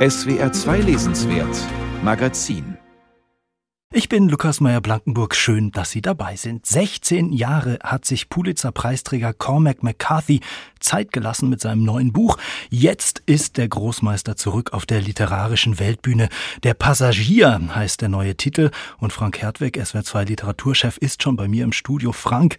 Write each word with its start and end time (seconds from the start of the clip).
SWR 0.00 0.50
2 0.50 0.78
Lesenswert 0.78 1.58
Magazin 2.02 2.78
ich 3.92 4.08
bin 4.08 4.28
Lukas 4.28 4.60
Meyer-Blankenburg. 4.60 5.34
Schön, 5.34 5.72
dass 5.72 5.90
Sie 5.90 6.00
dabei 6.00 6.36
sind. 6.36 6.64
16 6.64 7.32
Jahre 7.32 7.80
hat 7.82 8.04
sich 8.04 8.28
Pulitzer-Preisträger 8.28 9.32
Cormac 9.32 9.82
McCarthy 9.82 10.42
Zeit 10.78 11.12
gelassen 11.12 11.48
mit 11.48 11.60
seinem 11.60 11.82
neuen 11.82 12.12
Buch. 12.12 12.38
Jetzt 12.70 13.20
ist 13.26 13.56
der 13.56 13.68
Großmeister 13.68 14.36
zurück 14.36 14.72
auf 14.74 14.86
der 14.86 15.00
literarischen 15.00 15.80
Weltbühne. 15.80 16.28
Der 16.62 16.74
Passagier 16.74 17.60
heißt 17.74 18.00
der 18.00 18.08
neue 18.08 18.36
Titel. 18.36 18.70
Und 18.98 19.12
Frank 19.12 19.42
Hertweg, 19.42 19.76
SWR2 19.76 20.24
Literaturchef, 20.24 20.96
ist 20.96 21.24
schon 21.24 21.34
bei 21.34 21.48
mir 21.48 21.64
im 21.64 21.72
Studio. 21.72 22.12
Frank, 22.12 22.58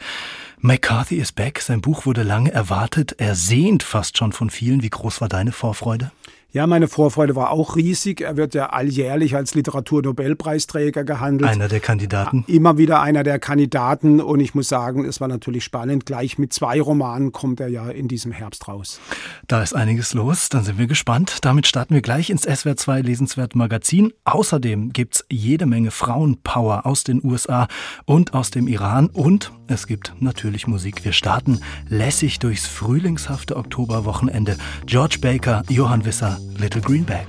McCarthy 0.60 1.16
is 1.16 1.32
back. 1.32 1.62
Sein 1.62 1.80
Buch 1.80 2.06
wurde 2.06 2.24
lange 2.24 2.52
erwartet, 2.52 3.14
ersehnt 3.22 3.84
fast 3.84 4.18
schon 4.18 4.34
von 4.34 4.50
vielen. 4.50 4.84
Wie 4.84 4.90
groß 4.90 5.22
war 5.22 5.30
deine 5.30 5.54
Vorfreude? 5.54 6.12
Ja, 6.54 6.68
meine 6.68 6.90
Vorfreude 6.90 7.34
war 7.38 7.52
auch 7.52 7.78
riesig. 7.78 8.20
Er 8.20 8.36
wird 8.36 8.54
ja 8.54 8.72
alljährlich 8.72 9.38
als 9.38 9.56
Literaturnobelpreisträger 9.56 11.06
gehandelt. 11.06 11.50
Einer 11.50 11.70
der 11.70 11.80
Kandidaten. 11.80 12.44
Immer 12.48 12.78
wieder 12.78 13.02
einer 13.02 13.24
der 13.24 13.40
Kandidaten. 13.40 14.20
Und 14.20 14.42
ich 14.42 14.54
muss 14.54 14.68
sagen, 14.68 15.06
es 15.06 15.22
war 15.22 15.30
natürlich 15.30 15.64
spannend. 15.64 16.06
Gleich 16.06 16.38
mit 16.38 16.52
zwei 16.52 16.82
Romanen 16.82 17.32
kommt 17.32 17.62
er 17.62 17.70
ja 17.70 17.90
in 17.90 18.10
diesem 18.10 18.34
Herbst 18.34 18.68
raus. 18.68 19.00
Da 19.48 19.64
ist 19.64 19.74
einiges 19.74 20.14
los. 20.14 20.50
Dann 20.50 20.66
sind 20.66 20.78
wir 20.78 20.88
gespannt. 20.88 21.38
Damit 21.42 21.68
starten 21.68 21.94
wir 21.94 22.02
gleich 22.02 22.30
ins 22.30 22.44
SWR 22.44 22.76
2 22.76 23.00
Lesenswert 23.00 23.56
Magazin. 23.56 24.12
Außerdem 24.26 24.92
gibt's 24.92 25.24
jede 25.32 25.66
Menge 25.66 25.92
Frauenpower 25.92 26.86
aus 26.86 27.06
den 27.06 27.24
USA 27.24 27.70
und 28.04 28.34
aus 28.34 28.52
dem 28.52 28.68
Iran. 28.68 29.08
Und 29.08 29.54
es 29.72 29.88
gibt 29.88 30.14
natürlich 30.20 30.68
Musik. 30.68 31.04
Wir 31.06 31.14
starten 31.14 31.62
lässig 31.90 32.40
durchs 32.40 32.68
frühlingshafte 32.68 33.56
Oktoberwochenende. 33.56 34.58
George 34.86 35.18
Baker, 35.22 35.64
Johann 35.70 36.06
Wisser, 36.06 36.38
Little 36.58 36.82
Greenback. 36.82 37.28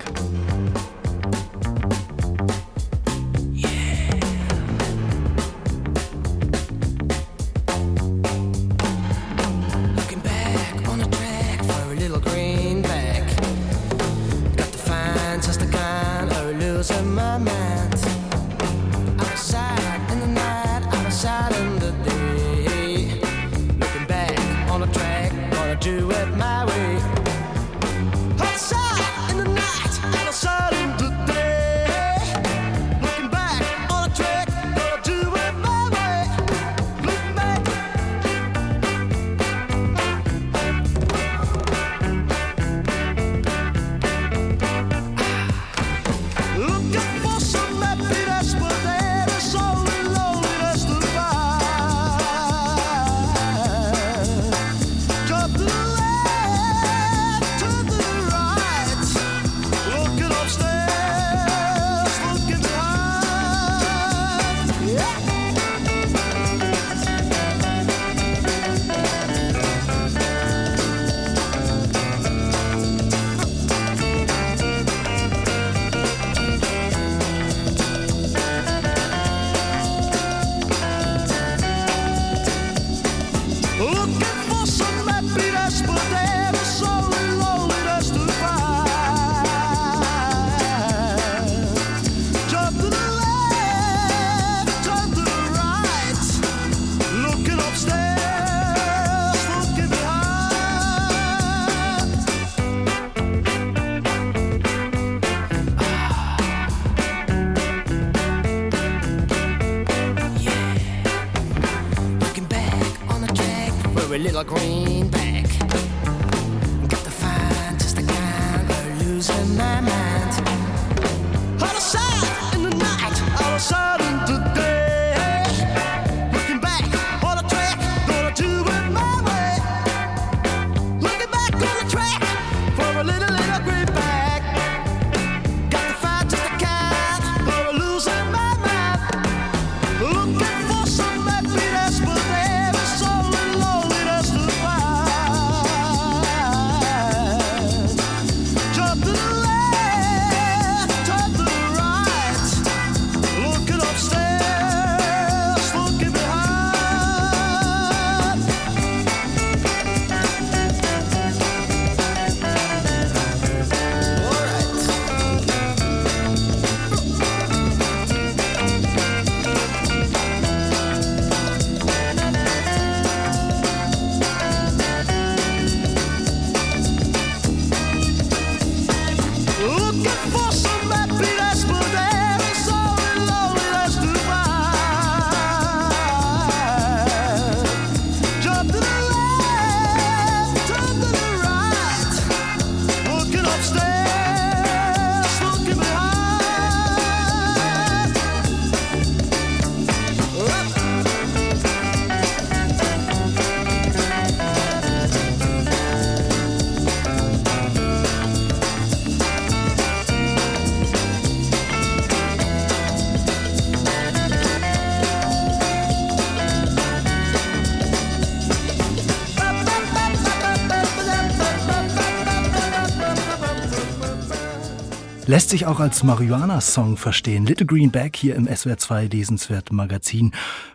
Lässt 225.32 225.49
sich 225.49 225.64
auch 225.64 225.81
als 225.81 226.02
Marihuana-Song 226.02 226.99
verstehen. 226.99 227.46
Little 227.46 227.64
Green 227.64 227.90
Bag 227.90 228.11
hier 228.17 228.34
im 228.34 228.46
SWR2 228.46 229.11
Lesenswert 229.11 229.73
Magazin. 229.73 230.32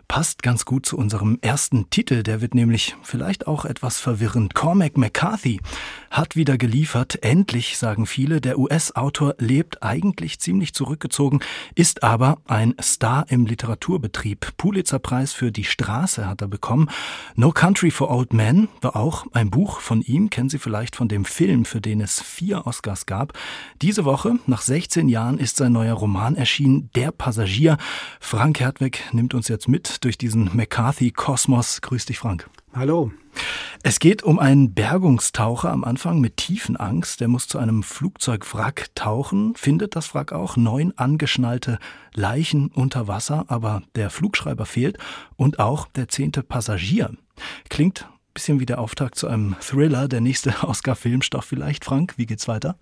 Passt 0.08 0.42
ganz 0.42 0.64
gut 0.64 0.84
zu 0.84 0.98
unserem 0.98 1.38
ersten 1.42 1.90
Titel, 1.90 2.24
der 2.24 2.40
wird 2.40 2.56
nämlich 2.56 2.96
vielleicht 3.02 3.46
auch 3.46 3.64
etwas 3.64 4.00
verwirrend. 4.00 4.56
Cormac 4.56 4.96
McCarthy 4.96 5.60
hat 6.18 6.36
wieder 6.36 6.58
geliefert. 6.58 7.22
Endlich, 7.22 7.78
sagen 7.78 8.04
viele, 8.04 8.40
der 8.40 8.58
US-Autor 8.58 9.36
lebt 9.38 9.82
eigentlich 9.82 10.40
ziemlich 10.40 10.74
zurückgezogen, 10.74 11.40
ist 11.74 12.02
aber 12.02 12.38
ein 12.46 12.74
Star 12.82 13.26
im 13.28 13.46
Literaturbetrieb. 13.46 14.52
Pulitzerpreis 14.56 15.32
für 15.32 15.52
Die 15.52 15.64
Straße 15.64 16.26
hat 16.26 16.42
er 16.42 16.48
bekommen. 16.48 16.90
No 17.36 17.52
Country 17.52 17.90
for 17.90 18.10
Old 18.10 18.32
Men 18.32 18.68
war 18.80 18.96
auch 18.96 19.26
ein 19.32 19.50
Buch 19.50 19.80
von 19.80 20.02
ihm, 20.02 20.28
kennen 20.28 20.48
Sie 20.48 20.58
vielleicht 20.58 20.96
von 20.96 21.08
dem 21.08 21.24
Film, 21.24 21.64
für 21.64 21.80
den 21.80 22.00
es 22.00 22.20
vier 22.20 22.66
Oscars 22.66 23.06
gab. 23.06 23.32
Diese 23.80 24.04
Woche, 24.04 24.38
nach 24.46 24.62
16 24.62 25.08
Jahren, 25.08 25.38
ist 25.38 25.56
sein 25.56 25.72
neuer 25.72 25.94
Roman 25.94 26.34
erschienen, 26.34 26.90
Der 26.96 27.12
Passagier. 27.12 27.78
Frank 28.20 28.60
Hertweg 28.60 29.04
nimmt 29.12 29.34
uns 29.34 29.48
jetzt 29.48 29.68
mit 29.68 30.04
durch 30.04 30.18
diesen 30.18 30.50
McCarthy-Kosmos. 30.54 31.80
Grüß 31.80 32.06
dich, 32.06 32.18
Frank. 32.18 32.50
Hallo. 32.74 33.12
Es 33.88 34.00
geht 34.00 34.22
um 34.22 34.38
einen 34.38 34.74
Bergungstaucher 34.74 35.70
am 35.70 35.82
Anfang 35.82 36.20
mit 36.20 36.36
Tiefenangst. 36.36 37.22
Der 37.22 37.28
muss 37.28 37.48
zu 37.48 37.56
einem 37.56 37.82
Flugzeugwrack 37.82 38.94
tauchen, 38.94 39.54
findet 39.54 39.96
das 39.96 40.14
Wrack 40.14 40.30
auch, 40.30 40.58
neun 40.58 40.92
angeschnallte 40.98 41.78
Leichen 42.12 42.68
unter 42.68 43.08
Wasser, 43.08 43.46
aber 43.48 43.80
der 43.94 44.10
Flugschreiber 44.10 44.66
fehlt 44.66 44.98
und 45.36 45.58
auch 45.58 45.86
der 45.86 46.08
zehnte 46.08 46.42
Passagier. 46.42 47.16
Klingt 47.70 48.06
bisschen 48.34 48.60
wie 48.60 48.66
der 48.66 48.78
Auftakt 48.78 49.16
zu 49.16 49.26
einem 49.26 49.56
Thriller, 49.58 50.06
der 50.06 50.20
nächste 50.20 50.54
Oscar-Filmstoff 50.62 51.46
vielleicht. 51.46 51.86
Frank, 51.86 52.12
wie 52.18 52.26
geht's 52.26 52.46
weiter? 52.46 52.76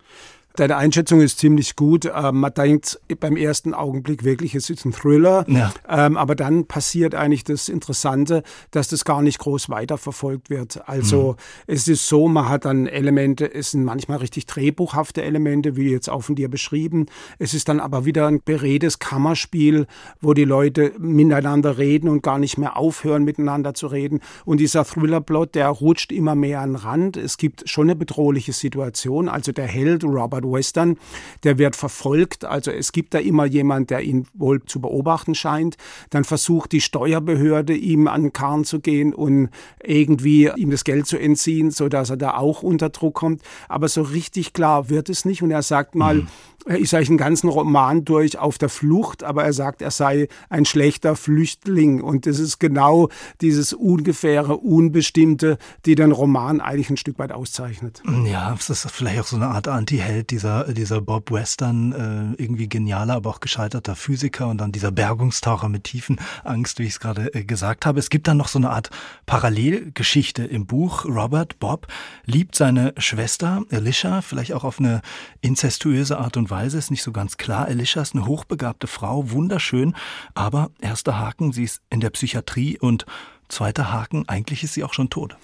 Deine 0.56 0.76
Einschätzung 0.76 1.20
ist 1.20 1.38
ziemlich 1.38 1.76
gut. 1.76 2.11
Ähm, 2.14 2.41
man 2.41 2.55
denkt 2.55 2.99
beim 3.20 3.37
ersten 3.37 3.75
Augenblick 3.75 4.25
wirklich, 4.25 4.55
es 4.55 4.70
ist 4.70 4.87
ein 4.87 4.93
Thriller. 4.93 5.44
Ja. 5.49 5.73
Ähm, 5.88 6.17
aber 6.17 6.35
dann 6.35 6.64
passiert 6.64 7.14
eigentlich 7.14 7.44
das 7.44 7.69
Interessante, 7.69 8.43
dass 8.70 8.88
das 8.88 9.05
gar 9.05 9.20
nicht 9.20 9.38
groß 9.38 9.69
weiterverfolgt 9.69 10.49
wird. 10.49 10.88
Also 10.88 11.32
mhm. 11.32 11.37
es 11.67 11.88
ist 11.88 12.08
so, 12.08 12.26
man 12.29 12.49
hat 12.49 12.64
dann 12.64 12.87
Elemente, 12.87 13.53
es 13.53 13.73
sind 13.73 13.85
manchmal 13.85 14.19
richtig 14.19 14.47
drehbuchhafte 14.47 15.23
Elemente, 15.23 15.76
wie 15.76 15.91
jetzt 15.91 16.08
auch 16.08 16.23
von 16.23 16.37
dir 16.37 16.49
beschrieben. 16.49 17.06
Es 17.38 17.53
ist 17.53 17.69
dann 17.69 17.79
aber 17.79 18.06
wieder 18.06 18.26
ein 18.26 18.41
beredtes 18.43 18.99
Kammerspiel, 18.99 19.87
wo 20.23 20.32
die 20.32 20.44
Leute 20.44 20.93
miteinander 20.99 21.76
reden 21.76 22.08
und 22.08 22.23
gar 22.23 22.38
nicht 22.38 22.56
mehr 22.56 22.79
aufhören, 22.79 23.25
miteinander 23.25 23.75
zu 23.75 23.88
reden. 23.88 24.20
Und 24.47 24.58
dieser 24.58 24.87
Thriller-Plot, 24.87 25.55
der 25.55 25.69
rutscht 25.69 26.12
immer 26.12 26.35
mehr 26.35 26.61
an 26.62 26.70
den 26.70 26.76
Rand. 26.76 27.17
Es 27.19 27.37
gibt 27.37 27.69
schon 27.69 27.88
eine 27.88 27.97
bedrohliche 27.97 28.55
Situation. 28.55 29.29
Also 29.29 29.53
der 29.53 29.67
Held 29.67 30.03
Robert 30.03 30.45
Western, 30.52 30.98
der 31.44 31.58
wird 31.58 31.76
verfolgt. 31.76 32.44
Also 32.44 32.70
es 32.70 32.93
gibt 32.93 33.14
da 33.14 33.19
immer 33.19 33.44
jemand, 33.44 33.90
der 33.90 34.02
ihn 34.02 34.26
wohl 34.34 34.62
zu 34.64 34.81
beobachten 34.81 35.34
scheint. 35.34 35.76
Dann 36.10 36.25
versucht 36.25 36.72
die 36.72 36.81
Steuerbehörde 36.81 37.75
ihm 37.75 38.08
an 38.08 38.22
den 38.22 38.32
Karren 38.32 38.64
zu 38.64 38.81
gehen 38.81 39.14
und 39.14 39.50
irgendwie 39.82 40.50
ihm 40.56 40.70
das 40.70 40.84
Geld 40.84 41.06
zu 41.06 41.19
entziehen, 41.19 41.70
sodass 41.70 42.10
er 42.10 42.16
da 42.16 42.37
auch 42.37 42.62
unter 42.62 42.90
Druck 42.90 43.14
kommt. 43.14 43.43
Aber 43.69 43.88
so 43.88 44.02
richtig 44.02 44.52
klar 44.52 44.88
wird 44.88 45.08
es 45.08 45.25
nicht. 45.25 45.43
Und 45.43 45.50
er 45.50 45.62
sagt 45.62 45.94
mal, 45.94 46.16
mhm 46.16 46.28
ist 46.67 46.95
eigentlich 46.95 47.11
einen 47.11 47.19
ganzen 47.19 47.49
Roman 47.49 48.05
durch 48.05 48.39
auf 48.39 48.59
der 48.59 48.69
Flucht, 48.69 49.23
aber 49.23 49.45
er 49.45 49.53
sagt, 49.53 49.83
er 49.83 49.93
sei 49.93 50.29
ein 50.49 50.65
schlechter 50.65 51.15
Flüchtling. 51.15 52.01
Und 52.01 52.27
das 52.27 52.41
ist 52.41 52.59
genau 52.59 53.09
dieses 53.41 53.73
ungefähre, 53.73 54.57
Unbestimmte, 54.57 55.59
die 55.85 55.95
den 55.95 56.11
Roman 56.11 56.61
eigentlich 56.61 56.91
ein 56.91 56.97
Stück 56.97 57.19
weit 57.21 57.31
auszeichnet. 57.31 58.03
Ja, 58.25 58.55
es 58.59 58.69
ist 58.69 58.91
vielleicht 58.91 59.21
auch 59.21 59.27
so 59.27 59.37
eine 59.37 59.47
Art 59.47 59.69
Anti-Held, 59.69 60.31
dieser, 60.31 60.73
dieser 60.73 61.01
Bob 61.01 61.31
Western, 61.31 62.35
äh, 62.37 62.43
irgendwie 62.43 62.69
genialer, 62.69 63.15
aber 63.15 63.31
auch 63.31 63.41
gescheiterter 63.41 63.95
Physiker 63.95 64.49
und 64.49 64.59
dann 64.59 64.73
dieser 64.73 64.91
Bergungstaucher 64.91 65.69
mit 65.69 65.85
tiefen 65.85 66.19
Angst, 66.43 66.81
wie 66.81 66.85
ich 66.85 66.91
es 66.91 67.01
gerade 67.01 67.33
äh, 67.33 67.45
gesagt 67.45 67.87
habe. 67.87 68.01
Es 68.01 68.11
gibt 68.11 68.27
dann 68.27 68.39
noch 68.39 68.49
so 68.49 68.59
eine 68.59 68.71
Art 68.71 68.91
Parallelgeschichte 69.27 70.45
im 70.45 70.67
Buch. 70.67 71.05
Robert 71.05 71.61
Bob 71.61 71.87
liebt 72.25 72.57
seine 72.57 72.93
Schwester 72.99 73.63
Alicia, 73.71 74.21
vielleicht 74.21 74.53
auch 74.53 74.65
auf 74.65 74.81
eine 74.81 75.01
inzestuöse 75.43 76.19
Art 76.19 76.37
und 76.37 76.51
Weise 76.51 76.56
Weise 76.56 76.79
ist 76.79 76.91
nicht 76.91 77.03
so 77.03 77.12
ganz 77.12 77.37
klar. 77.37 77.67
Alicia 77.67 78.00
ist 78.00 78.14
eine 78.14 78.25
hochbegabte 78.25 78.87
Frau, 78.87 79.31
wunderschön, 79.31 79.94
aber 80.35 80.70
erster 80.81 81.19
Haken, 81.19 81.53
sie 81.53 81.64
ist 81.64 81.82
in 81.91 82.00
der 82.00 82.08
Psychiatrie 82.08 82.79
und 82.79 83.05
zweiter 83.49 83.93
Haken, 83.93 84.26
eigentlich 84.26 84.64
ist 84.64 84.73
sie 84.73 84.82
auch 84.82 84.94
schon 84.94 85.11
tot. 85.11 85.37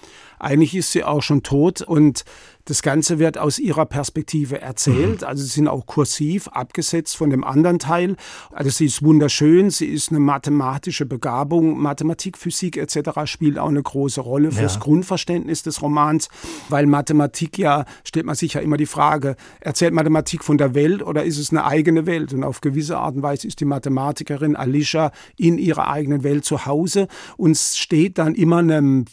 Eigentlich 0.43 0.75
ist 0.75 0.91
sie 0.91 1.03
auch 1.03 1.21
schon 1.21 1.41
tot 1.43 1.81
und 1.81 2.25
das 2.65 2.81
Ganze 2.81 3.19
wird 3.19 3.37
aus 3.37 3.59
ihrer 3.59 3.85
Perspektive 3.85 4.61
erzählt. 4.61 5.21
Mhm. 5.21 5.27
Also 5.27 5.43
sie 5.43 5.49
sind 5.49 5.67
auch 5.67 5.85
kursiv 5.85 6.47
abgesetzt 6.47 7.17
von 7.17 7.29
dem 7.29 7.43
anderen 7.43 7.77
Teil. 7.77 8.15
Also 8.51 8.69
sie 8.69 8.85
ist 8.85 9.03
wunderschön, 9.03 9.69
sie 9.69 9.87
ist 9.87 10.11
eine 10.11 10.19
mathematische 10.19 11.05
Begabung. 11.05 11.77
Mathematik, 11.79 12.37
Physik 12.37 12.77
etc. 12.77 13.25
spielt 13.25 13.59
auch 13.59 13.67
eine 13.67 13.83
große 13.83 14.21
Rolle 14.21 14.51
fürs 14.51 14.75
ja. 14.75 14.79
Grundverständnis 14.79 15.63
des 15.63 15.81
Romans, 15.81 16.29
weil 16.69 16.85
Mathematik 16.85 17.57
ja, 17.57 17.83
stellt 18.05 18.25
man 18.25 18.35
sich 18.35 18.53
ja 18.53 18.61
immer 18.61 18.77
die 18.77 18.85
Frage, 18.85 19.35
erzählt 19.59 19.93
Mathematik 19.93 20.43
von 20.43 20.57
der 20.57 20.73
Welt 20.73 21.03
oder 21.03 21.25
ist 21.25 21.37
es 21.37 21.49
eine 21.49 21.65
eigene 21.65 22.05
Welt? 22.05 22.33
Und 22.33 22.45
auf 22.45 22.61
gewisse 22.61 22.97
Art 22.97 23.15
und 23.15 23.23
Weise 23.23 23.47
ist 23.47 23.59
die 23.59 23.65
Mathematikerin 23.65 24.55
Alicia 24.55 25.11
in 25.37 25.57
ihrer 25.57 25.89
eigenen 25.89 26.23
Welt 26.23 26.45
zu 26.45 26.65
Hause 26.65 27.07
und 27.35 27.57
steht 27.57 28.17
dann 28.17 28.35
immer 28.35 28.59
einem 28.59 29.05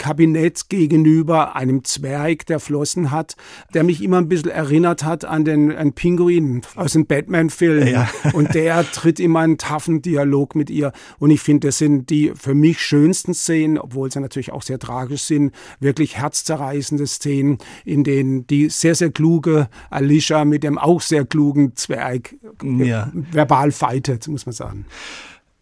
Figurenkabinett 0.00 0.68
gegenüber, 0.68 1.56
einem 1.56 1.84
Zwerg 1.84 2.00
Zwerg, 2.10 2.46
der 2.46 2.60
Flossen 2.60 3.10
hat, 3.10 3.36
der 3.74 3.84
mich 3.84 4.02
immer 4.02 4.18
ein 4.18 4.28
bisschen 4.28 4.50
erinnert 4.50 5.04
hat 5.04 5.24
an 5.24 5.44
den 5.44 5.74
an 5.74 5.92
Pinguin 5.92 6.62
aus 6.74 6.92
dem 6.92 7.06
Batman-Film. 7.06 7.86
Ja. 7.86 8.08
Und 8.32 8.54
der 8.54 8.90
tritt 8.90 9.20
immer 9.20 9.40
einen 9.40 9.58
taffen 9.58 10.02
Dialog 10.02 10.54
mit 10.54 10.70
ihr. 10.70 10.92
Und 11.18 11.30
ich 11.30 11.40
finde, 11.40 11.68
das 11.68 11.78
sind 11.78 12.10
die 12.10 12.32
für 12.34 12.54
mich 12.54 12.80
schönsten 12.80 13.34
Szenen, 13.34 13.78
obwohl 13.78 14.10
sie 14.10 14.20
natürlich 14.20 14.52
auch 14.52 14.62
sehr 14.62 14.78
tragisch 14.78 15.22
sind, 15.22 15.52
wirklich 15.78 16.16
herzzerreißende 16.16 17.06
Szenen, 17.06 17.58
in 17.84 18.04
denen 18.04 18.46
die 18.46 18.68
sehr, 18.68 18.94
sehr 18.94 19.10
kluge 19.10 19.68
Alicia 19.90 20.44
mit 20.44 20.62
dem 20.62 20.78
auch 20.78 21.00
sehr 21.00 21.24
klugen 21.24 21.76
Zwerg 21.76 22.36
ja. 22.62 23.10
verbal 23.32 23.72
fightet, 23.72 24.28
muss 24.28 24.46
man 24.46 24.52
sagen. 24.52 24.86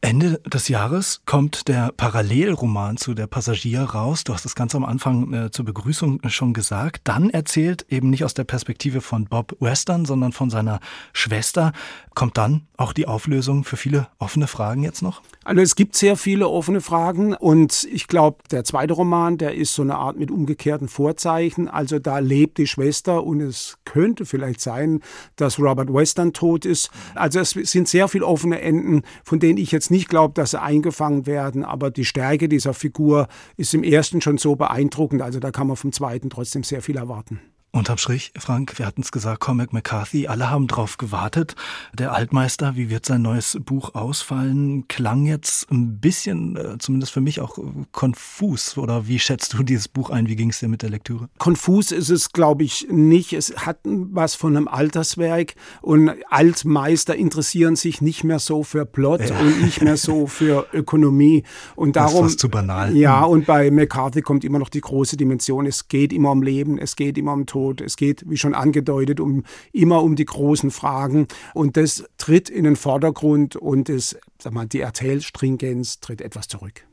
Ende 0.00 0.40
des 0.46 0.68
Jahres 0.68 1.22
kommt 1.26 1.66
der 1.66 1.90
Parallelroman 1.90 2.98
zu 2.98 3.14
Der 3.14 3.26
Passagier 3.26 3.82
raus. 3.82 4.22
Du 4.22 4.32
hast 4.32 4.44
das 4.44 4.54
ganz 4.54 4.76
am 4.76 4.84
Anfang 4.84 5.32
äh, 5.32 5.50
zur 5.50 5.64
Begrüßung 5.64 6.20
schon 6.28 6.52
gesagt. 6.52 7.00
Dann 7.02 7.30
erzählt 7.30 7.84
eben 7.88 8.08
nicht 8.08 8.24
aus 8.24 8.32
der 8.32 8.44
Perspektive 8.44 9.00
von 9.00 9.24
Bob 9.24 9.56
Western, 9.58 10.04
sondern 10.04 10.30
von 10.30 10.50
seiner 10.50 10.78
Schwester. 11.12 11.72
Kommt 12.18 12.36
dann 12.36 12.62
auch 12.76 12.92
die 12.92 13.06
Auflösung 13.06 13.62
für 13.62 13.76
viele 13.76 14.08
offene 14.18 14.48
Fragen 14.48 14.82
jetzt 14.82 15.02
noch? 15.02 15.22
Also 15.44 15.62
es 15.62 15.76
gibt 15.76 15.94
sehr 15.94 16.16
viele 16.16 16.48
offene 16.48 16.80
Fragen 16.80 17.32
und 17.32 17.86
ich 17.92 18.08
glaube, 18.08 18.38
der 18.50 18.64
zweite 18.64 18.94
Roman, 18.94 19.38
der 19.38 19.54
ist 19.54 19.72
so 19.72 19.82
eine 19.82 19.94
Art 19.94 20.18
mit 20.18 20.32
umgekehrten 20.32 20.88
Vorzeichen. 20.88 21.68
Also 21.68 22.00
da 22.00 22.18
lebt 22.18 22.58
die 22.58 22.66
Schwester 22.66 23.22
und 23.22 23.40
es 23.40 23.78
könnte 23.84 24.26
vielleicht 24.26 24.60
sein, 24.60 24.98
dass 25.36 25.60
Robert 25.60 25.94
Western 25.94 26.32
tot 26.32 26.64
ist. 26.64 26.90
Also 27.14 27.38
es 27.38 27.50
sind 27.50 27.86
sehr 27.86 28.08
viele 28.08 28.26
offene 28.26 28.62
Enden, 28.62 29.02
von 29.22 29.38
denen 29.38 29.56
ich 29.56 29.70
jetzt 29.70 29.92
nicht 29.92 30.08
glaube, 30.08 30.34
dass 30.34 30.50
sie 30.50 30.60
eingefangen 30.60 31.24
werden. 31.24 31.62
Aber 31.62 31.92
die 31.92 32.04
Stärke 32.04 32.48
dieser 32.48 32.74
Figur 32.74 33.28
ist 33.56 33.74
im 33.74 33.84
ersten 33.84 34.20
schon 34.20 34.38
so 34.38 34.56
beeindruckend. 34.56 35.22
Also 35.22 35.38
da 35.38 35.52
kann 35.52 35.68
man 35.68 35.76
vom 35.76 35.92
zweiten 35.92 36.30
trotzdem 36.30 36.64
sehr 36.64 36.82
viel 36.82 36.96
erwarten. 36.96 37.40
Unterm 37.70 37.98
Strich, 37.98 38.32
Frank, 38.38 38.78
wir 38.78 38.86
hatten 38.86 39.02
es 39.02 39.12
gesagt, 39.12 39.40
Cormac 39.40 39.74
McCarthy, 39.74 40.26
alle 40.26 40.48
haben 40.48 40.68
drauf 40.68 40.96
gewartet. 40.96 41.54
Der 41.92 42.14
Altmeister, 42.14 42.76
wie 42.76 42.88
wird 42.88 43.04
sein 43.04 43.20
neues 43.20 43.58
Buch 43.62 43.94
ausfallen, 43.94 44.88
klang 44.88 45.26
jetzt 45.26 45.70
ein 45.70 46.00
bisschen, 46.00 46.56
äh, 46.56 46.78
zumindest 46.78 47.12
für 47.12 47.20
mich 47.20 47.42
auch 47.42 47.58
konfus. 47.92 48.78
Oder 48.78 49.06
wie 49.06 49.18
schätzt 49.18 49.52
du 49.52 49.62
dieses 49.62 49.86
Buch 49.86 50.08
ein? 50.08 50.28
Wie 50.28 50.36
ging 50.36 50.48
es 50.48 50.60
dir 50.60 50.68
mit 50.68 50.80
der 50.80 50.88
Lektüre? 50.88 51.28
Konfus 51.36 51.92
ist 51.92 52.08
es, 52.08 52.32
glaube 52.32 52.64
ich, 52.64 52.86
nicht. 52.90 53.34
Es 53.34 53.54
hat 53.58 53.80
was 53.84 54.34
von 54.34 54.56
einem 54.56 54.66
Alterswerk 54.66 55.54
und 55.82 56.10
Altmeister 56.30 57.16
interessieren 57.16 57.76
sich 57.76 58.00
nicht 58.00 58.24
mehr 58.24 58.38
so 58.38 58.62
für 58.62 58.86
Plot 58.86 59.28
ja. 59.28 59.38
und 59.38 59.60
nicht 59.60 59.82
mehr 59.82 59.98
so 59.98 60.26
für 60.26 60.66
Ökonomie. 60.72 61.44
Und 61.76 61.96
darum. 61.96 62.22
Das 62.22 62.32
ist 62.32 62.40
zu 62.40 62.48
banal. 62.48 62.96
Ja, 62.96 63.24
und 63.24 63.44
bei 63.44 63.70
McCarthy 63.70 64.22
kommt 64.22 64.42
immer 64.42 64.58
noch 64.58 64.70
die 64.70 64.80
große 64.80 65.18
Dimension. 65.18 65.66
Es 65.66 65.88
geht 65.88 66.14
immer 66.14 66.30
um 66.30 66.42
Leben, 66.42 66.78
es 66.78 66.96
geht 66.96 67.18
immer 67.18 67.34
um 67.34 67.44
Tod. 67.44 67.57
Tod. 67.58 67.80
Es 67.80 67.96
geht, 67.96 68.24
wie 68.28 68.36
schon 68.36 68.54
angedeutet, 68.54 69.18
um, 69.18 69.42
immer 69.72 70.02
um 70.02 70.14
die 70.14 70.24
großen 70.24 70.70
Fragen. 70.70 71.26
Und 71.54 71.76
das 71.76 72.04
tritt 72.16 72.48
in 72.48 72.62
den 72.64 72.76
Vordergrund 72.76 73.56
und 73.56 73.88
das, 73.88 74.16
sag 74.38 74.52
mal, 74.52 74.66
die 74.66 74.80
Erzählstringenz 74.80 75.98
tritt 75.98 76.20
etwas 76.20 76.46
zurück. 76.46 76.87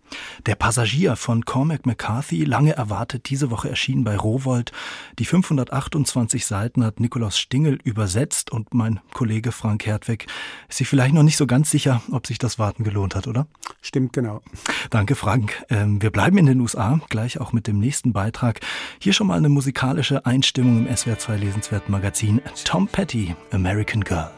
Der 0.46 0.56
Passagier 0.56 1.16
von 1.16 1.46
Cormac 1.46 1.86
McCarthy, 1.86 2.44
lange 2.44 2.74
erwartet, 2.74 3.30
diese 3.30 3.52
Woche 3.52 3.70
erschienen 3.70 4.04
bei 4.04 4.16
Rowold. 4.16 4.72
Die 5.20 5.26
528 5.26 6.46
Seiten 6.46 6.84
hat 6.84 7.00
Nikolaus 7.00 7.38
Stingel 7.38 7.80
übersetzt 7.84 8.52
und 8.52 8.74
mein 8.74 9.00
Kollege 9.14 9.52
Frank 9.52 9.86
Hertweg 9.86 10.28
ist 10.70 10.78
sich 10.78 10.88
vielleicht 10.88 11.14
noch 11.14 11.24
nicht 11.24 11.38
so 11.38 11.48
ganz 11.48 11.72
sicher, 11.72 12.02
ob 12.12 12.28
sich 12.28 12.38
das 12.38 12.60
Warten 12.60 12.84
gelohnt 12.84 13.16
hat, 13.16 13.28
oder? 13.28 13.48
Stimmt, 13.82 14.14
genau. 14.14 14.42
Danke, 14.90 15.16
Frank. 15.16 15.64
Ähm, 15.70 16.02
wir 16.02 16.12
bleiben 16.12 16.38
in 16.38 16.46
den 16.46 16.60
USA, 16.62 17.00
gleich 17.10 17.40
auch 17.40 17.54
mit 17.54 17.68
dem 17.68 17.80
nächsten 17.80 18.14
Beitrag. 18.14 18.60
Hier 19.00 19.14
schon 19.14 19.28
mal 19.28 19.38
eine 19.38 19.50
musikalische 19.50 20.26
Einstimmung 20.26 20.86
im 20.86 20.96
SWR 20.96 21.18
2 21.18 21.38
Lesenswerten 21.38 21.92
Magazin. 21.92 22.42
Tom 22.64 22.88
Petty, 22.88 23.36
American 23.52 24.04
Girl. 24.04 24.32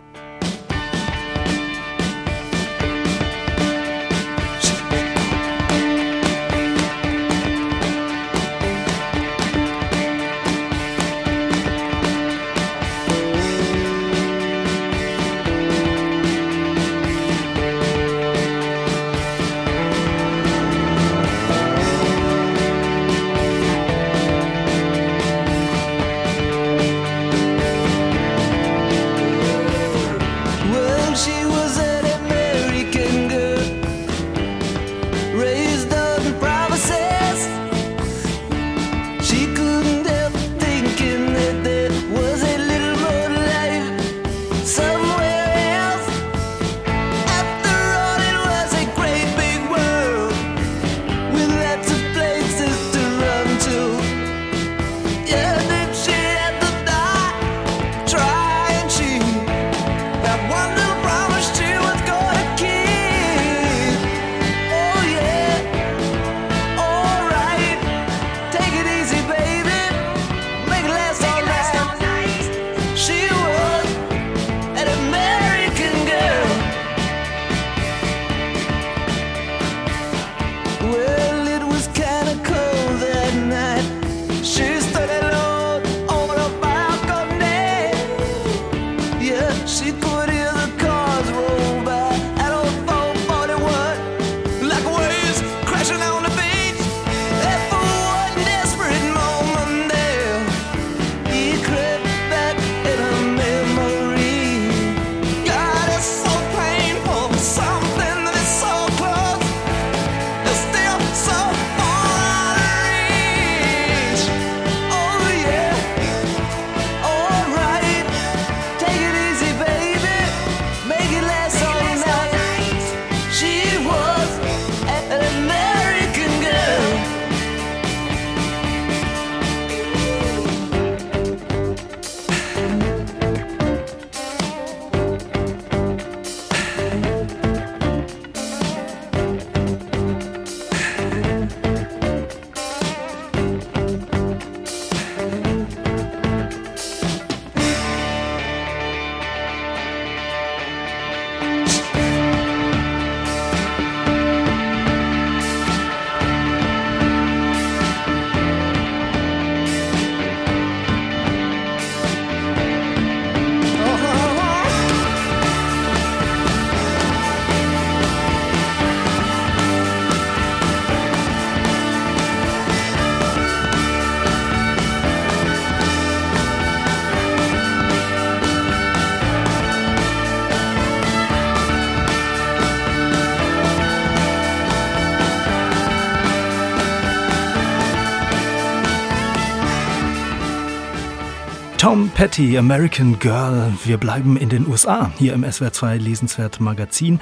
Petty, 192.17 192.57
American 192.57 193.19
Girl. 193.19 193.71
Wir 193.83 193.99
bleiben 193.99 194.37
in 194.37 194.49
den 194.49 194.67
USA, 194.67 195.11
hier 195.19 195.33
im 195.33 195.45
SWR2 195.45 195.97
Lesenswert 195.97 196.59
Magazin. 196.59 197.19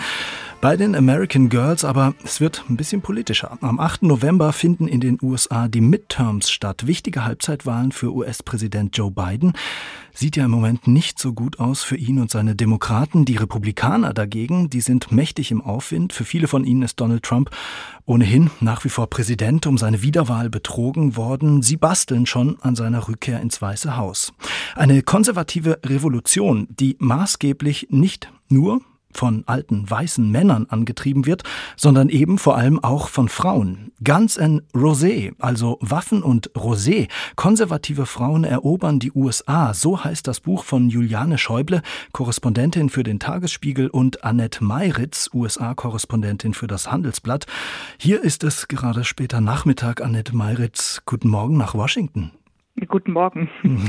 Bei 0.65 0.77
den 0.77 0.95
American 0.95 1.50
Girls 1.50 1.86
aber, 1.86 2.15
es 2.24 2.41
wird 2.41 2.63
ein 2.69 2.75
bisschen 2.75 3.03
politischer. 3.03 3.55
Am 3.62 3.79
8. 3.79 4.01
November 4.01 4.51
finden 4.51 4.88
in 4.88 5.00
den 5.00 5.19
USA 5.22 5.67
die 5.67 5.79
Midterms 5.79 6.50
statt. 6.50 6.88
Wichtige 6.88 7.24
Halbzeitwahlen 7.24 7.91
für 7.91 8.12
US-Präsident 8.12 8.98
Joe 8.98 9.12
Biden. 9.12 9.53
Sieht 10.12 10.36
ja 10.36 10.45
im 10.45 10.50
Moment 10.50 10.88
nicht 10.88 11.19
so 11.19 11.34
gut 11.34 11.60
aus 11.60 11.84
für 11.84 11.98
ihn 11.98 12.19
und 12.19 12.31
seine 12.31 12.55
Demokraten. 12.55 13.25
Die 13.25 13.36
Republikaner 13.36 14.12
dagegen, 14.12 14.72
die 14.72 14.81
sind 14.81 15.12
mächtig 15.12 15.51
im 15.51 15.62
Aufwind. 15.62 16.13
Für 16.13 16.25
viele 16.25 16.48
von 16.48 16.63
ihnen 16.63 16.81
ist 16.81 17.00
Donald 17.00 17.22
Trump 17.22 17.51
ohnehin 18.07 18.50
nach 18.60 18.84
wie 18.86 18.89
vor 18.89 19.07
Präsident, 19.07 19.67
um 19.67 19.77
seine 19.77 20.01
Wiederwahl 20.01 20.50
betrogen 20.50 21.15
worden. 21.15 21.62
Sie 21.62 21.77
basteln 21.77 22.25
schon 22.25 22.57
an 22.62 22.75
seiner 22.75 23.07
Rückkehr 23.07 23.39
ins 23.39 23.62
Weiße 23.62 23.98
Haus. 23.98 24.34
Eine 24.74 25.03
konservative 25.03 25.79
Revolution, 25.86 26.67
die 26.72 26.95
maßgeblich 26.98 27.89
nicht 27.91 28.31
nur 28.50 28.81
von 29.15 29.43
alten 29.45 29.89
weißen 29.89 30.29
Männern 30.29 30.67
angetrieben 30.69 31.25
wird, 31.25 31.43
sondern 31.75 32.10
eben 32.10 32.38
vor 32.38 32.57
allem 32.57 32.84
auch 32.84 33.07
von 33.07 33.29
Frauen. 33.29 33.91
Guns 34.03 34.38
and 34.38 34.63
Rosé, 34.74 35.34
also 35.39 35.77
Waffen 35.81 36.22
und 36.22 36.51
Rosé, 36.51 37.07
konservative 37.36 38.05
Frauen 38.05 38.43
erobern 38.43 39.00
die 39.00 39.12
USA, 39.13 39.74
so 39.74 40.03
heißt 40.03 40.27
das 40.27 40.39
Buch 40.39 40.63
von 40.63 40.89
Juliane 40.89 41.38
Schäuble, 41.38 41.81
Korrespondentin 42.12 42.89
für 42.89 43.03
den 43.03 43.19
Tagesspiegel 43.19 43.89
und 43.89 44.24
Annette 44.24 44.63
Meiritz, 44.63 45.29
USA-Korrespondentin 45.34 46.53
für 46.53 46.67
das 46.67 46.91
Handelsblatt. 46.91 47.45
Hier 47.98 48.24
ist 48.24 48.43
es 48.43 48.67
gerade 48.67 49.03
später 49.03 49.41
Nachmittag, 49.41 50.01
Annette 50.01 50.36
Meiritz. 50.36 51.01
Guten 51.05 51.29
Morgen 51.29 51.57
nach 51.57 51.74
Washington. 51.74 52.31
Guten 52.89 53.13
Morgen. 53.13 53.50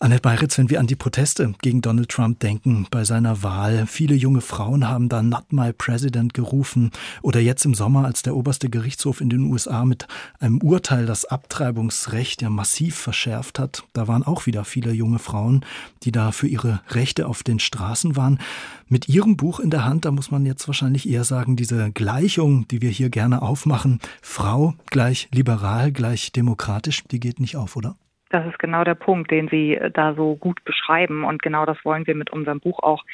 Annette 0.00 0.20
Bayritz, 0.20 0.58
wenn 0.58 0.68
wir 0.70 0.80
an 0.80 0.88
die 0.88 0.96
Proteste 0.96 1.54
gegen 1.62 1.82
Donald 1.82 2.08
Trump 2.08 2.40
denken 2.40 2.88
bei 2.90 3.04
seiner 3.04 3.44
Wahl, 3.44 3.86
viele 3.86 4.16
junge 4.16 4.40
Frauen 4.40 4.88
haben 4.88 5.08
da 5.08 5.22
Not 5.22 5.52
My 5.52 5.72
President 5.72 6.34
gerufen 6.34 6.90
oder 7.22 7.38
jetzt 7.38 7.64
im 7.64 7.74
Sommer, 7.74 8.04
als 8.04 8.22
der 8.22 8.34
oberste 8.34 8.68
Gerichtshof 8.68 9.20
in 9.20 9.30
den 9.30 9.42
USA 9.44 9.84
mit 9.84 10.08
einem 10.40 10.58
Urteil 10.62 11.06
das 11.06 11.26
Abtreibungsrecht 11.26 12.42
ja 12.42 12.50
massiv 12.50 12.96
verschärft 12.96 13.60
hat, 13.60 13.84
da 13.92 14.08
waren 14.08 14.24
auch 14.24 14.46
wieder 14.46 14.64
viele 14.64 14.90
junge 14.90 15.20
Frauen, 15.20 15.64
die 16.02 16.10
da 16.10 16.32
für 16.32 16.48
ihre 16.48 16.80
Rechte 16.90 17.28
auf 17.28 17.44
den 17.44 17.60
Straßen 17.60 18.16
waren. 18.16 18.40
Mit 18.88 19.08
Ihrem 19.08 19.36
Buch 19.36 19.58
in 19.58 19.70
der 19.70 19.84
Hand, 19.84 20.04
da 20.04 20.12
muss 20.12 20.30
man 20.30 20.46
jetzt 20.46 20.68
wahrscheinlich 20.68 21.08
eher 21.08 21.24
sagen, 21.24 21.56
diese 21.56 21.90
Gleichung, 21.90 22.68
die 22.68 22.82
wir 22.82 22.90
hier 22.90 23.10
gerne 23.10 23.42
aufmachen, 23.42 24.00
Frau 24.22 24.74
gleich 24.90 25.28
liberal 25.32 25.90
gleich 25.90 26.30
demokratisch, 26.30 27.02
die 27.10 27.18
geht 27.18 27.40
nicht 27.40 27.56
auf 27.56 27.75
oder? 27.76 27.94
Das 28.30 28.44
ist 28.46 28.58
genau 28.58 28.82
der 28.82 28.96
Punkt, 28.96 29.30
den 29.30 29.48
Sie 29.48 29.76
äh, 29.76 29.90
da 29.90 30.14
so 30.14 30.34
gut 30.34 30.64
beschreiben. 30.64 31.24
Und 31.24 31.42
genau 31.42 31.64
das 31.64 31.76
wollen 31.84 32.06
wir 32.06 32.14
mit 32.14 32.30
unserem 32.30 32.60
Buch 32.60 32.80
auch 32.80 33.04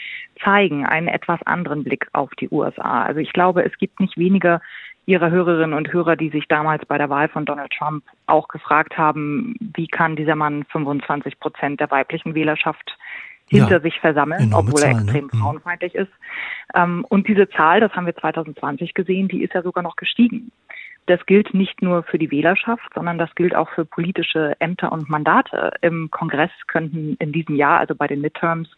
zeigen, 0.42 0.87
einen 0.87 1.09
etwas 1.09 1.42
anderen 1.42 1.85
Blick 1.85 2.07
auf 2.12 2.31
die 2.40 2.49
USA. 2.50 3.02
Also 3.02 3.21
ich 3.21 3.33
glaube, 3.33 3.64
es 3.64 3.76
gibt 3.76 4.00
nicht 4.00 4.16
wenige 4.16 4.61
Ihrer 5.04 5.31
Hörerinnen 5.31 5.76
und 5.76 5.92
Hörer, 5.92 6.16
die 6.16 6.31
sich 6.31 6.47
damals 6.47 6.87
bei 6.87 6.97
der 6.97 7.11
Wahl 7.11 7.28
von 7.28 7.45
Donald 7.45 7.73
Trump 7.76 8.04
auch 8.26 8.49
gefragt 8.49 8.97
haben, 8.97 9.57
wie 9.75 9.88
kann 9.88 10.14
dieser 10.14 10.37
Mann 10.37 10.64
25 10.71 11.40
Prozent 11.40 11.81
der 11.81 11.90
weiblichen 11.90 12.35
Wählerschaft 12.35 12.97
hinter 13.49 13.73
ja, 13.73 13.81
sich 13.81 13.99
versammeln, 14.00 14.54
obwohl 14.54 14.81
er 14.81 14.92
Zahl, 14.92 14.95
ne? 14.95 15.00
extrem 15.02 15.25
ne? 15.25 15.40
frauenfeindlich 15.40 15.95
ist. 15.95 16.12
Ähm, 16.75 17.04
und 17.09 17.28
diese 17.28 17.49
Zahl, 17.50 17.81
das 17.81 17.92
haben 17.92 18.07
wir 18.07 18.16
2020 18.16 18.95
gesehen, 18.95 19.28
die 19.28 19.42
ist 19.42 19.52
ja 19.54 19.62
sogar 19.62 19.83
noch 19.83 19.97
gestiegen. 19.97 20.52
Das 21.06 21.25
gilt 21.26 21.52
nicht 21.52 21.82
nur 21.82 22.04
für 22.04 22.18
die 22.18 22.30
Wählerschaft, 22.30 22.88
sondern 22.94 23.18
das 23.18 23.35
gilt 23.35 23.54
auch 23.54 23.68
für 23.71 23.85
politische 23.85 24.54
Ämter 24.61 24.92
und 24.92 25.09
Mandate. 25.09 25.73
Im 25.80 26.11
Kongress 26.11 26.50
könnten 26.68 27.16
in 27.18 27.32
diesem 27.32 27.56
Jahr, 27.56 27.80
also 27.80 27.94
bei 27.94 28.06
den 28.06 28.21
Midterms, 28.21 28.68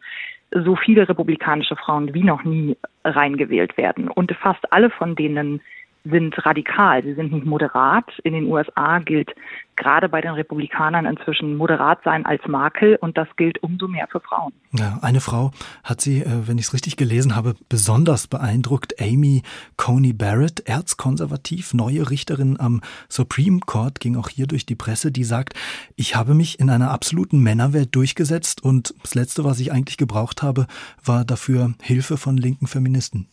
so 0.51 0.77
viele 0.77 1.09
republikanische 1.09 1.77
Frauen 1.77 2.15
wie 2.15 2.23
noch 2.23 2.45
nie 2.45 2.77
reingewählt 3.05 3.77
werden. 3.77 4.09
Und 4.09 4.33
fast 4.33 4.73
alle 4.73 4.89
von 4.91 5.17
denen 5.17 5.61
sind 6.05 6.45
radikal, 6.45 7.03
sie 7.03 7.15
sind 7.15 7.33
nicht 7.33 7.47
moderat. 7.47 8.07
In 8.25 8.35
den 8.35 8.47
USA 8.47 8.99
gilt 8.99 9.35
gerade 9.77 10.09
bei 10.09 10.21
den 10.21 10.33
Republikanern 10.33 11.07
inzwischen 11.07 11.57
moderat 11.57 12.01
sein 12.05 12.27
als 12.27 12.43
Makel 12.47 12.97
und 12.97 13.17
das 13.17 13.29
gilt 13.37 13.63
umso 13.63 13.89
mehr 13.89 14.07
für 14.11 14.21
Frauen. 14.21 14.53
Ja, 14.73 14.99
eine 15.03 15.21
Frau 15.21 15.51
hat 15.83 16.01
sie, 16.01 16.21
äh, 16.21 16.47
wenn 16.49 16.59
ich 16.59 16.67
es 16.67 16.75
richtig 16.75 16.97
gelesen 16.97 17.37
habe, 17.37 17.55
besonders 17.69 18.27
beeindruckt. 18.27 19.01
Amy 19.01 19.43
Coney 19.77 20.13
Barrett, 20.13 20.61
erzkonservativ, 20.69 21.75
neue 21.75 22.11
Richterin 22.11 22.59
am 22.59 22.81
Supreme 23.09 23.61
Court, 23.61 24.01
ging 24.01 24.17
auch 24.17 24.29
hier 24.29 24.47
durch 24.47 24.67
die 24.67 24.77
Presse, 24.77 25.13
die 25.13 25.25
sagt, 25.25 25.55
ich 25.97 26.17
habe 26.17 26.35
mich 26.35 26.61
in 26.61 26.71
einer 26.71 26.91
absoluten 26.91 27.41
Männerwelt 27.41 27.95
durchgesetzt 27.95 28.63
und 28.63 28.95
das 29.03 29.15
Letzte, 29.15 29.45
was 29.45 29.61
ich 29.61 29.73
eigentlich 29.73 29.97
gebraucht 29.97 30.43
habe, 30.43 30.67
war 31.05 31.25
dafür 31.25 31.75
Hilfe 31.83 32.17
von 32.17 32.37
linken 32.37 32.67
Feministen 32.67 33.29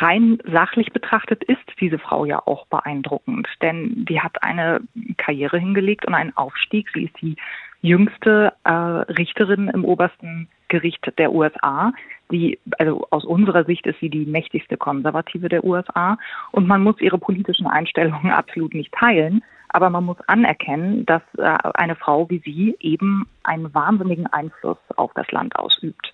rein 0.00 0.38
sachlich 0.44 0.92
betrachtet 0.92 1.44
ist 1.44 1.58
diese 1.80 1.98
Frau 1.98 2.24
ja 2.24 2.40
auch 2.44 2.66
beeindruckend, 2.66 3.48
denn 3.62 4.04
die 4.04 4.20
hat 4.20 4.42
eine 4.42 4.80
Karriere 5.16 5.58
hingelegt 5.58 6.06
und 6.06 6.14
einen 6.14 6.36
Aufstieg. 6.36 6.88
Sie 6.94 7.04
ist 7.04 7.20
die 7.20 7.36
jüngste 7.80 8.52
äh, 8.64 8.72
Richterin 8.72 9.68
im 9.68 9.84
obersten 9.84 10.48
Gericht 10.68 11.12
der 11.18 11.32
USA. 11.32 11.92
Die, 12.30 12.58
also 12.78 13.06
aus 13.10 13.24
unserer 13.24 13.64
Sicht 13.64 13.86
ist 13.86 13.98
sie 14.00 14.10
die 14.10 14.26
mächtigste 14.26 14.76
Konservative 14.76 15.48
der 15.48 15.64
USA 15.64 16.18
und 16.52 16.66
man 16.66 16.82
muss 16.82 17.00
ihre 17.00 17.18
politischen 17.18 17.66
Einstellungen 17.66 18.30
absolut 18.32 18.74
nicht 18.74 18.92
teilen, 18.92 19.42
aber 19.70 19.90
man 19.90 20.04
muss 20.04 20.20
anerkennen, 20.26 21.06
dass 21.06 21.22
äh, 21.36 21.42
eine 21.74 21.96
Frau 21.96 22.28
wie 22.28 22.40
sie 22.44 22.76
eben 22.80 23.26
einen 23.44 23.72
wahnsinnigen 23.72 24.26
Einfluss 24.26 24.78
auf 24.96 25.12
das 25.14 25.30
Land 25.30 25.56
ausübt. 25.56 26.12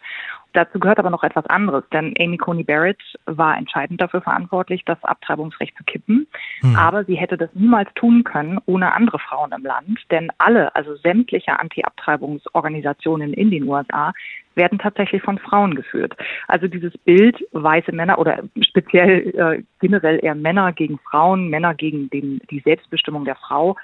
Dazu 0.55 0.79
gehört 0.79 1.01
aber 1.01 1.11
noch 1.11 1.25
etwas 1.25 1.45
anderes, 1.47 1.85
denn 1.93 2.15
Amy 2.19 2.39
Coney 2.39 2.63
Barrett 2.63 3.03
war 3.27 3.59
entscheidend 3.59 4.01
dafür 4.01 4.23
verantwortlich, 4.23 4.85
das 4.85 5.03
Abtreibungsrecht 5.03 5.77
zu 5.77 5.83
kippen. 5.83 6.29
Hm. 6.61 6.77
Aber 6.77 7.05
sie 7.05 7.17
hätte 7.17 7.37
das 7.37 7.51
niemals 7.55 7.93
tun 7.97 8.23
können 8.23 8.61
ohne 8.67 8.95
andere 8.95 9.19
Frauen 9.19 9.51
im 9.51 9.65
Land, 9.65 9.99
denn 10.13 10.31
alle, 10.39 10.75
also 10.77 10.95
sämtliche 10.95 11.59
Anti-Abtreibungsorganisationen 11.59 13.35
in 13.35 13.51
den 13.51 13.69
USA 13.69 14.13
werden 14.55 14.79
tatsächlich 14.79 15.23
von 15.23 15.39
Frauen 15.39 15.75
geführt. 15.75 16.17
Also 16.47 16.69
dieses 16.69 16.97
Bild 16.99 17.45
weiße 17.51 17.91
Männer 17.91 18.21
oder 18.21 18.45
speziell 18.61 19.35
äh, 19.35 19.63
generell 19.81 20.25
eher 20.25 20.37
Männer 20.37 20.73
gegen 20.73 20.99
Frauen, 20.99 21.49
Männer 21.49 21.75
gegen 21.75 22.09
den, 22.11 22.41
die 22.49 22.61
Selbstbestimmung 22.61 23.25
der 23.25 23.35
Frau, 23.35 23.77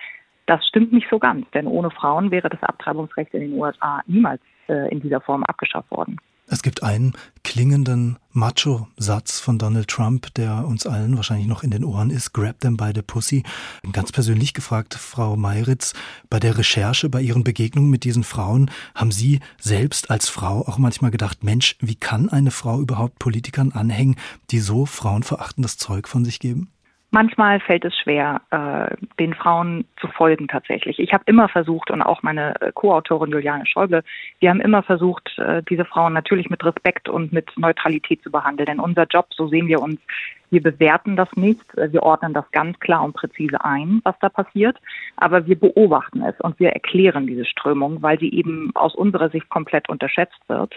das 0.47 0.65
stimmt 0.67 0.93
nicht 0.93 1.09
so 1.11 1.19
ganz, 1.19 1.51
denn 1.51 1.67
ohne 1.67 1.91
Frauen 1.91 2.31
wäre 2.31 2.49
das 2.49 2.63
Abtreibungsrecht 2.63 3.35
in 3.35 3.41
den 3.41 3.53
USA 3.55 4.03
niemals 4.07 4.41
äh, 4.69 4.89
in 4.93 5.01
dieser 5.01 5.21
Form 5.21 5.43
abgeschafft 5.45 5.91
worden. 5.91 6.17
Es 6.53 6.63
gibt 6.63 6.83
einen 6.83 7.13
klingenden 7.45 8.19
Macho-Satz 8.33 9.39
von 9.39 9.57
Donald 9.57 9.87
Trump, 9.87 10.35
der 10.35 10.67
uns 10.67 10.85
allen 10.85 11.15
wahrscheinlich 11.15 11.47
noch 11.47 11.63
in 11.63 11.71
den 11.71 11.85
Ohren 11.85 12.11
ist. 12.11 12.33
Grab 12.33 12.59
them 12.59 12.77
by 12.77 12.91
the 12.93 13.03
pussy. 13.03 13.45
Ganz 13.93 14.11
persönlich 14.11 14.53
gefragt, 14.53 14.95
Frau 14.95 15.37
Meiritz, 15.37 15.93
bei 16.29 16.41
der 16.41 16.59
Recherche, 16.59 17.09
bei 17.09 17.23
Ihren 17.23 17.45
Begegnungen 17.45 17.89
mit 17.89 18.03
diesen 18.03 18.25
Frauen, 18.25 18.69
haben 18.97 19.13
Sie 19.13 19.39
selbst 19.61 20.11
als 20.11 20.29
Frau 20.29 20.67
auch 20.67 20.77
manchmal 20.77 21.13
gedacht, 21.13 21.45
Mensch, 21.45 21.77
wie 21.79 21.95
kann 21.95 22.29
eine 22.29 22.51
Frau 22.51 22.81
überhaupt 22.81 23.21
Politikern 23.21 23.71
anhängen, 23.71 24.17
die 24.51 24.59
so 24.59 24.87
frauenverachtendes 24.87 25.77
Zeug 25.77 26.09
von 26.09 26.25
sich 26.25 26.41
geben? 26.41 26.69
Manchmal 27.13 27.59
fällt 27.59 27.85
es 27.85 27.97
schwer, 27.97 28.41
äh, 28.51 28.95
den 29.19 29.35
Frauen 29.35 29.85
zu 30.01 30.07
folgen 30.07 30.47
tatsächlich. 30.47 31.01
Ich 31.01 31.13
habe 31.13 31.25
immer 31.27 31.49
versucht 31.49 31.91
und 31.91 32.03
auch 32.03 32.23
meine 32.23 32.61
äh, 32.61 32.71
Co-Autorin 32.73 33.33
Juliane 33.33 33.67
Schäuble, 33.67 34.05
wir 34.39 34.51
haben 34.51 34.61
immer 34.61 34.85
versucht, 34.85 35.37
äh, 35.39 35.61
diese 35.69 35.85
Frauen 35.85 36.13
natürlich 36.13 36.51
mit 36.51 36.65
Respekt 36.65 37.09
und 37.09 37.33
mit 37.33 37.51
Neutralität 37.57 38.23
zu 38.23 38.31
behandeln. 38.31 38.67
Denn 38.67 38.81
unser 38.81 39.07
Job, 39.11 39.27
so 39.31 39.49
sehen 39.49 39.67
wir 39.67 39.83
uns, 39.83 39.99
wir 40.51 40.63
bewerten 40.63 41.17
das 41.17 41.29
nicht, 41.37 41.65
wir 41.77 42.03
ordnen 42.03 42.35
das 42.35 42.45
ganz 42.53 42.79
klar 42.81 43.03
und 43.05 43.15
präzise 43.15 43.65
ein, 43.65 44.01
was 44.05 44.15
da 44.21 44.29
passiert, 44.29 44.77
aber 45.17 45.47
wir 45.47 45.59
beobachten 45.59 46.23
es 46.23 46.39
und 46.41 46.59
wir 46.59 46.71
erklären 46.71 47.27
diese 47.27 47.45
Strömung, 47.45 48.03
weil 48.03 48.19
sie 48.19 48.33
eben 48.33 48.71
aus 48.75 48.95
unserer 48.95 49.31
Sicht 49.31 49.49
komplett 49.49 49.89
unterschätzt 49.89 50.41
wird. 50.49 50.75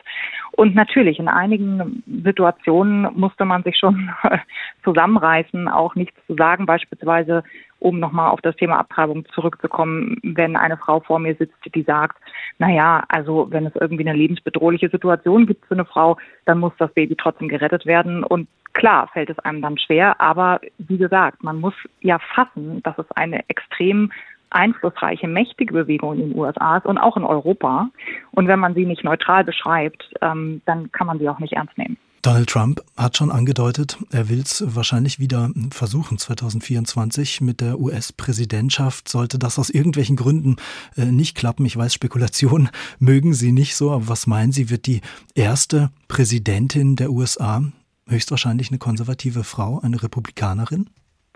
Und 0.52 0.76
natürlich, 0.76 1.20
in 1.20 1.28
einigen 1.28 2.04
Situationen 2.24 3.08
musste 3.16 3.46
man 3.46 3.64
sich 3.64 3.78
schon 3.78 4.12
zusammenreißen, 4.84 5.68
auch 5.68 5.96
nichts 5.96 6.18
zu 6.28 6.36
sagen, 6.36 6.66
beispielsweise 6.66 7.44
um 7.84 8.00
nochmal 8.00 8.30
auf 8.30 8.40
das 8.40 8.56
Thema 8.56 8.80
Abtreibung 8.80 9.26
zurückzukommen, 9.34 10.18
wenn 10.24 10.56
eine 10.56 10.78
Frau 10.78 11.02
vor 11.02 11.20
mir 11.20 11.36
sitzt, 11.36 11.58
die 11.76 11.84
sagt, 11.84 12.18
na 12.58 12.72
ja, 12.72 13.04
also 13.10 13.48
wenn 13.50 13.66
es 13.66 13.76
irgendwie 13.76 14.08
eine 14.08 14.18
lebensbedrohliche 14.18 14.90
Situation 14.90 15.46
gibt 15.46 15.66
für 15.66 15.74
eine 15.74 15.84
Frau, 15.84 16.18
dann 16.46 16.60
muss 16.60 16.72
das 16.78 16.94
Baby 16.94 17.18
trotzdem 17.18 17.50
gerettet 17.50 17.86
werden. 17.86 18.24
Und 18.24 18.48
Klar 18.74 19.08
fällt 19.14 19.30
es 19.30 19.40
einem 19.40 19.62
dann 19.62 19.78
schwer, 19.78 20.20
aber 20.20 20.60
wie 20.78 20.98
gesagt, 20.98 21.44
man 21.44 21.60
muss 21.60 21.76
ja 22.02 22.20
fassen, 22.34 22.82
dass 22.84 22.98
es 22.98 23.10
eine 23.12 23.48
extrem 23.50 24.12
einflussreiche, 24.50 25.28
mächtige 25.28 25.74
Bewegung 25.74 26.14
in 26.14 26.30
den 26.30 26.38
USA 26.38 26.78
ist 26.78 26.86
und 26.86 26.98
auch 26.98 27.18
in 27.18 27.24
Europa. 27.24 27.90
Und 28.32 28.48
wenn 28.48 28.60
man 28.60 28.74
sie 28.74 28.86
nicht 28.86 29.04
neutral 29.04 29.44
beschreibt, 29.44 30.04
ähm, 30.22 30.62
dann 30.66 30.92
kann 30.92 31.08
man 31.08 31.20
sie 31.20 31.30
auch 31.30 31.40
nicht 31.40 31.54
ernst 31.54 31.78
nehmen. 31.78 31.98
Donald 32.24 32.50
Trump 32.50 32.82
hat 32.96 33.18
schon 33.18 33.32
angedeutet, 33.32 33.98
er 34.10 34.30
will 34.30 34.40
es 34.40 34.64
wahrscheinlich 34.66 35.20
wieder 35.20 35.50
versuchen 35.72 36.18
2024 36.18 37.42
mit 37.42 37.60
der 37.60 37.78
US-Präsidentschaft. 37.82 39.10
Sollte 39.10 39.38
das 39.38 39.60
aus 39.60 39.70
irgendwelchen 39.70 40.16
Gründen 40.16 40.56
äh, 40.96 41.04
nicht 41.04 41.36
klappen, 41.36 41.66
ich 41.66 41.76
weiß, 41.76 41.94
Spekulationen 41.94 42.70
mögen 42.98 43.34
Sie 43.34 43.52
nicht 43.52 43.76
so, 43.76 43.92
aber 43.92 44.08
was 44.08 44.26
meinen 44.26 44.54
Sie, 44.54 44.70
wird 44.70 44.88
die 44.88 45.02
erste 45.36 45.90
Präsidentin 46.08 46.96
der 46.96 47.12
USA 47.12 47.62
höchstwahrscheinlich 48.08 48.70
eine 48.70 48.80
konservative 48.80 49.44
Frau, 49.44 49.80
eine 49.82 50.02
Republikanerin? 50.02 50.89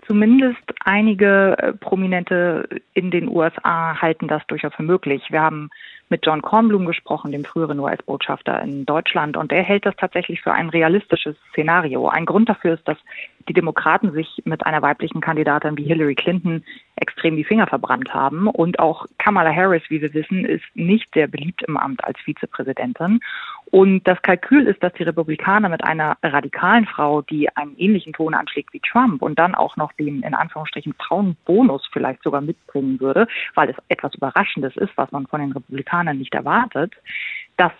Zumindest 0.06 0.62
einige 0.84 1.56
äh, 1.58 1.72
Prominente 1.74 2.66
in 2.94 3.10
den 3.10 3.28
USA 3.28 4.00
halten 4.00 4.26
das 4.26 4.46
durchaus 4.46 4.74
für 4.74 4.82
möglich. 4.82 5.22
Wir 5.28 5.42
haben 5.42 5.68
mit 6.08 6.24
John 6.24 6.40
Kornblum 6.40 6.86
gesprochen, 6.86 7.32
dem 7.32 7.44
früheren 7.44 7.78
US-Botschafter 7.78 8.62
in 8.62 8.86
Deutschland, 8.86 9.36
und 9.36 9.50
der 9.50 9.62
hält 9.62 9.84
das 9.84 9.94
tatsächlich 9.96 10.40
für 10.40 10.52
ein 10.52 10.70
realistisches 10.70 11.36
Szenario. 11.50 12.08
Ein 12.08 12.24
Grund 12.24 12.48
dafür 12.48 12.74
ist, 12.74 12.88
dass 12.88 12.96
die 13.48 13.52
Demokraten 13.52 14.12
sich 14.12 14.42
mit 14.44 14.64
einer 14.64 14.82
weiblichen 14.82 15.20
Kandidatin 15.20 15.76
wie 15.76 15.84
Hillary 15.84 16.14
Clinton 16.14 16.64
extrem 16.96 17.36
die 17.36 17.44
Finger 17.44 17.66
verbrannt 17.66 18.12
haben. 18.14 18.46
Und 18.46 18.78
auch 18.78 19.06
Kamala 19.18 19.54
Harris, 19.54 19.82
wie 19.88 20.00
wir 20.00 20.12
wissen, 20.14 20.44
ist 20.44 20.64
nicht 20.74 21.08
sehr 21.14 21.26
beliebt 21.28 21.62
im 21.62 21.76
Amt 21.76 22.02
als 22.04 22.18
Vizepräsidentin. 22.20 23.20
Und 23.70 24.04
das 24.08 24.20
Kalkül 24.22 24.66
ist, 24.66 24.82
dass 24.82 24.92
die 24.94 25.02
Republikaner 25.02 25.68
mit 25.68 25.84
einer 25.84 26.16
radikalen 26.22 26.86
Frau, 26.86 27.22
die 27.22 27.54
einen 27.54 27.76
ähnlichen 27.76 28.14
Ton 28.14 28.34
anschlägt 28.34 28.72
wie 28.72 28.80
Trump 28.80 29.20
und 29.20 29.38
dann 29.38 29.54
auch 29.54 29.76
noch 29.76 29.92
den 29.92 30.22
in 30.22 30.34
Anführungsstrichen 30.34 30.94
Frauenbonus 30.94 31.86
vielleicht 31.92 32.22
sogar 32.22 32.40
mitbringen 32.40 32.98
würde, 33.00 33.26
weil 33.54 33.68
es 33.68 33.76
etwas 33.88 34.14
Überraschendes 34.14 34.76
ist, 34.76 34.96
was 34.96 35.12
man 35.12 35.26
von 35.26 35.40
den 35.40 35.52
Republikanern 35.52 36.16
nicht 36.16 36.34
erwartet, 36.34 36.94
dass 37.56 37.72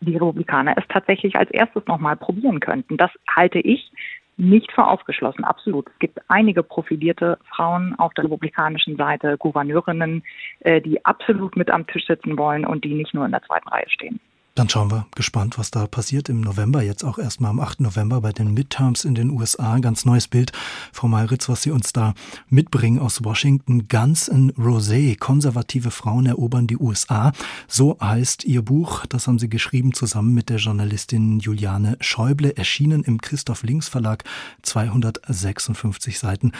die 0.00 0.14
Republikaner 0.14 0.74
es 0.76 0.84
tatsächlich 0.88 1.36
als 1.36 1.50
erstes 1.50 1.86
nochmal 1.86 2.16
probieren 2.16 2.60
könnten. 2.60 2.96
Das 2.96 3.10
halte 3.34 3.60
ich 3.60 3.90
nicht 4.36 4.70
für 4.72 4.86
ausgeschlossen, 4.86 5.44
absolut. 5.44 5.88
Es 5.88 5.98
gibt 5.98 6.18
einige 6.28 6.62
profilierte 6.62 7.38
Frauen 7.54 7.94
auf 7.98 8.12
der 8.14 8.24
republikanischen 8.24 8.96
Seite, 8.96 9.38
Gouverneurinnen, 9.38 10.22
äh, 10.60 10.80
die 10.82 11.02
absolut 11.04 11.56
mit 11.56 11.70
am 11.70 11.86
Tisch 11.86 12.06
sitzen 12.06 12.36
wollen 12.36 12.66
und 12.66 12.84
die 12.84 12.94
nicht 12.94 13.14
nur 13.14 13.24
in 13.24 13.32
der 13.32 13.42
zweiten 13.42 13.68
Reihe 13.68 13.88
stehen. 13.88 14.20
Dann 14.56 14.70
schauen 14.70 14.90
wir 14.90 15.06
gespannt, 15.14 15.58
was 15.58 15.70
da 15.70 15.86
passiert 15.86 16.30
im 16.30 16.40
November, 16.40 16.80
jetzt 16.80 17.04
auch 17.04 17.18
erstmal 17.18 17.50
am 17.50 17.60
8. 17.60 17.82
November 17.82 18.22
bei 18.22 18.32
den 18.32 18.54
Midterms 18.54 19.04
in 19.04 19.14
den 19.14 19.28
USA. 19.28 19.74
Ein 19.74 19.82
ganz 19.82 20.06
neues 20.06 20.28
Bild, 20.28 20.50
Frau 20.94 21.08
Meiritz, 21.08 21.50
was 21.50 21.60
Sie 21.60 21.70
uns 21.70 21.92
da 21.92 22.14
mitbringen 22.48 22.98
aus 22.98 23.22
Washington. 23.22 23.86
Guns 23.86 24.28
in 24.28 24.52
Rosé, 24.52 25.18
konservative 25.18 25.90
Frauen 25.90 26.24
erobern 26.24 26.66
die 26.66 26.78
USA. 26.78 27.32
So 27.68 27.98
heißt 28.00 28.44
Ihr 28.44 28.62
Buch. 28.62 29.04
Das 29.04 29.26
haben 29.26 29.38
Sie 29.38 29.50
geschrieben 29.50 29.92
zusammen 29.92 30.32
mit 30.32 30.48
der 30.48 30.56
Journalistin 30.56 31.38
Juliane 31.38 31.98
Schäuble, 32.00 32.56
erschienen 32.56 33.04
im 33.04 33.20
Christoph 33.20 33.62
Links 33.62 33.88
Verlag, 33.88 34.24
256 34.62 36.18
Seiten. 36.18 36.52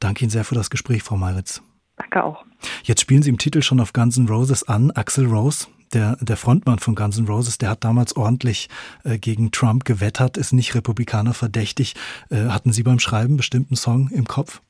Danke 0.00 0.24
Ihnen 0.24 0.30
sehr 0.30 0.42
für 0.42 0.56
das 0.56 0.70
Gespräch, 0.70 1.04
Frau 1.04 1.16
Meiritz. 1.16 1.62
Danke 1.96 2.24
auch. 2.24 2.44
Jetzt 2.82 3.00
spielen 3.00 3.22
Sie 3.22 3.30
im 3.30 3.38
Titel 3.38 3.62
schon 3.62 3.78
auf 3.78 3.92
Guns 3.92 4.16
N' 4.16 4.26
Roses 4.26 4.64
an. 4.64 4.90
Axel 4.90 5.26
Rose, 5.26 5.68
der, 5.94 6.16
der 6.20 6.36
Frontmann 6.36 6.78
von 6.78 6.94
Guns 6.94 7.18
N' 7.18 7.26
Roses, 7.26 7.58
der 7.58 7.70
hat 7.70 7.84
damals 7.84 8.16
ordentlich 8.16 8.68
äh, 9.04 9.18
gegen 9.18 9.50
Trump 9.50 9.84
gewettert, 9.84 10.36
ist 10.36 10.52
nicht 10.52 10.74
Republikaner 10.74 11.34
verdächtig. 11.34 11.94
Äh, 12.30 12.48
hatten 12.48 12.72
Sie 12.72 12.82
beim 12.82 12.98
Schreiben 12.98 13.36
bestimmten 13.36 13.76
Song 13.76 14.10
im 14.12 14.26
Kopf? 14.26 14.60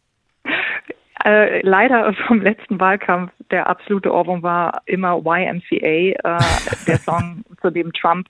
Äh, 1.24 1.62
leider 1.62 2.12
vom 2.26 2.42
letzten 2.42 2.78
Wahlkampf 2.78 3.32
der 3.50 3.66
absolute 3.66 4.12
Ohrwurm 4.12 4.42
war 4.42 4.82
immer 4.86 5.22
YMCA, 5.24 5.76
äh, 5.76 6.14
der 6.86 6.98
Song, 6.98 7.44
zu 7.60 7.70
dem 7.70 7.92
Trump 7.94 8.28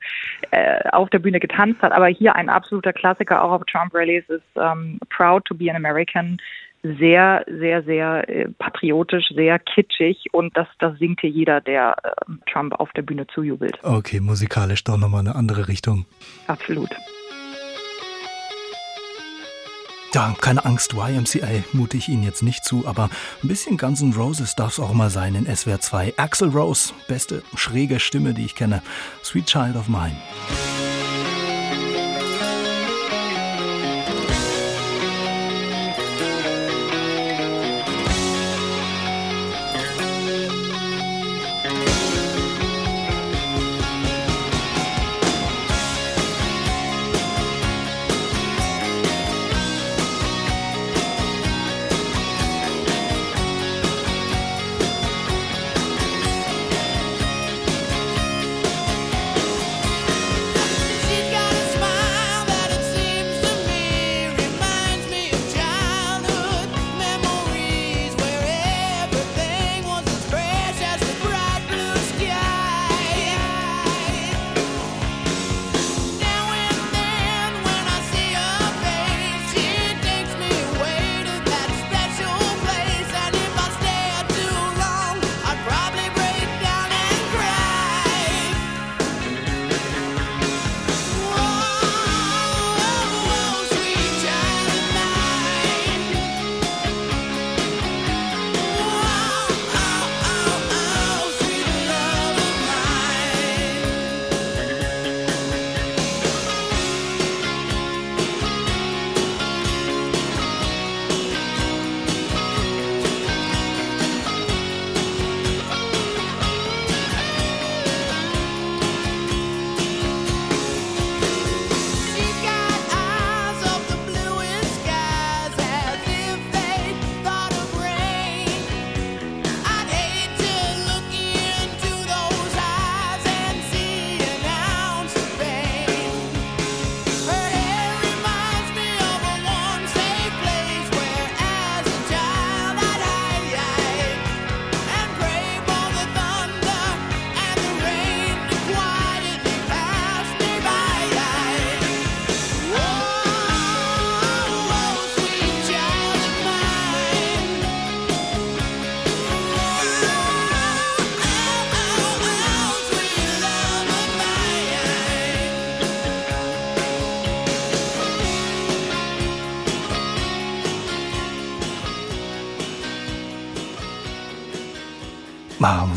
äh, 0.52 0.88
auf 0.90 1.11
der 1.11 1.18
Bühne 1.18 1.40
getanzt 1.40 1.83
hat. 1.83 1.92
Aber 1.92 2.07
hier 2.07 2.37
ein 2.37 2.48
absoluter 2.48 2.92
Klassiker 2.92 3.42
auch 3.42 3.50
auf 3.50 3.64
Trump-Rallies 3.64 4.28
ist 4.28 4.42
ähm, 4.57 4.98
Proud 5.11 5.44
to 5.44 5.54
be 5.54 5.68
an 5.68 5.76
American 5.76 6.38
sehr, 6.85 7.44
sehr, 7.49 7.83
sehr 7.83 8.29
äh, 8.29 8.49
patriotisch, 8.59 9.29
sehr 9.35 9.59
kitschig 9.59 10.29
und 10.33 10.57
das, 10.57 10.68
das 10.79 10.99
singt 10.99 11.20
hier 11.20 11.31
jeder, 11.31 11.61
der 11.62 11.97
äh, 12.03 12.51
Trump 12.53 12.75
auf 12.75 12.92
der 12.92 13.03
Bühne 13.03 13.27
zujubelt. 13.27 13.79
Okay, 13.83 14.20
musikalisch 14.20 14.85
doch 14.85 14.99
nochmal 14.99 15.20
eine 15.20 15.35
andere 15.35 15.66
Richtung. 15.68 16.05
Absolut. 16.47 16.90
Ja, 20.12 20.33
keine 20.40 20.64
Angst, 20.64 20.92
YMCA 20.92 21.64
mute 21.73 21.97
ich 21.97 22.09
Ihnen 22.09 22.23
jetzt 22.23 22.42
nicht 22.42 22.64
zu, 22.64 22.87
aber 22.87 23.11
ein 23.42 23.49
bisschen 23.49 23.77
Guns 23.77 24.01
N' 24.01 24.12
Roses 24.12 24.55
darf 24.55 24.75
es 24.75 24.79
auch 24.79 24.92
mal 24.92 25.11
sein 25.11 25.35
in 25.35 25.47
SWR 25.47 25.81
2. 25.81 26.14
Axel 26.18 26.51
Rose, 26.51 26.92
beste 27.09 27.42
schräge 27.57 27.99
Stimme, 27.99 28.33
die 28.33 28.44
ich 28.44 28.55
kenne. 28.55 28.81
Sweet 29.25 29.47
Child 29.47 29.75
of 29.75 29.88
Mine. 29.88 30.14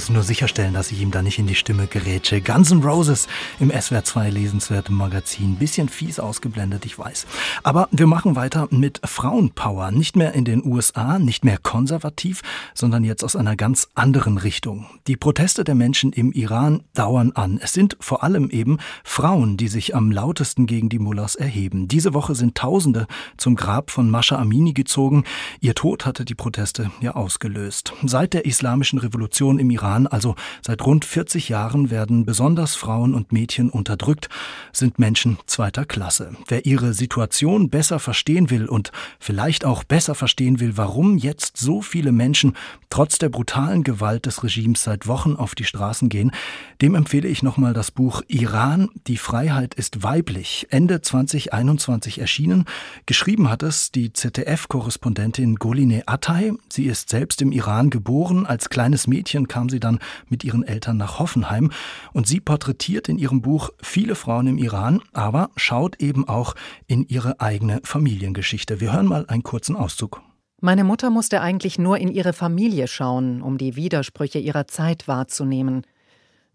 Muss 0.07 0.13
nur 0.13 0.23
sicherstellen, 0.23 0.73
dass 0.73 0.91
ich 0.91 1.01
ihm 1.01 1.11
da 1.11 1.21
nicht 1.21 1.39
in 1.39 1.47
die 1.47 1.55
Stimme 1.55 1.87
gerätsche. 1.87 2.39
Guns 2.39 2.71
N' 2.71 2.83
Roses 2.83 3.27
im 3.59 3.71
SWR 3.71 4.03
2 4.03 4.29
lesenswerten 4.29 4.95
Magazin. 4.95 5.55
Bisschen 5.55 5.89
fies 5.89 6.19
ausgeblendet, 6.19 6.85
ich 6.85 6.97
weiß. 6.97 7.25
Aber 7.63 7.89
wir 7.91 8.07
machen 8.07 8.35
weiter 8.35 8.67
mit 8.69 9.01
Frauenpower. 9.03 9.91
Nicht 9.91 10.15
mehr 10.15 10.33
in 10.33 10.45
den 10.45 10.63
USA, 10.65 11.19
nicht 11.19 11.43
mehr 11.43 11.57
konservativ, 11.57 12.41
sondern 12.73 13.03
jetzt 13.03 13.23
aus 13.23 13.35
einer 13.35 13.55
ganz 13.55 13.89
anderen 13.95 14.37
Richtung. 14.37 14.85
Die 15.07 15.17
Proteste 15.17 15.63
der 15.63 15.75
Menschen 15.75 16.13
im 16.13 16.31
Iran 16.31 16.83
dauern 16.93 17.31
an. 17.33 17.59
Es 17.61 17.73
sind 17.73 17.97
vor 17.99 18.23
allem 18.23 18.49
eben 18.49 18.77
Frauen, 19.03 19.57
die 19.57 19.67
sich 19.67 19.95
am 19.95 20.11
lautesten 20.11 20.67
gegen 20.67 20.89
die 20.89 20.99
Mullahs 20.99 21.35
erheben. 21.35 21.87
Diese 21.87 22.13
Woche 22.13 22.35
sind 22.35 22.55
Tausende 22.55 23.07
zum 23.35 23.55
Grab 23.55 23.91
von 23.91 24.09
Mascha 24.09 24.37
Amini 24.37 24.73
gezogen. 24.73 25.25
Ihr 25.59 25.75
Tod 25.75 26.05
hatte 26.05 26.23
die 26.23 26.35
Proteste 26.35 26.91
ja 27.01 27.15
ausgelöst. 27.15 27.93
Seit 28.05 28.33
der 28.33 28.45
Islamischen 28.45 28.99
Revolution 28.99 29.17
Revolution 29.17 29.59
im 29.59 29.69
Iran, 29.71 29.96
also 30.05 30.35
seit 30.61 30.85
rund 30.85 31.05
40 31.05 31.49
Jahren, 31.49 31.89
werden 31.89 32.25
besonders 32.25 32.75
Frauen 32.75 33.15
und 33.15 33.31
Mädchen 33.31 33.69
unterdrückt, 33.69 34.29
sind 34.71 34.99
Menschen 34.99 35.37
zweiter 35.47 35.85
Klasse. 35.85 36.33
Wer 36.47 36.65
ihre 36.65 36.93
Situation 36.93 37.69
besser 37.69 37.99
verstehen 37.99 38.49
will 38.49 38.67
und 38.67 38.91
vielleicht 39.19 39.65
auch 39.65 39.83
besser 39.83 40.13
verstehen 40.13 40.59
will, 40.59 40.77
warum 40.77 41.17
jetzt 41.17 41.57
so 41.57 41.81
viele 41.81 42.11
Menschen 42.11 42.53
trotz 42.89 43.17
der 43.17 43.29
brutalen 43.29 43.83
Gewalt 43.83 44.25
des 44.25 44.43
Regimes 44.43 44.83
seit 44.83 45.07
Wochen 45.07 45.35
auf 45.35 45.55
die 45.55 45.63
Straßen 45.63 46.09
gehen, 46.09 46.31
dem 46.81 46.95
empfehle 46.95 47.27
ich 47.27 47.43
nochmal 47.43 47.73
das 47.73 47.91
Buch 47.91 48.21
Iran, 48.27 48.89
die 49.07 49.17
Freiheit 49.17 49.73
ist 49.73 50.03
weiblich, 50.03 50.67
Ende 50.69 51.01
2021 51.01 52.19
erschienen. 52.19 52.65
Geschrieben 53.05 53.49
hat 53.49 53.63
es 53.63 53.91
die 53.91 54.11
ZDF-Korrespondentin 54.11 55.55
Goline 55.55 56.03
Atay. 56.07 56.53
Sie 56.69 56.85
ist 56.85 57.09
selbst 57.09 57.41
im 57.41 57.51
Iran 57.51 57.89
geboren, 57.89 58.45
als 58.45 58.69
kleines 58.69 59.07
Mädchen 59.07 59.47
kam 59.47 59.69
sie 59.69 59.79
dann 59.79 59.86
mit 60.27 60.43
ihren 60.43 60.63
Eltern 60.63 60.97
nach 60.97 61.19
Hoffenheim 61.19 61.71
und 62.13 62.27
sie 62.27 62.39
porträtiert 62.39 63.09
in 63.09 63.17
ihrem 63.17 63.41
Buch 63.41 63.69
viele 63.81 64.15
Frauen 64.15 64.47
im 64.47 64.57
Iran, 64.57 65.01
aber 65.13 65.49
schaut 65.55 66.01
eben 66.01 66.27
auch 66.27 66.55
in 66.87 67.07
ihre 67.07 67.39
eigene 67.39 67.81
Familiengeschichte. 67.83 68.79
Wir 68.79 68.93
hören 68.93 69.07
mal 69.07 69.25
einen 69.27 69.43
kurzen 69.43 69.75
Auszug. 69.75 70.21
Meine 70.59 70.83
Mutter 70.83 71.11
musste 71.11 71.41
eigentlich 71.41 71.77
nur 71.77 71.99
in 71.99 72.11
ihre 72.11 72.33
Familie 72.33 72.87
schauen, 72.87 73.41
um 73.43 73.57
die 73.57 73.75
Widersprüche 73.75 74.39
ihrer 74.39 74.67
Zeit 74.67 75.07
wahrzunehmen. 75.07 75.83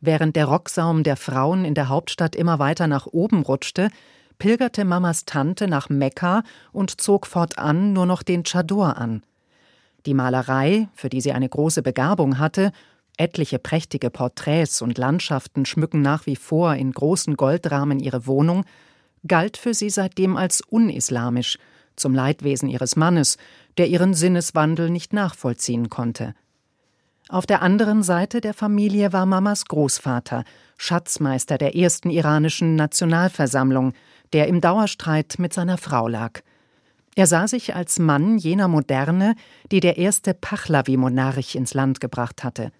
Während 0.00 0.34
der 0.34 0.46
Rocksaum 0.46 1.04
der 1.04 1.16
Frauen 1.16 1.64
in 1.64 1.74
der 1.74 1.88
Hauptstadt 1.88 2.34
immer 2.34 2.58
weiter 2.58 2.88
nach 2.88 3.06
oben 3.06 3.42
rutschte, 3.42 3.90
pilgerte 4.38 4.84
Mamas 4.84 5.24
Tante 5.24 5.68
nach 5.68 5.88
Mekka 5.88 6.42
und 6.72 7.00
zog 7.00 7.28
fortan 7.28 7.92
nur 7.92 8.06
noch 8.06 8.24
den 8.24 8.42
Chador 8.42 8.96
an. 8.96 9.22
Die 10.04 10.14
Malerei, 10.14 10.88
für 10.94 11.08
die 11.08 11.20
sie 11.20 11.30
eine 11.30 11.48
große 11.48 11.82
Begabung 11.82 12.40
hatte, 12.40 12.72
etliche 13.16 13.58
prächtige 13.58 14.10
Porträts 14.10 14.82
und 14.82 14.98
Landschaften 14.98 15.64
schmücken 15.64 16.02
nach 16.02 16.26
wie 16.26 16.36
vor 16.36 16.74
in 16.74 16.92
großen 16.92 17.36
Goldrahmen 17.36 18.00
ihre 18.00 18.26
Wohnung, 18.26 18.64
galt 19.26 19.56
für 19.56 19.74
sie 19.74 19.90
seitdem 19.90 20.36
als 20.36 20.60
unislamisch, 20.60 21.58
zum 21.96 22.14
Leidwesen 22.14 22.68
ihres 22.68 22.96
Mannes, 22.96 23.36
der 23.76 23.88
ihren 23.88 24.14
Sinneswandel 24.14 24.90
nicht 24.90 25.12
nachvollziehen 25.12 25.90
konnte. 25.90 26.34
Auf 27.28 27.46
der 27.46 27.62
anderen 27.62 28.02
Seite 28.02 28.40
der 28.40 28.54
Familie 28.54 29.12
war 29.12 29.26
Mamas 29.26 29.64
Großvater, 29.66 30.44
Schatzmeister 30.76 31.56
der 31.56 31.76
ersten 31.76 32.10
iranischen 32.10 32.74
Nationalversammlung, 32.76 33.94
der 34.32 34.48
im 34.48 34.60
Dauerstreit 34.60 35.36
mit 35.38 35.52
seiner 35.52 35.78
Frau 35.78 36.08
lag. 36.08 36.40
Er 37.14 37.26
sah 37.26 37.46
sich 37.46 37.74
als 37.74 37.98
Mann 37.98 38.38
jener 38.38 38.68
Moderne, 38.68 39.34
die 39.70 39.80
der 39.80 39.98
erste 39.98 40.34
Pahlavi-Monarch 40.34 41.54
ins 41.54 41.74
Land 41.74 42.00
gebracht 42.00 42.42
hatte. 42.42 42.72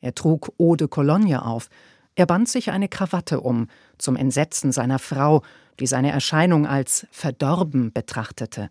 Er 0.00 0.14
trug 0.14 0.52
Eau 0.58 0.76
de 0.76 0.88
Cologne 0.88 1.44
auf, 1.44 1.68
er 2.14 2.26
band 2.26 2.48
sich 2.48 2.70
eine 2.70 2.88
Krawatte 2.88 3.40
um, 3.40 3.68
zum 3.98 4.16
Entsetzen 4.16 4.72
seiner 4.72 4.98
Frau, 4.98 5.42
die 5.78 5.86
seine 5.86 6.10
Erscheinung 6.10 6.66
als 6.66 7.06
verdorben 7.10 7.92
betrachtete. 7.92 8.70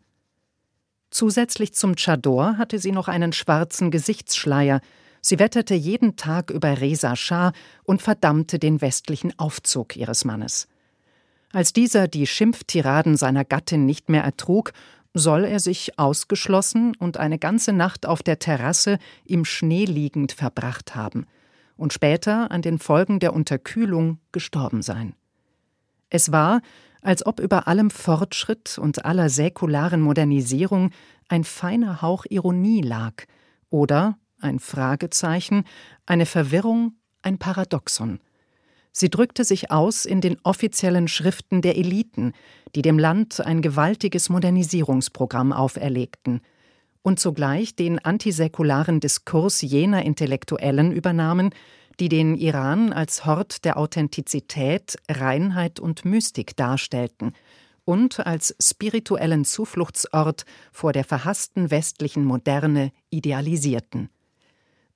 Zusätzlich 1.09 1.73
zum 1.73 1.95
Chador 1.95 2.57
hatte 2.57 2.77
sie 2.77 2.91
noch 2.91 3.07
einen 3.07 3.33
schwarzen 3.33 3.89
Gesichtsschleier, 3.89 4.81
sie 5.21 5.39
wetterte 5.39 5.73
jeden 5.73 6.15
Tag 6.15 6.51
über 6.51 6.79
Reza 6.79 7.15
Schah 7.15 7.53
und 7.83 8.01
verdammte 8.01 8.59
den 8.59 8.81
westlichen 8.81 9.37
Aufzug 9.39 9.95
ihres 9.95 10.25
Mannes. 10.25 10.67
Als 11.51 11.73
dieser 11.73 12.07
die 12.07 12.27
Schimpftiraden 12.27 13.17
seiner 13.17 13.43
Gattin 13.43 13.87
nicht 13.87 14.09
mehr 14.09 14.23
ertrug 14.23 14.71
soll 15.13 15.43
er 15.43 15.59
sich 15.59 15.97
ausgeschlossen 15.97 16.95
und 16.95 17.17
eine 17.17 17.39
ganze 17.39 17.73
Nacht 17.73 18.05
auf 18.05 18.23
der 18.23 18.39
Terrasse 18.39 18.99
im 19.25 19.45
Schnee 19.45 19.85
liegend 19.85 20.31
verbracht 20.31 20.95
haben 20.95 21.25
und 21.75 21.93
später 21.93 22.51
an 22.51 22.61
den 22.61 22.77
Folgen 22.77 23.19
der 23.19 23.33
Unterkühlung 23.33 24.19
gestorben 24.31 24.81
sein. 24.81 25.15
Es 26.09 26.31
war, 26.31 26.61
als 27.01 27.25
ob 27.25 27.39
über 27.39 27.67
allem 27.67 27.89
Fortschritt 27.89 28.77
und 28.77 29.05
aller 29.05 29.29
säkularen 29.29 30.01
Modernisierung 30.01 30.91
ein 31.29 31.43
feiner 31.43 32.01
Hauch 32.01 32.25
Ironie 32.29 32.81
lag 32.81 33.13
oder 33.69 34.17
ein 34.41 34.59
Fragezeichen, 34.59 35.63
eine 36.05 36.25
Verwirrung, 36.25 36.95
ein 37.21 37.37
Paradoxon. 37.37 38.19
Sie 38.91 39.09
drückte 39.09 39.43
sich 39.43 39.71
aus 39.71 40.05
in 40.05 40.21
den 40.21 40.37
offiziellen 40.43 41.07
Schriften 41.07 41.61
der 41.61 41.77
Eliten, 41.77 42.33
die 42.75 42.81
dem 42.81 42.99
Land 42.99 43.39
ein 43.39 43.61
gewaltiges 43.61 44.29
Modernisierungsprogramm 44.29 45.53
auferlegten 45.53 46.41
und 47.01 47.19
zugleich 47.19 47.75
den 47.75 47.99
antisäkularen 47.99 48.99
Diskurs 48.99 49.61
jener 49.61 50.03
Intellektuellen 50.03 50.91
übernahmen, 50.91 51.51
die 51.99 52.09
den 52.09 52.35
Iran 52.35 52.93
als 52.93 53.25
Hort 53.25 53.65
der 53.65 53.77
Authentizität, 53.77 54.97
Reinheit 55.09 55.79
und 55.79 56.05
Mystik 56.05 56.55
darstellten 56.55 57.33
und 57.85 58.25
als 58.25 58.55
spirituellen 58.61 59.45
Zufluchtsort 59.45 60.45
vor 60.71 60.93
der 60.93 61.03
verhassten 61.03 61.71
westlichen 61.71 62.23
Moderne 62.23 62.91
idealisierten. 63.09 64.09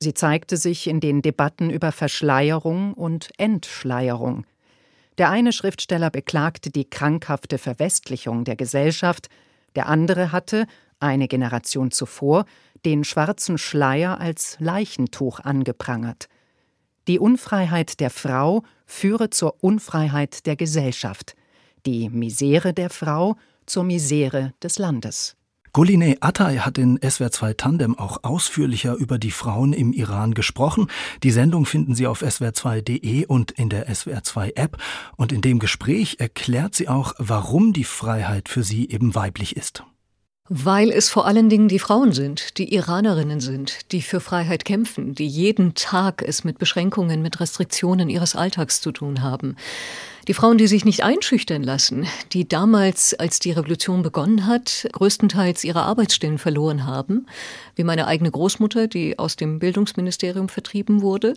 Sie 0.03 0.13
zeigte 0.13 0.57
sich 0.57 0.87
in 0.87 0.99
den 0.99 1.21
Debatten 1.21 1.69
über 1.69 1.93
Verschleierung 1.93 2.93
und 2.93 3.29
Entschleierung. 3.37 4.45
Der 5.17 5.29
eine 5.29 5.53
Schriftsteller 5.53 6.09
beklagte 6.09 6.71
die 6.71 6.89
krankhafte 6.89 7.57
Verwestlichung 7.57 8.43
der 8.43 8.57
Gesellschaft, 8.57 9.29
der 9.77 9.87
andere 9.87 10.33
hatte, 10.33 10.67
eine 10.99 11.29
Generation 11.29 11.89
zuvor, 11.89 12.43
den 12.83 13.05
schwarzen 13.05 13.57
Schleier 13.57 14.19
als 14.19 14.57
Leichentuch 14.59 15.39
angeprangert. 15.39 16.27
Die 17.07 17.17
Unfreiheit 17.17 18.01
der 18.01 18.09
Frau 18.09 18.63
führe 18.85 19.29
zur 19.29 19.63
Unfreiheit 19.63 20.45
der 20.45 20.57
Gesellschaft, 20.57 21.33
die 21.85 22.09
Misere 22.09 22.73
der 22.73 22.89
Frau 22.89 23.37
zur 23.65 23.85
Misere 23.85 24.53
des 24.61 24.79
Landes. 24.79 25.37
Goline 25.75 26.17
Atay 26.19 26.59
hat 26.59 26.77
in 26.77 26.99
SWR2 26.99 27.57
Tandem 27.57 27.97
auch 27.97 28.19
ausführlicher 28.23 28.93
über 28.93 29.17
die 29.17 29.31
Frauen 29.31 29.73
im 29.73 29.91
Iran 29.91 30.35
gesprochen. 30.35 30.85
Die 31.23 31.31
Sendung 31.31 31.65
finden 31.65 31.95
Sie 31.95 32.05
auf 32.05 32.21
swr2.de 32.21 33.25
und 33.25 33.49
in 33.49 33.69
der 33.69 33.89
SWR2 33.89 34.55
App. 34.55 34.77
Und 35.17 35.31
in 35.31 35.41
dem 35.41 35.57
Gespräch 35.57 36.17
erklärt 36.19 36.75
sie 36.75 36.89
auch, 36.89 37.13
warum 37.17 37.73
die 37.73 37.85
Freiheit 37.85 38.49
für 38.49 38.61
sie 38.61 38.87
eben 38.87 39.15
weiblich 39.15 39.57
ist. 39.57 39.83
Weil 40.47 40.91
es 40.91 41.09
vor 41.09 41.25
allen 41.25 41.49
Dingen 41.49 41.69
die 41.69 41.79
Frauen 41.79 42.11
sind, 42.11 42.59
die 42.59 42.71
Iranerinnen 42.75 43.39
sind, 43.39 43.91
die 43.91 44.03
für 44.03 44.19
Freiheit 44.19 44.65
kämpfen, 44.65 45.15
die 45.15 45.27
jeden 45.27 45.73
Tag 45.73 46.21
es 46.21 46.43
mit 46.43 46.59
Beschränkungen, 46.59 47.23
mit 47.23 47.39
Restriktionen 47.39 48.09
ihres 48.09 48.35
Alltags 48.35 48.79
zu 48.79 48.91
tun 48.91 49.23
haben. 49.23 49.55
Die 50.29 50.33
Frauen, 50.33 50.57
die 50.57 50.67
sich 50.67 50.85
nicht 50.85 51.03
einschüchtern 51.03 51.63
lassen, 51.63 52.07
die 52.31 52.47
damals, 52.47 53.13
als 53.13 53.39
die 53.39 53.51
Revolution 53.51 54.03
begonnen 54.03 54.45
hat, 54.45 54.87
größtenteils 54.93 55.65
ihre 55.65 55.81
Arbeitsstellen 55.81 56.37
verloren 56.37 56.85
haben, 56.85 57.25
wie 57.75 57.83
meine 57.83 58.07
eigene 58.07 58.31
Großmutter, 58.31 58.87
die 58.87 59.19
aus 59.19 59.35
dem 59.35 59.59
Bildungsministerium 59.59 60.47
vertrieben 60.47 61.01
wurde, 61.01 61.33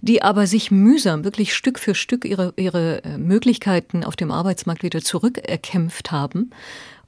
die 0.00 0.22
aber 0.22 0.48
sich 0.48 0.72
mühsam, 0.72 1.22
wirklich 1.22 1.54
Stück 1.54 1.78
für 1.78 1.94
Stück 1.94 2.24
ihre, 2.24 2.52
ihre 2.56 3.04
äh, 3.04 3.16
Möglichkeiten 3.16 4.02
auf 4.02 4.16
dem 4.16 4.32
Arbeitsmarkt 4.32 4.82
wieder 4.82 5.02
zurückerkämpft 5.02 6.10
haben, 6.10 6.50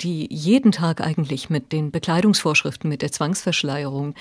die 0.00 0.32
jeden 0.32 0.72
Tag 0.72 1.00
eigentlich 1.00 1.50
mit 1.50 1.72
den 1.72 1.90
Bekleidungsvorschriften, 1.90 2.88
mit 2.88 3.02
der 3.02 3.12
Zwangsverschleierung 3.12 4.14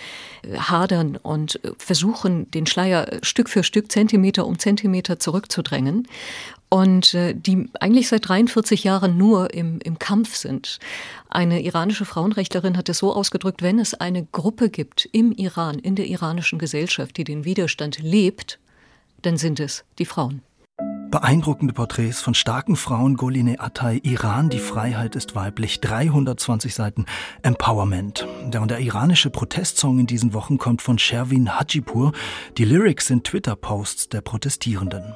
äh, 0.43 0.57
hadern 0.57 1.17
und 1.17 1.63
äh, 1.63 1.71
versuchen, 1.77 2.49
den 2.51 2.65
Schleier 2.65 3.19
Stück 3.21 3.49
für 3.49 3.63
Stück, 3.63 3.91
Zentimeter 3.91 4.45
um 4.45 4.59
Zentimeter 4.59 5.19
zurückzudrängen 5.19 6.07
und 6.69 7.13
äh, 7.13 7.33
die 7.33 7.69
eigentlich 7.79 8.09
seit 8.09 8.27
43 8.27 8.83
Jahren 8.83 9.17
nur 9.17 9.53
im, 9.53 9.79
im 9.79 9.99
Kampf 9.99 10.35
sind. 10.35 10.79
Eine 11.29 11.61
iranische 11.61 12.05
Frauenrechtlerin 12.05 12.77
hat 12.77 12.89
es 12.89 12.97
so 12.97 13.13
ausgedrückt, 13.13 13.61
wenn 13.61 13.79
es 13.79 13.93
eine 13.93 14.25
Gruppe 14.25 14.69
gibt 14.69 15.07
im 15.11 15.31
Iran, 15.31 15.79
in 15.79 15.95
der 15.95 16.07
iranischen 16.07 16.59
Gesellschaft, 16.59 17.17
die 17.17 17.23
den 17.23 17.45
Widerstand 17.45 17.99
lebt, 17.99 18.59
dann 19.21 19.37
sind 19.37 19.59
es 19.59 19.83
die 19.99 20.05
Frauen. 20.05 20.41
Beeindruckende 21.09 21.73
Porträts 21.73 22.19
von 22.19 22.33
starken 22.33 22.75
Frauen, 22.75 23.15
Goline 23.15 23.61
Attai, 23.61 24.01
Iran, 24.03 24.49
die 24.49 24.59
Freiheit 24.59 25.15
ist 25.15 25.35
weiblich, 25.35 25.79
320 25.79 26.75
Seiten 26.75 27.05
Empowerment. 27.43 28.27
Der, 28.47 28.61
und 28.61 28.71
der 28.71 28.79
iranische 28.79 29.29
Protestsong 29.29 29.99
in 29.99 30.07
diesen 30.07 30.33
Wochen 30.33 30.57
kommt 30.57 30.81
von 30.81 30.99
Sherwin 30.99 31.57
Hajipur. 31.57 32.11
Die 32.57 32.65
Lyrics 32.65 33.07
sind 33.07 33.23
Twitter-Posts 33.23 34.09
der 34.09 34.19
Protestierenden. 34.19 35.15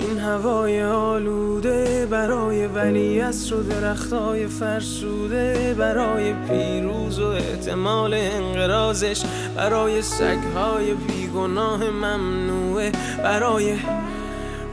این 0.00 0.18
هوای 0.18 0.82
آلوده 0.82 2.06
برای 2.06 2.66
ولی 2.66 3.20
و 3.20 3.62
درختای 3.70 4.46
فرسوده 4.46 5.74
برای 5.78 6.32
پیروز 6.32 7.18
و 7.18 7.26
احتمال 7.26 8.14
انقرازش 8.14 9.22
برای 9.56 10.02
سگهای 10.02 10.94
بیگناه 10.94 11.84
ممنوعه 11.84 12.92
برای 13.22 13.76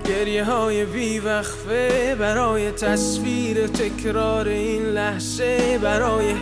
گریه 0.06 0.44
های 0.44 0.86
بیوقفه 0.86 2.16
برای 2.20 2.72
تصویر 2.72 3.68
تکرار 3.68 4.48
این 4.48 4.84
لحظه 4.84 5.80
برای 5.84 6.34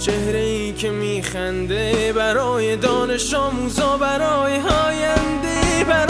چهره 0.00 0.38
ای 0.38 0.72
که 0.72 0.90
میخنده 0.90 2.12
برای 2.12 2.76
دانش 2.76 3.34
آموزا 3.34 3.96
برای 3.96 4.56
هاینده 4.58 5.84
برای 5.88 6.09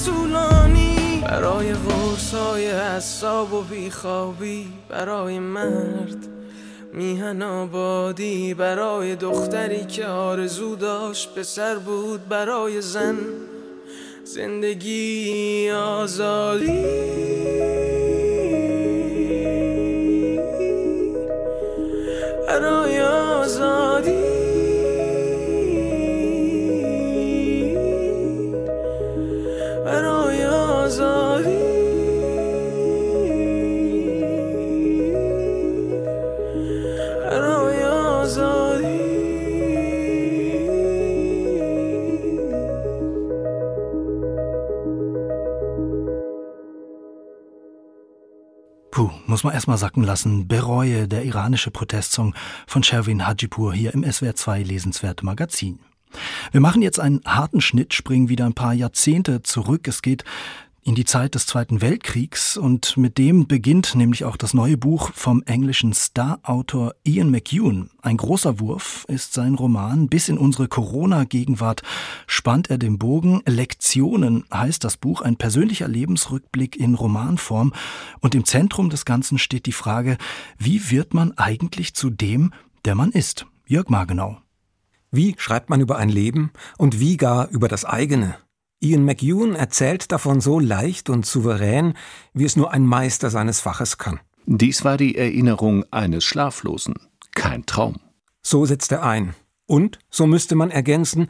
برای 1.41 1.73
غرص 1.73 2.33
های 2.33 2.71
حساب 2.71 3.53
و 3.53 3.61
بیخوابی 3.61 4.67
برای 4.89 5.39
مرد 5.39 6.27
میهن 6.93 7.41
آبادی 7.41 8.53
برای 8.53 9.15
دختری 9.15 9.85
که 9.85 10.05
آرزو 10.05 10.75
داشت 10.75 11.35
پسر 11.35 11.75
بود 11.75 12.29
برای 12.29 12.81
زن 12.81 13.17
زندگی 14.23 15.71
آزادی. 15.71 16.85
برای 22.47 23.01
آزادی. 23.01 24.40
Muss 49.41 49.45
man 49.45 49.53
erstmal 49.55 49.79
sacken 49.79 50.03
lassen. 50.03 50.47
Bereue, 50.47 51.07
der 51.07 51.23
iranische 51.23 51.71
Protestsong 51.71 52.35
von 52.67 52.83
Sherwin 52.83 53.25
Hajipur 53.25 53.73
hier 53.73 53.91
im 53.91 54.03
SWR 54.03 54.35
2 54.35 54.61
Lesenswerte 54.61 55.25
Magazin. 55.25 55.79
Wir 56.51 56.61
machen 56.61 56.83
jetzt 56.83 56.99
einen 56.99 57.21
harten 57.25 57.59
Schnitt, 57.59 57.95
springen 57.95 58.29
wieder 58.29 58.45
ein 58.45 58.53
paar 58.53 58.75
Jahrzehnte 58.75 59.41
zurück. 59.41 59.87
Es 59.87 60.03
geht 60.03 60.25
in 60.83 60.95
die 60.95 61.05
Zeit 61.05 61.35
des 61.35 61.45
Zweiten 61.45 61.81
Weltkriegs 61.81 62.57
und 62.57 62.97
mit 62.97 63.19
dem 63.19 63.47
beginnt 63.47 63.93
nämlich 63.93 64.25
auch 64.25 64.35
das 64.35 64.55
neue 64.55 64.77
Buch 64.77 65.11
vom 65.13 65.43
englischen 65.43 65.93
Star-Autor 65.93 66.95
Ian 67.03 67.29
McEwan. 67.29 67.91
Ein 68.01 68.17
großer 68.17 68.59
Wurf 68.59 69.05
ist 69.07 69.33
sein 69.33 69.53
Roman. 69.53 70.07
Bis 70.07 70.27
in 70.27 70.39
unsere 70.39 70.67
Corona-Gegenwart 70.67 71.83
spannt 72.25 72.71
er 72.71 72.79
den 72.79 72.97
Bogen. 72.97 73.41
Lektionen 73.45 74.45
heißt 74.51 74.83
das 74.83 74.97
Buch, 74.97 75.21
ein 75.21 75.35
persönlicher 75.35 75.87
Lebensrückblick 75.87 76.75
in 76.75 76.95
Romanform. 76.95 77.73
Und 78.19 78.33
im 78.33 78.45
Zentrum 78.45 78.89
des 78.89 79.05
Ganzen 79.05 79.37
steht 79.37 79.67
die 79.67 79.71
Frage, 79.71 80.17
wie 80.57 80.89
wird 80.89 81.13
man 81.13 81.37
eigentlich 81.37 81.93
zu 81.93 82.09
dem, 82.09 82.53
der 82.85 82.95
man 82.95 83.11
ist? 83.11 83.45
Jörg 83.67 83.89
Margenau. 83.89 84.37
Wie 85.11 85.35
schreibt 85.37 85.69
man 85.69 85.81
über 85.81 85.97
ein 85.97 86.09
Leben 86.09 86.51
und 86.77 86.99
wie 86.99 87.17
gar 87.17 87.49
über 87.49 87.67
das 87.67 87.85
eigene? 87.85 88.35
Ian 88.83 89.05
McEwan 89.05 89.53
erzählt 89.53 90.11
davon 90.11 90.41
so 90.41 90.59
leicht 90.59 91.11
und 91.11 91.23
souverän, 91.23 91.93
wie 92.33 92.45
es 92.45 92.55
nur 92.55 92.71
ein 92.71 92.83
Meister 92.83 93.29
seines 93.29 93.61
Faches 93.61 93.99
kann. 93.99 94.19
Dies 94.47 94.83
war 94.83 94.97
die 94.97 95.15
Erinnerung 95.15 95.85
eines 95.91 96.23
Schlaflosen, 96.23 96.95
kein 97.35 97.67
Traum. 97.67 97.97
So 98.41 98.65
setzt 98.65 98.91
er 98.91 99.03
ein. 99.03 99.35
Und, 99.67 99.99
so 100.09 100.25
müsste 100.25 100.55
man 100.55 100.71
ergänzen, 100.71 101.27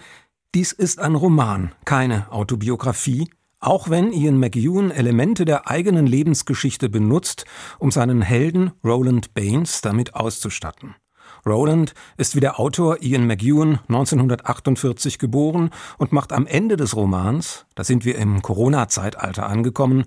dies 0.55 0.71
ist 0.71 0.99
ein 0.99 1.13
Roman, 1.13 1.73
keine 1.83 2.31
Autobiografie, 2.31 3.29
auch 3.59 3.89
wenn 3.89 4.13
Ian 4.13 4.39
McEwan 4.39 4.89
Elemente 4.89 5.43
der 5.43 5.69
eigenen 5.69 6.07
Lebensgeschichte 6.07 6.87
benutzt, 6.87 7.43
um 7.79 7.91
seinen 7.91 8.21
Helden 8.21 8.71
Roland 8.81 9.33
Baines 9.33 9.81
damit 9.81 10.15
auszustatten. 10.15 10.95
Roland 11.45 11.93
ist 12.17 12.35
wie 12.35 12.39
der 12.39 12.59
Autor 12.59 13.01
Ian 13.01 13.25
McEwan 13.27 13.79
1948 13.87 15.19
geboren 15.19 15.71
und 15.97 16.11
macht 16.11 16.33
am 16.33 16.45
Ende 16.45 16.77
des 16.77 16.95
Romans, 16.95 17.65
da 17.75 17.83
sind 17.83 18.05
wir 18.05 18.17
im 18.17 18.41
Corona-Zeitalter 18.41 19.47
angekommen, 19.47 20.05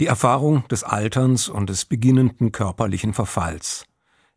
die 0.00 0.06
Erfahrung 0.06 0.66
des 0.68 0.84
Alterns 0.84 1.48
und 1.48 1.70
des 1.70 1.84
beginnenden 1.84 2.52
körperlichen 2.52 3.14
Verfalls. 3.14 3.84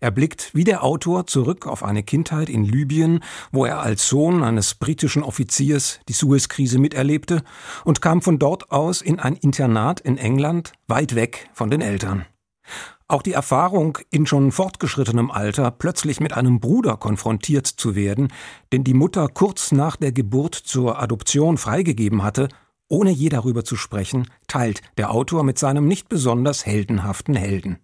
Er 0.01 0.11
blickt 0.11 0.55
wie 0.55 0.63
der 0.63 0.83
Autor 0.83 1.27
zurück 1.27 1.67
auf 1.67 1.83
eine 1.83 2.03
Kindheit 2.03 2.49
in 2.49 2.63
Libyen, 2.63 3.19
wo 3.51 3.65
er 3.65 3.81
als 3.81 4.07
Sohn 4.07 4.43
eines 4.43 4.75
britischen 4.75 5.23
Offiziers 5.23 5.99
die 6.07 6.13
Suezkrise 6.13 6.79
miterlebte 6.79 7.43
und 7.83 8.01
kam 8.01 8.21
von 8.21 8.39
dort 8.39 8.71
aus 8.71 9.01
in 9.01 9.19
ein 9.19 9.35
Internat 9.35 9.99
in 9.99 10.17
England, 10.17 10.71
weit 10.87 11.15
weg 11.15 11.49
von 11.53 11.69
den 11.69 11.81
Eltern. 11.81 12.25
Auch 13.11 13.23
die 13.23 13.33
Erfahrung, 13.33 13.97
in 14.11 14.27
schon 14.27 14.51
fortgeschrittenem 14.51 15.31
Alter 15.31 15.71
plötzlich 15.71 16.19
mit 16.19 16.33
einem 16.33 16.59
Bruder 16.59 16.95
konfrontiert 16.95 17.65
zu 17.65 17.95
werden, 17.95 18.31
den 18.71 18.83
die 18.83 18.93
Mutter 18.93 19.27
kurz 19.27 19.71
nach 19.71 19.95
der 19.95 20.11
Geburt 20.11 20.53
zur 20.53 21.01
Adoption 21.01 21.57
freigegeben 21.57 22.21
hatte, 22.21 22.49
ohne 22.87 23.09
je 23.09 23.29
darüber 23.29 23.65
zu 23.65 23.77
sprechen, 23.77 24.27
teilt 24.47 24.83
der 24.99 25.11
Autor 25.11 25.43
mit 25.43 25.57
seinem 25.57 25.87
nicht 25.87 26.07
besonders 26.07 26.67
heldenhaften 26.67 27.35
Helden. 27.35 27.79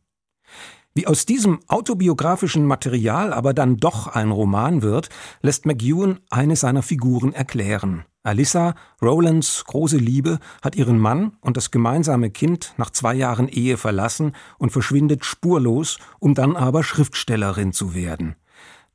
Wie 0.94 1.08
aus 1.08 1.26
diesem 1.26 1.60
autobiografischen 1.68 2.66
Material 2.68 3.34
aber 3.34 3.56
dann 3.56 3.78
doch 3.78 4.08
ein 4.08 4.30
Roman 4.30 4.84
wird, 4.84 5.10
lässt 5.42 5.66
McEwan 5.66 6.20
eine 6.30 6.56
seiner 6.56 6.84
Figuren 6.84 7.34
erklären. 7.34 8.06
Alyssa, 8.26 8.76
Rolands 9.02 9.64
große 9.66 9.98
Liebe, 9.98 10.40
hat 10.62 10.76
ihren 10.76 11.00
Mann 11.00 11.34
und 11.42 11.58
das 11.58 11.72
gemeinsame 11.72 12.32
Kind 12.32 12.74
nach 12.78 12.90
zwei 12.90 13.14
Jahren 13.14 13.48
Ehe 13.48 13.78
verlassen 13.78 14.34
und 14.58 14.72
verschwindet 14.72 15.26
spurlos, 15.26 16.00
um 16.20 16.34
dann 16.34 16.56
aber 16.56 16.84
Schriftstellerin 16.84 17.72
zu 17.72 17.94
werden. 17.94 18.36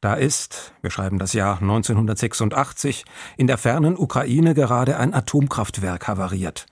Da 0.00 0.14
ist, 0.14 0.72
wir 0.80 0.90
schreiben 0.90 1.18
das 1.18 1.34
Jahr 1.34 1.60
1986, 1.60 3.04
in 3.36 3.46
der 3.46 3.58
fernen 3.58 3.96
Ukraine 3.96 4.54
gerade 4.54 4.96
ein 4.96 5.14
Atomkraftwerk 5.14 6.08
havariert. 6.08 6.66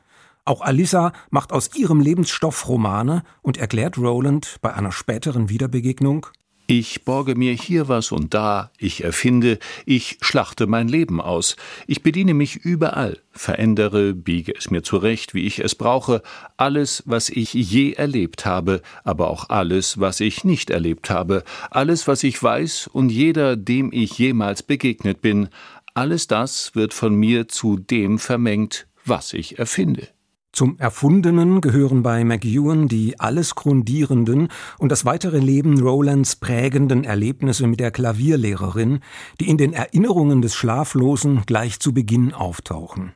Auch 0.46 0.62
Alyssa 0.62 1.12
macht 1.28 1.52
aus 1.52 1.74
ihrem 1.76 2.00
Lebensstoff 2.00 2.68
Romane 2.68 3.22
und 3.42 3.58
erklärt 3.58 3.98
Roland 3.98 4.56
bei 4.62 4.72
einer 4.72 4.92
späteren 4.92 5.50
Wiederbegegnung 5.50 6.26
Ich 6.70 7.06
borge 7.06 7.34
mir 7.34 7.54
hier 7.54 7.88
was 7.88 8.12
und 8.12 8.34
da, 8.34 8.72
ich 8.76 9.02
erfinde, 9.02 9.58
ich 9.86 10.18
schlachte 10.20 10.66
mein 10.66 10.86
Leben 10.86 11.18
aus, 11.18 11.56
ich 11.86 12.02
bediene 12.02 12.34
mich 12.34 12.56
überall, 12.56 13.22
verändere, 13.32 14.12
biege 14.12 14.52
es 14.54 14.70
mir 14.70 14.82
zurecht, 14.82 15.32
wie 15.32 15.46
ich 15.46 15.60
es 15.60 15.74
brauche, 15.74 16.20
alles, 16.58 17.02
was 17.06 17.30
ich 17.30 17.54
je 17.54 17.92
erlebt 17.92 18.44
habe, 18.44 18.82
aber 19.02 19.30
auch 19.30 19.48
alles, 19.48 19.98
was 19.98 20.20
ich 20.20 20.44
nicht 20.44 20.68
erlebt 20.68 21.08
habe, 21.08 21.42
alles, 21.70 22.06
was 22.06 22.22
ich 22.22 22.42
weiß 22.42 22.90
und 22.92 23.08
jeder, 23.08 23.56
dem 23.56 23.90
ich 23.90 24.18
jemals 24.18 24.62
begegnet 24.62 25.22
bin, 25.22 25.48
alles 25.94 26.26
das 26.26 26.74
wird 26.74 26.92
von 26.92 27.14
mir 27.14 27.48
zu 27.48 27.78
dem 27.78 28.18
vermengt, 28.18 28.86
was 29.06 29.32
ich 29.32 29.58
erfinde. 29.58 30.08
Zum 30.52 30.78
Erfundenen 30.78 31.60
gehören 31.60 32.02
bei 32.02 32.24
McEwan 32.24 32.88
die 32.88 33.20
alles 33.20 33.54
grundierenden 33.54 34.48
und 34.78 34.90
das 34.90 35.04
weitere 35.04 35.38
Leben 35.38 35.80
Rolands 35.80 36.36
prägenden 36.36 37.04
Erlebnisse 37.04 37.66
mit 37.66 37.80
der 37.80 37.90
Klavierlehrerin, 37.90 39.00
die 39.40 39.48
in 39.48 39.58
den 39.58 39.72
Erinnerungen 39.72 40.42
des 40.42 40.54
Schlaflosen 40.54 41.42
gleich 41.46 41.80
zu 41.80 41.92
Beginn 41.92 42.32
auftauchen. 42.32 43.12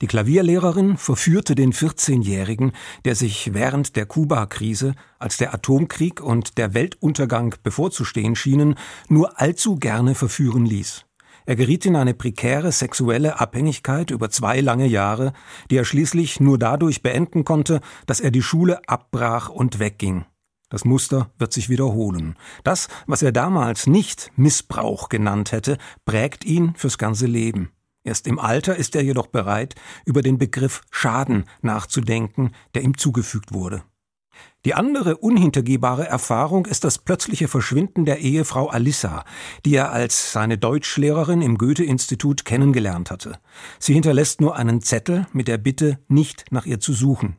Die 0.00 0.06
Klavierlehrerin 0.06 0.96
verführte 0.96 1.54
den 1.54 1.72
14-Jährigen, 1.72 2.72
der 3.04 3.14
sich 3.14 3.52
während 3.54 3.96
der 3.96 4.06
Kuba-Krise, 4.06 4.94
als 5.18 5.36
der 5.36 5.54
Atomkrieg 5.54 6.20
und 6.20 6.58
der 6.58 6.74
Weltuntergang 6.74 7.54
bevorzustehen 7.62 8.36
schienen, 8.36 8.76
nur 9.08 9.40
allzu 9.40 9.76
gerne 9.76 10.14
verführen 10.14 10.66
ließ. 10.66 11.04
Er 11.46 11.56
geriet 11.56 11.84
in 11.84 11.96
eine 11.96 12.14
prekäre 12.14 12.72
sexuelle 12.72 13.38
Abhängigkeit 13.38 14.10
über 14.10 14.30
zwei 14.30 14.60
lange 14.60 14.86
Jahre, 14.86 15.34
die 15.70 15.76
er 15.76 15.84
schließlich 15.84 16.40
nur 16.40 16.58
dadurch 16.58 17.02
beenden 17.02 17.44
konnte, 17.44 17.80
dass 18.06 18.20
er 18.20 18.30
die 18.30 18.42
Schule 18.42 18.80
abbrach 18.88 19.50
und 19.50 19.78
wegging. 19.78 20.24
Das 20.70 20.86
Muster 20.86 21.30
wird 21.38 21.52
sich 21.52 21.68
wiederholen. 21.68 22.36
Das, 22.64 22.88
was 23.06 23.22
er 23.22 23.30
damals 23.30 23.86
nicht 23.86 24.32
Missbrauch 24.36 25.10
genannt 25.10 25.52
hätte, 25.52 25.76
prägt 26.06 26.44
ihn 26.44 26.74
fürs 26.76 26.96
ganze 26.96 27.26
Leben. 27.26 27.70
Erst 28.04 28.26
im 28.26 28.38
Alter 28.38 28.76
ist 28.76 28.96
er 28.96 29.02
jedoch 29.02 29.26
bereit, 29.26 29.74
über 30.04 30.22
den 30.22 30.38
Begriff 30.38 30.80
Schaden 30.90 31.44
nachzudenken, 31.60 32.52
der 32.74 32.82
ihm 32.82 32.96
zugefügt 32.96 33.52
wurde. 33.52 33.82
Die 34.64 34.74
andere 34.74 35.18
unhintergehbare 35.18 36.06
Erfahrung 36.06 36.64
ist 36.64 36.84
das 36.84 36.98
plötzliche 36.98 37.48
Verschwinden 37.48 38.06
der 38.06 38.20
Ehefrau 38.20 38.68
Alissa, 38.68 39.24
die 39.66 39.74
er 39.74 39.92
als 39.92 40.32
seine 40.32 40.56
Deutschlehrerin 40.56 41.42
im 41.42 41.58
Goethe-Institut 41.58 42.46
kennengelernt 42.46 43.10
hatte. 43.10 43.38
Sie 43.78 43.92
hinterlässt 43.92 44.40
nur 44.40 44.56
einen 44.56 44.80
Zettel 44.80 45.26
mit 45.32 45.48
der 45.48 45.58
Bitte, 45.58 45.98
nicht 46.08 46.46
nach 46.50 46.64
ihr 46.64 46.80
zu 46.80 46.94
suchen. 46.94 47.36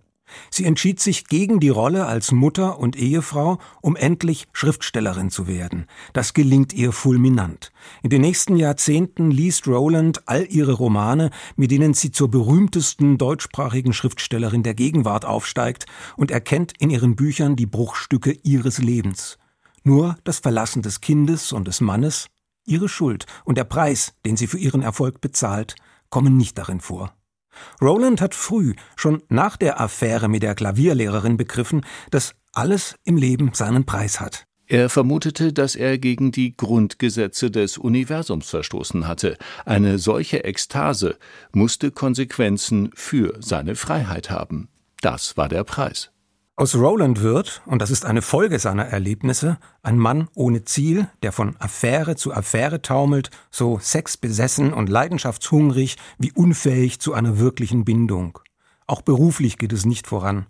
Sie 0.50 0.66
entschied 0.66 1.00
sich 1.00 1.28
gegen 1.28 1.60
die 1.60 1.70
Rolle 1.70 2.06
als 2.06 2.32
Mutter 2.32 2.80
und 2.80 2.96
Ehefrau, 2.96 3.60
um 3.82 3.96
endlich 3.96 4.48
Schriftstellerin 4.54 5.30
zu 5.30 5.48
werden. 5.48 5.86
Das 6.14 6.34
gelingt 6.34 6.74
ihr 6.74 6.92
fulminant. 6.92 7.72
In 8.04 8.10
den 8.10 8.22
nächsten 8.22 8.56
Jahrzehnten 8.56 9.32
liest 9.32 9.68
Rowland 9.68 10.28
all 10.28 10.46
ihre 10.50 10.74
Romane, 10.74 11.30
mit 11.56 11.72
denen 11.72 11.94
sie 11.94 12.12
zur 12.12 12.30
berühmtesten 12.30 13.18
deutschsprachigen 13.18 13.94
Schriftstellerin 13.94 14.64
der 14.64 14.74
Gegenwart 14.74 15.26
aufsteigt 15.26 15.86
und 16.18 16.32
erkennt 16.32 16.74
in 16.80 16.90
ihren 16.90 17.16
Büchern 17.16 17.56
die 17.56 17.68
Bruchstücke 17.68 18.38
ihres 18.44 18.78
Lebens. 18.78 19.38
Nur 19.84 20.18
das 20.24 20.40
Verlassen 20.40 20.82
des 20.82 21.02
Kindes 21.02 21.52
und 21.52 21.68
des 21.68 21.82
Mannes, 21.82 22.28
ihre 22.66 22.90
Schuld 22.90 23.26
und 23.44 23.58
der 23.58 23.66
Preis, 23.66 24.14
den 24.26 24.38
sie 24.38 24.48
für 24.48 24.58
ihren 24.58 24.82
Erfolg 24.82 25.22
bezahlt, 25.22 25.76
kommen 26.10 26.38
nicht 26.38 26.58
darin 26.58 26.82
vor. 26.82 27.14
Roland 27.82 28.22
hat 28.22 28.36
früh, 28.36 28.74
schon 28.96 29.24
nach 29.30 29.58
der 29.58 29.80
Affäre 29.80 30.28
mit 30.28 30.44
der 30.44 30.56
Klavierlehrerin 30.56 31.38
begriffen, 31.38 31.86
dass 32.12 32.34
alles 32.54 32.96
im 33.04 33.18
Leben 33.18 33.52
seinen 33.54 33.86
Preis 33.86 34.20
hat. 34.20 34.46
Er 34.68 34.90
vermutete, 34.90 35.54
dass 35.54 35.76
er 35.76 36.00
gegen 36.00 36.32
die 36.32 36.58
Grundgesetze 36.58 37.52
des 37.52 37.78
Universums 37.78 38.50
verstoßen 38.50 39.08
hatte. 39.08 39.38
Eine 39.64 40.00
solche 40.00 40.44
Ekstase 40.44 41.18
musste 41.52 41.92
Konsequenzen 41.92 42.90
für 42.96 43.38
seine 43.42 43.76
Freiheit 43.76 44.32
haben. 44.32 44.70
Das 45.02 45.38
war 45.38 45.50
der 45.50 45.64
Preis. 45.64 46.12
Aus 46.58 46.74
Roland 46.74 47.22
wird, 47.22 47.62
und 47.66 47.82
das 47.82 47.92
ist 47.92 48.06
eine 48.06 48.22
Folge 48.22 48.60
seiner 48.60 48.86
Erlebnisse, 48.86 49.58
ein 49.84 50.00
Mann 50.00 50.30
ohne 50.36 50.64
Ziel, 50.64 51.10
der 51.22 51.34
von 51.34 51.58
Affäre 51.60 52.16
zu 52.16 52.34
Affäre 52.34 52.82
taumelt, 52.82 53.30
so 53.52 53.78
sexbesessen 53.78 54.72
und 54.72 54.88
leidenschaftshungrig 54.88 55.98
wie 56.18 56.32
unfähig 56.32 57.02
zu 57.02 57.14
einer 57.14 57.40
wirklichen 57.40 57.84
Bindung. 57.84 58.40
Auch 58.88 59.02
beruflich 59.02 59.58
geht 59.58 59.74
es 59.74 59.86
nicht 59.86 60.08
voran. 60.08 60.46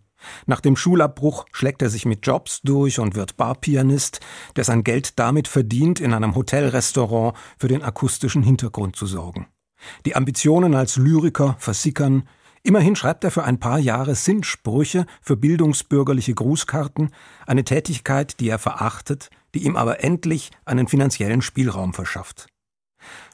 Nach 0.46 0.62
dem 0.62 0.76
Schulabbruch 0.76 1.48
schlägt 1.52 1.82
er 1.82 1.90
sich 1.90 2.06
mit 2.06 2.28
Jobs 2.28 2.62
durch 2.62 3.00
und 3.00 3.16
wird 3.16 3.36
Barpianist, 3.36 4.20
der 4.56 4.64
sein 4.64 4.84
Geld 4.84 5.18
damit 5.18 5.48
verdient, 5.48 6.00
in 6.00 6.14
einem 6.14 6.36
Hotelrestaurant 6.36 7.36
für 7.58 7.68
den 7.68 7.82
akustischen 7.82 8.44
Hintergrund 8.44 8.96
zu 8.96 9.08
sorgen. 9.08 9.48
Die 10.06 10.16
Ambitionen 10.16 10.76
als 10.76 10.98
Lyriker 10.98 11.56
versickern, 11.58 12.28
Immerhin 12.66 12.96
schreibt 12.96 13.24
er 13.24 13.30
für 13.30 13.44
ein 13.44 13.60
paar 13.60 13.78
Jahre 13.78 14.16
Sinnsprüche 14.16 15.06
für 15.22 15.38
bildungsbürgerliche 15.38 16.34
Grußkarten, 16.34 17.12
eine 17.46 17.64
Tätigkeit, 17.64 18.40
die 18.40 18.50
er 18.50 18.58
verachtet, 18.58 19.30
die 19.54 19.66
ihm 19.66 19.76
aber 19.76 20.04
endlich 20.04 20.50
einen 20.66 20.88
finanziellen 20.88 21.44
Spielraum 21.44 21.94
verschafft. 21.94 22.48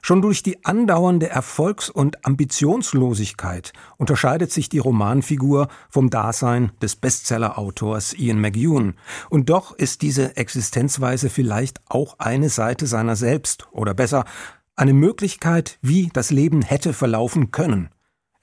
Schon 0.01 0.21
durch 0.21 0.43
die 0.43 0.65
andauernde 0.65 1.29
Erfolgs- 1.29 1.89
und 1.89 2.25
Ambitionslosigkeit 2.25 3.71
unterscheidet 3.95 4.51
sich 4.51 4.67
die 4.67 4.79
Romanfigur 4.79 5.69
vom 5.89 6.09
Dasein 6.09 6.73
des 6.82 6.97
Bestseller-Autors 6.97 8.11
Ian 8.11 8.41
McEwan. 8.41 8.95
Und 9.29 9.49
doch 9.49 9.71
ist 9.71 10.01
diese 10.01 10.36
Existenzweise 10.36 11.29
vielleicht 11.29 11.79
auch 11.88 12.19
eine 12.19 12.49
Seite 12.49 12.86
seiner 12.86 13.15
selbst, 13.15 13.69
oder 13.71 13.93
besser, 13.93 14.25
eine 14.75 14.93
Möglichkeit, 14.93 15.79
wie 15.82 16.09
das 16.11 16.32
Leben 16.32 16.61
hätte 16.63 16.91
verlaufen 16.91 17.51
können. 17.51 17.91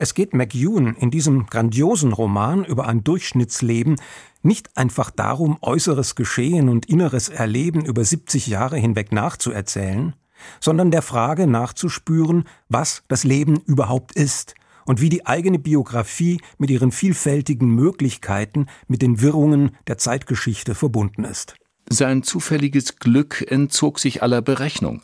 Es 0.00 0.14
geht 0.14 0.32
McEwan 0.32 0.94
in 0.94 1.10
diesem 1.10 1.46
grandiosen 1.46 2.12
Roman 2.12 2.64
über 2.64 2.86
ein 2.86 3.02
Durchschnittsleben 3.02 3.96
nicht 4.42 4.76
einfach 4.76 5.10
darum, 5.10 5.58
äußeres 5.60 6.14
Geschehen 6.14 6.68
und 6.68 6.86
inneres 6.86 7.28
Erleben 7.28 7.84
über 7.84 8.04
70 8.04 8.46
Jahre 8.46 8.76
hinweg 8.76 9.10
nachzuerzählen, 9.10 10.14
sondern 10.60 10.92
der 10.92 11.02
Frage 11.02 11.48
nachzuspüren, 11.48 12.44
was 12.68 13.02
das 13.08 13.24
Leben 13.24 13.58
überhaupt 13.66 14.12
ist 14.12 14.54
und 14.86 15.00
wie 15.00 15.08
die 15.08 15.26
eigene 15.26 15.58
Biografie 15.58 16.40
mit 16.58 16.70
ihren 16.70 16.92
vielfältigen 16.92 17.68
Möglichkeiten 17.68 18.66
mit 18.86 19.02
den 19.02 19.20
Wirrungen 19.20 19.72
der 19.88 19.98
Zeitgeschichte 19.98 20.76
verbunden 20.76 21.24
ist. 21.24 21.56
Sein 21.90 22.22
zufälliges 22.22 22.98
Glück 22.98 23.50
entzog 23.50 23.98
sich 23.98 24.22
aller 24.22 24.42
Berechnung. 24.42 25.00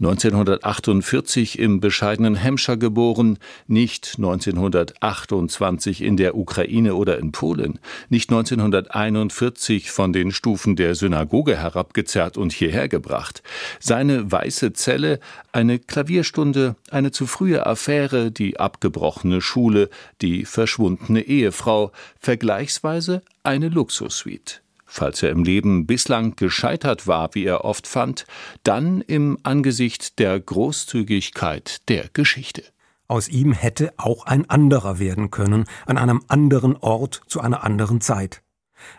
1948 0.00 1.58
im 1.58 1.80
bescheidenen 1.80 2.40
Hampshire 2.40 2.76
geboren, 2.76 3.38
nicht 3.68 4.14
1928 4.16 6.02
in 6.02 6.16
der 6.16 6.36
Ukraine 6.36 6.96
oder 6.96 7.18
in 7.18 7.30
Polen, 7.32 7.78
nicht 8.08 8.30
1941 8.30 9.90
von 9.90 10.12
den 10.12 10.32
Stufen 10.32 10.74
der 10.76 10.94
Synagoge 10.94 11.56
herabgezerrt 11.56 12.36
und 12.36 12.52
hierher 12.52 12.88
gebracht. 12.88 13.42
Seine 13.78 14.30
weiße 14.30 14.72
Zelle, 14.72 15.20
eine 15.52 15.78
Klavierstunde, 15.78 16.74
eine 16.90 17.12
zu 17.12 17.26
frühe 17.26 17.64
Affäre, 17.64 18.32
die 18.32 18.58
abgebrochene 18.58 19.40
Schule, 19.40 19.88
die 20.20 20.44
verschwundene 20.44 21.22
Ehefrau, 21.22 21.92
vergleichsweise 22.18 23.22
eine 23.44 23.68
Luxussuite 23.68 24.63
falls 24.94 25.22
er 25.22 25.30
im 25.30 25.42
Leben 25.42 25.86
bislang 25.86 26.36
gescheitert 26.36 27.06
war, 27.06 27.34
wie 27.34 27.44
er 27.44 27.64
oft 27.64 27.86
fand, 27.86 28.26
dann 28.62 29.00
im 29.00 29.38
Angesicht 29.42 30.18
der 30.20 30.38
Großzügigkeit 30.38 31.88
der 31.88 32.08
Geschichte. 32.12 32.62
Aus 33.08 33.28
ihm 33.28 33.52
hätte 33.52 33.92
auch 33.96 34.24
ein 34.26 34.48
anderer 34.48 34.98
werden 34.98 35.30
können, 35.30 35.64
an 35.86 35.98
einem 35.98 36.22
anderen 36.28 36.76
Ort 36.76 37.22
zu 37.26 37.40
einer 37.40 37.64
anderen 37.64 38.00
Zeit. 38.00 38.42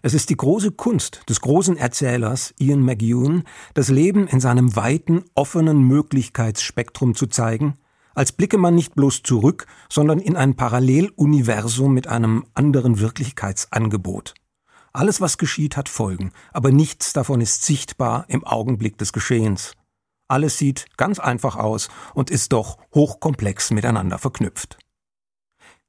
Es 0.01 0.13
ist 0.13 0.29
die 0.29 0.37
große 0.37 0.71
Kunst 0.71 1.21
des 1.29 1.41
großen 1.41 1.77
Erzählers 1.77 2.53
Ian 2.59 2.81
McEwan, 2.81 3.43
das 3.73 3.89
Leben 3.89 4.27
in 4.27 4.39
seinem 4.39 4.75
weiten, 4.75 5.23
offenen 5.33 5.81
Möglichkeitsspektrum 5.87 7.15
zu 7.15 7.27
zeigen, 7.27 7.77
als 8.13 8.31
blicke 8.31 8.57
man 8.57 8.75
nicht 8.75 8.95
bloß 8.95 9.23
zurück, 9.23 9.65
sondern 9.89 10.19
in 10.19 10.35
ein 10.35 10.55
Paralleluniversum 10.55 11.93
mit 11.93 12.07
einem 12.07 12.45
anderen 12.53 12.99
Wirklichkeitsangebot. 12.99 14.33
Alles, 14.95 15.19
was 15.19 15.37
geschieht, 15.37 15.75
hat 15.75 15.89
Folgen, 15.89 16.31
aber 16.53 16.71
nichts 16.71 17.11
davon 17.11 17.41
ist 17.41 17.65
sichtbar 17.65 18.23
im 18.29 18.45
Augenblick 18.45 18.97
des 18.97 19.11
Geschehens. 19.11 19.73
Alles 20.29 20.57
sieht 20.57 20.85
ganz 20.95 21.19
einfach 21.19 21.57
aus 21.57 21.89
und 22.13 22.29
ist 22.31 22.53
doch 22.53 22.77
hochkomplex 22.93 23.71
miteinander 23.71 24.19
verknüpft. 24.19 24.77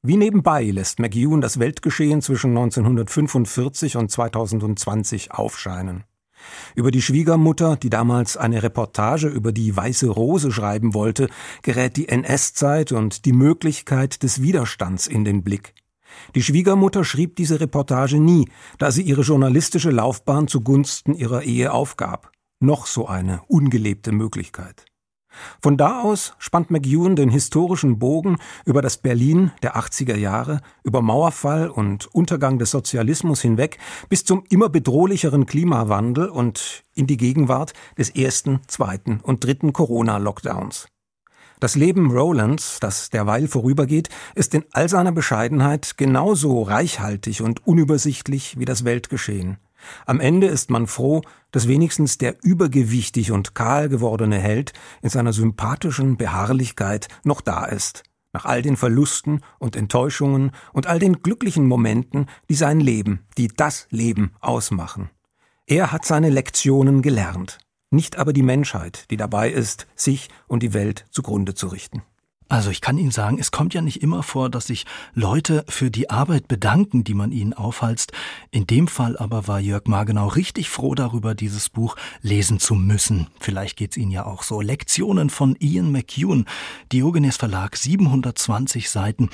Wie 0.03 0.17
nebenbei 0.17 0.65
lässt 0.65 0.99
McEwan 0.99 1.41
das 1.41 1.61
Weltgeschehen 1.61 2.21
zwischen 2.21 2.51
1945 2.51 3.97
und 3.97 4.11
2020 4.11 5.31
aufscheinen. 5.31 6.03
Über 6.75 6.91
die 6.91 7.01
Schwiegermutter, 7.01 7.77
die 7.77 7.91
damals 7.91 8.37
eine 8.37 8.65
Reportage 8.65 9.29
über 9.29 9.53
die 9.53 9.77
Weiße 9.77 10.09
Rose 10.09 10.51
schreiben 10.51 10.95
wollte, 10.95 11.29
gerät 11.63 11.97
die 11.97 12.09
NS-Zeit 12.09 12.91
und 12.91 13.25
die 13.25 13.33
Möglichkeit 13.33 14.25
des 14.25 14.43
Widerstands 14.43 15.07
in 15.07 15.25
den 15.25 15.45
Blick. 15.45 15.75
Die 16.35 16.43
Schwiegermutter 16.43 17.05
schrieb 17.05 17.37
diese 17.37 17.61
Reportage 17.61 18.19
nie, 18.19 18.49
da 18.79 18.91
sie 18.91 19.03
ihre 19.03 19.23
journalistische 19.23 19.91
Laufbahn 19.91 20.49
zugunsten 20.49 21.15
ihrer 21.15 21.43
Ehe 21.43 21.73
aufgab. 21.73 22.33
noch 22.61 22.87
so 22.87 23.07
eine 23.07 23.43
ungelebte 23.49 24.13
Möglichkeit. 24.13 24.87
Von 25.61 25.77
da 25.77 26.01
aus 26.01 26.35
spannt 26.39 26.71
McEwan 26.71 27.15
den 27.15 27.29
historischen 27.29 27.99
Bogen 27.99 28.39
über 28.65 28.81
das 28.81 28.97
Berlin 28.97 29.51
der 29.63 29.77
80er 29.77 30.17
Jahre, 30.17 30.63
über 30.83 31.03
Mauerfall 31.03 31.69
und 31.69 32.07
Untergang 32.15 32.59
des 32.59 32.71
Sozialismus 32.71 33.43
hinweg 33.43 33.79
bis 34.09 34.25
zum 34.25 34.45
immer 34.49 34.71
bedrohlicheren 34.71 35.45
Klimawandel 35.45 36.29
und 36.29 36.85
in 36.95 37.07
die 37.07 37.19
Gegenwart 37.19 37.75
des 37.99 38.11
ersten, 38.11 38.61
zweiten 38.67 39.21
und 39.23 39.45
dritten 39.45 39.75
Corona-Lockdowns. 39.75 40.89
Das 41.59 41.75
Leben 41.75 42.11
Rolands, 42.11 42.81
das 42.81 43.09
derweil 43.09 43.49
vorübergeht, 43.49 44.11
ist 44.35 44.55
in 44.55 44.65
all 44.73 44.91
seiner 44.91 45.13
Bescheidenheit 45.13 45.97
genauso 45.97 46.63
reichhaltig 46.63 47.41
und 47.41 47.67
unübersichtlich 47.67 48.59
wie 48.59 48.67
das 48.67 48.85
Weltgeschehen. 48.85 49.57
Am 50.05 50.21
Ende 50.21 50.49
ist 50.49 50.71
man 50.71 50.87
froh, 50.87 51.23
dass 51.53 51.69
wenigstens 51.69 52.19
der 52.19 52.37
übergewichtig 52.43 53.33
und 53.33 53.55
kahl 53.55 53.89
gewordene 53.89 54.39
Held 54.39 54.75
in 55.01 55.09
seiner 55.09 55.33
sympathischen 55.33 56.17
Beharrlichkeit 56.19 57.09
noch 57.25 57.41
da 57.41 57.65
ist, 57.65 58.03
nach 58.33 58.45
all 58.45 58.61
den 58.61 58.77
Verlusten 58.77 59.41
und 59.59 59.77
Enttäuschungen 59.77 60.51
und 60.75 60.87
all 60.87 60.99
den 60.99 61.23
glücklichen 61.23 61.67
Momenten, 61.67 62.27
die 62.51 62.55
sein 62.55 62.81
Leben, 62.81 63.21
die 63.39 63.49
das 63.49 63.87
Leben 63.91 64.33
ausmachen. 64.41 65.09
Er 65.67 65.91
hat 65.91 66.05
seine 66.05 66.31
Lektionen 66.31 67.01
gelernt 67.01 67.59
nicht 67.91 68.17
aber 68.17 68.33
die 68.33 68.43
Menschheit, 68.43 69.11
die 69.11 69.17
dabei 69.17 69.51
ist, 69.51 69.87
sich 69.95 70.29
und 70.47 70.63
die 70.63 70.75
Welt 70.75 71.07
zugrunde 71.11 71.55
zu 71.55 71.69
richten. 71.69 72.03
Also 72.49 72.71
ich 72.71 72.81
kann 72.81 72.97
Ihnen 72.97 73.11
sagen, 73.11 73.39
es 73.41 73.51
kommt 73.51 73.75
ja 73.75 73.81
nicht 73.81 74.03
immer 74.03 74.23
vor, 74.23 74.51
dass 74.51 74.67
sich 74.67 74.87
Leute 75.15 75.65
für 75.69 75.91
die 75.91 76.11
Arbeit 76.11 76.47
bedanken, 76.47 77.03
die 77.03 77.15
man 77.15 77.33
ihnen 77.33 77.53
aufhalst. 77.53 78.13
In 78.53 78.69
dem 78.69 78.87
Fall 78.87 79.17
aber 79.17 79.49
war 79.49 79.59
Jörg 79.59 79.87
Margenau 79.87 80.29
richtig 80.29 80.71
froh 80.71 80.95
darüber, 80.95 81.35
dieses 81.35 81.69
Buch 81.69 81.97
lesen 82.23 82.61
zu 82.61 82.77
müssen. 82.77 83.27
Vielleicht 83.41 83.77
geht's 83.77 83.97
Ihnen 83.97 84.13
ja 84.13 84.27
auch 84.27 84.45
so. 84.45 84.61
Lektionen 84.61 85.29
von 85.29 85.57
Ian 85.59 85.91
McEwan, 85.91 86.47
Diogenes 86.93 87.37
Verlag, 87.37 87.77
720 87.77 88.91
Seiten. 88.91 89.29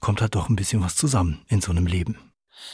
Kommt 0.00 0.20
halt 0.20 0.34
doch 0.34 0.50
ein 0.50 0.56
bisschen 0.56 0.82
was 0.82 0.94
zusammen 0.94 1.40
in 1.48 1.62
so 1.62 1.70
einem 1.70 1.86
Leben. 1.86 2.18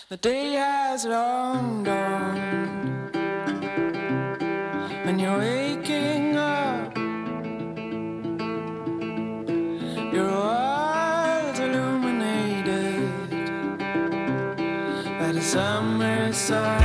The 0.09 0.17
day 0.17 0.57
has 0.57 1.05
long 1.05 1.85
gone. 1.85 3.34
When 5.05 5.19
you're 5.19 5.39
waking 5.39 6.37
up. 6.37 6.97
Your 10.15 10.31
eyes 10.31 11.59
illuminated 11.59 13.11
by 15.19 15.33
the 15.33 15.43
summer 15.43 16.33
sun. 16.33 16.84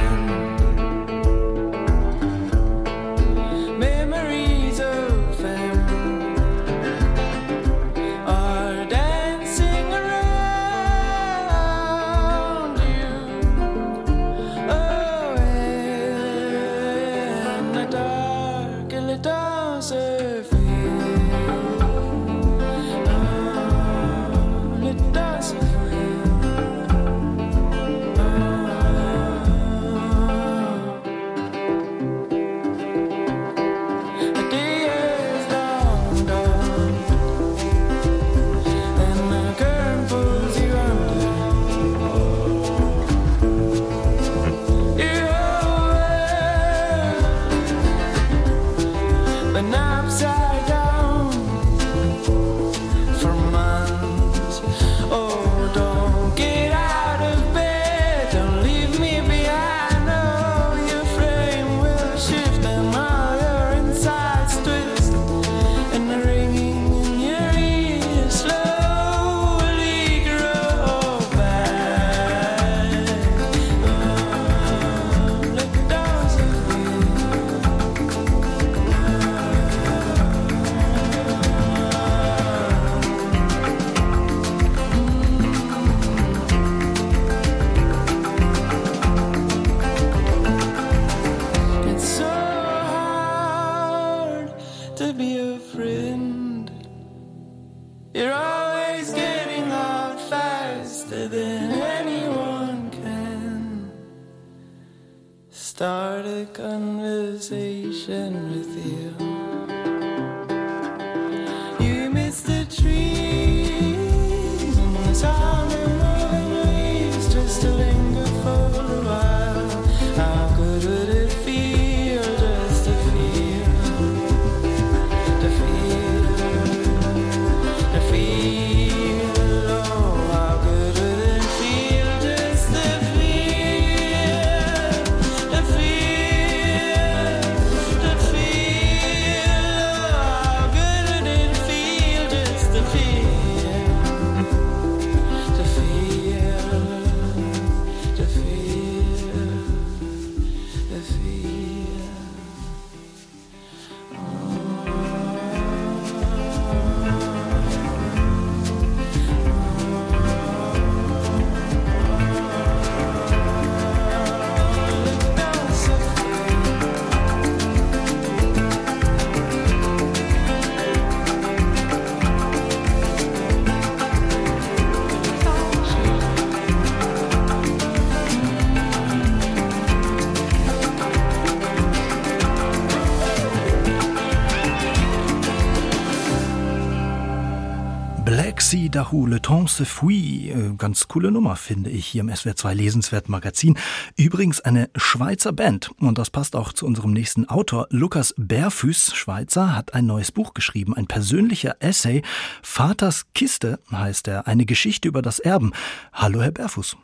Dahou, 189.10 189.26
Le 189.26 189.42
Temps 189.42 189.66
se 189.66 189.86
fuit. 189.86 190.52
Äh, 190.52 190.76
ganz 190.78 191.08
coole 191.08 191.32
Nummer, 191.32 191.56
finde 191.56 191.90
ich, 191.90 192.06
hier 192.06 192.22
im 192.22 192.30
SWR2 192.30 192.76
Lesenswert 192.76 193.28
Magazin. 193.28 193.76
Übrigens 194.16 194.62
eine 194.62 194.92
Schweizer 194.96 195.52
Band. 195.52 195.90
Und 196.00 196.20
das 196.20 196.30
passt 196.30 196.56
auch 196.56 196.74
zu 196.74 196.86
unserem 196.86 197.12
nächsten 197.12 197.50
Autor. 197.50 197.88
Lukas 197.90 198.36
Bärfüß, 198.38 199.16
Schweizer, 199.16 199.76
hat 199.76 199.96
ein 199.96 200.06
neues 200.06 200.32
Buch 200.32 200.54
geschrieben. 200.54 200.96
Ein 200.96 201.08
persönlicher 201.08 201.78
Essay. 201.80 202.22
Vaters 202.62 203.26
Kiste 203.34 203.80
heißt 203.92 204.28
er. 204.28 204.46
Eine 204.48 204.68
Geschichte 204.68 205.08
über 205.08 205.24
das 205.24 205.40
Erben. 205.40 205.72
Hallo, 206.14 206.44
Herr 206.44 206.52
Bärfuß. 206.52 206.96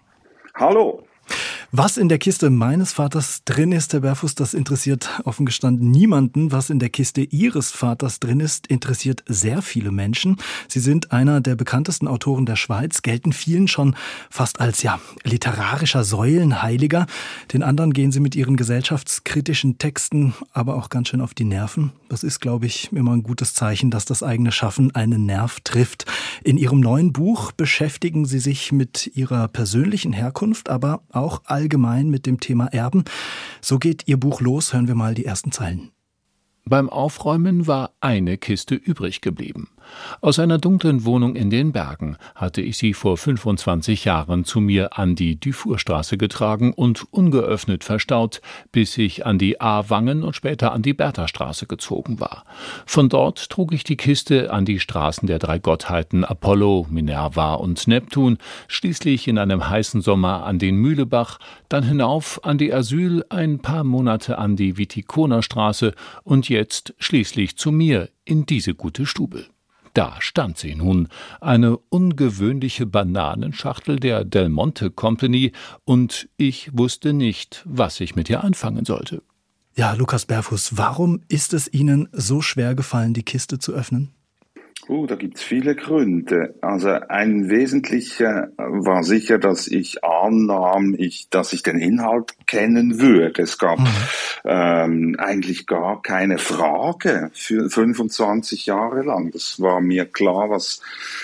Hallo. 0.53 1.04
Was 1.71 1.97
in 1.97 2.09
der 2.09 2.19
Kiste 2.19 2.49
meines 2.49 2.93
Vaters 2.93 3.43
drin 3.43 3.71
ist, 3.71 3.93
Herr 3.93 4.01
Berfuß, 4.01 4.35
das 4.35 4.53
interessiert 4.53 5.09
offen 5.23 5.45
gestanden 5.45 5.91
niemanden. 5.91 6.51
Was 6.51 6.69
in 6.69 6.79
der 6.79 6.89
Kiste 6.89 7.21
Ihres 7.21 7.71
Vaters 7.71 8.19
drin 8.19 8.39
ist, 8.39 8.67
interessiert 8.67 9.23
sehr 9.27 9.61
viele 9.61 9.91
Menschen. 9.91 10.37
Sie 10.67 10.79
sind 10.79 11.11
einer 11.11 11.41
der 11.41 11.55
bekanntesten 11.55 12.07
Autoren 12.07 12.45
der 12.45 12.55
Schweiz, 12.55 13.01
gelten 13.01 13.33
vielen 13.33 13.67
schon 13.67 13.95
fast 14.29 14.59
als 14.59 14.83
ja 14.83 14.99
literarischer 15.23 16.03
Säulenheiliger. 16.03 17.07
Den 17.51 17.63
anderen 17.63 17.93
gehen 17.93 18.11
Sie 18.11 18.19
mit 18.19 18.35
Ihren 18.35 18.55
gesellschaftskritischen 18.55 19.77
Texten 19.77 20.33
aber 20.53 20.75
auch 20.75 20.89
ganz 20.89 21.09
schön 21.09 21.21
auf 21.21 21.33
die 21.33 21.43
Nerven. 21.43 21.91
Das 22.09 22.23
ist, 22.23 22.39
glaube 22.39 22.65
ich, 22.65 22.91
immer 22.91 23.11
ein 23.11 23.23
gutes 23.23 23.53
Zeichen, 23.53 23.91
dass 23.91 24.05
das 24.05 24.23
eigene 24.23 24.51
Schaffen 24.51 24.95
einen 24.95 25.25
Nerv 25.25 25.59
trifft. 25.61 26.05
In 26.43 26.57
Ihrem 26.57 26.79
neuen 26.79 27.11
Buch 27.11 27.51
beschäftigen 27.51 28.25
Sie 28.25 28.39
sich 28.39 28.71
mit 28.71 29.11
Ihrer 29.15 29.47
persönlichen 29.47 30.13
Herkunft, 30.13 30.69
aber 30.69 31.01
auch 31.11 31.41
allgemein 31.55 32.09
mit 32.09 32.25
dem 32.25 32.39
Thema 32.39 32.67
Erben. 32.67 33.05
So 33.61 33.79
geht 33.79 34.07
Ihr 34.07 34.17
Buch 34.17 34.41
los. 34.41 34.73
Hören 34.73 34.87
wir 34.87 34.95
mal 34.95 35.15
die 35.15 35.25
ersten 35.25 35.51
Zeilen. 35.51 35.91
Beim 36.65 36.89
Aufräumen 36.89 37.65
war 37.65 37.93
eine 38.01 38.37
Kiste 38.37 38.75
übrig 38.75 39.21
geblieben. 39.21 39.69
Aus 40.21 40.39
einer 40.39 40.57
dunklen 40.57 41.05
Wohnung 41.05 41.35
in 41.35 41.49
den 41.49 41.71
Bergen 41.71 42.17
hatte 42.35 42.61
ich 42.61 42.77
sie 42.77 42.93
vor 42.93 43.17
25 43.17 44.05
Jahren 44.05 44.45
zu 44.45 44.59
mir 44.59 44.97
an 44.97 45.15
die 45.15 45.39
Dufourstraße 45.39 46.17
getragen 46.17 46.73
und 46.73 47.11
ungeöffnet 47.11 47.83
verstaut, 47.83 48.41
bis 48.71 48.97
ich 48.97 49.25
an 49.25 49.37
die 49.37 49.61
A-Wangen 49.61 50.23
und 50.23 50.35
später 50.35 50.71
an 50.71 50.81
die 50.81 50.93
Berthastraße 50.93 51.65
gezogen 51.65 52.19
war. 52.19 52.45
Von 52.85 53.09
dort 53.09 53.49
trug 53.49 53.73
ich 53.73 53.83
die 53.83 53.97
Kiste 53.97 54.51
an 54.51 54.65
die 54.65 54.79
Straßen 54.79 55.27
der 55.27 55.39
drei 55.39 55.59
Gottheiten 55.59 56.23
Apollo, 56.23 56.87
Minerva 56.89 57.55
und 57.55 57.87
Neptun, 57.87 58.37
schließlich 58.67 59.27
in 59.27 59.37
einem 59.37 59.69
heißen 59.69 60.01
Sommer 60.01 60.45
an 60.45 60.59
den 60.59 60.75
Mühlebach, 60.75 61.39
dann 61.69 61.83
hinauf 61.83 62.43
an 62.43 62.57
die 62.57 62.73
Asyl, 62.73 63.25
ein 63.29 63.59
paar 63.59 63.83
Monate 63.83 64.37
an 64.37 64.55
die 64.55 64.77
Vitikonerstraße 64.77 65.93
und 66.23 66.49
jetzt 66.49 66.93
schließlich 66.99 67.57
zu 67.57 67.71
mir 67.71 68.09
in 68.23 68.45
diese 68.45 68.73
gute 68.73 69.05
Stube. 69.05 69.45
Da 69.95 70.17
stand 70.19 70.57
sie 70.57 70.75
nun, 70.75 71.07
eine 71.39 71.77
ungewöhnliche 71.77 72.85
Bananenschachtel 72.85 73.97
der 73.97 74.25
Del 74.25 74.49
Monte 74.49 74.91
Company, 74.91 75.53
und 75.85 76.27
ich 76.35 76.69
wusste 76.73 77.13
nicht, 77.13 77.63
was 77.65 78.01
ich 78.01 78.13
mit 78.13 78.29
ihr 78.29 78.43
anfangen 78.43 78.83
sollte. 78.83 79.23
Ja, 79.73 79.93
Lukas 79.93 80.25
Berfuß, 80.25 80.77
warum 80.77 81.21
ist 81.29 81.53
es 81.53 81.71
Ihnen 81.71 82.09
so 82.11 82.41
schwer 82.41 82.75
gefallen, 82.75 83.13
die 83.13 83.23
Kiste 83.23 83.57
zu 83.57 83.71
öffnen? 83.71 84.14
Oh, 84.87 85.07
da 85.07 85.15
gibt's 85.15 85.41
viele 85.41 85.73
Gründe. 85.73 86.53
Also 86.61 86.89
ein 86.89 87.49
wesentlicher 87.49 88.49
war 88.57 89.03
sicher, 89.03 89.39
dass 89.39 89.67
ich 89.67 90.03
annahm, 90.03 90.93
ich, 90.95 91.27
dass 91.29 91.53
ich 91.53 91.63
den 91.63 91.79
Inhalt 91.79 92.33
kennen 92.45 92.99
würde. 92.99 93.41
Es 93.41 93.57
gab 93.57 93.79
mhm. 93.79 93.87
ähm, 94.43 95.15
eigentlich 95.17 95.65
gar 95.65 96.03
keine 96.03 96.37
Frage 96.37 97.31
für 97.33 97.67
25 97.67 98.67
Jahre 98.67 99.01
lang. 99.01 99.31
Das 99.31 99.59
war 99.59 99.81
mir 99.81 100.05
klar, 100.05 100.51
was, 100.51 100.81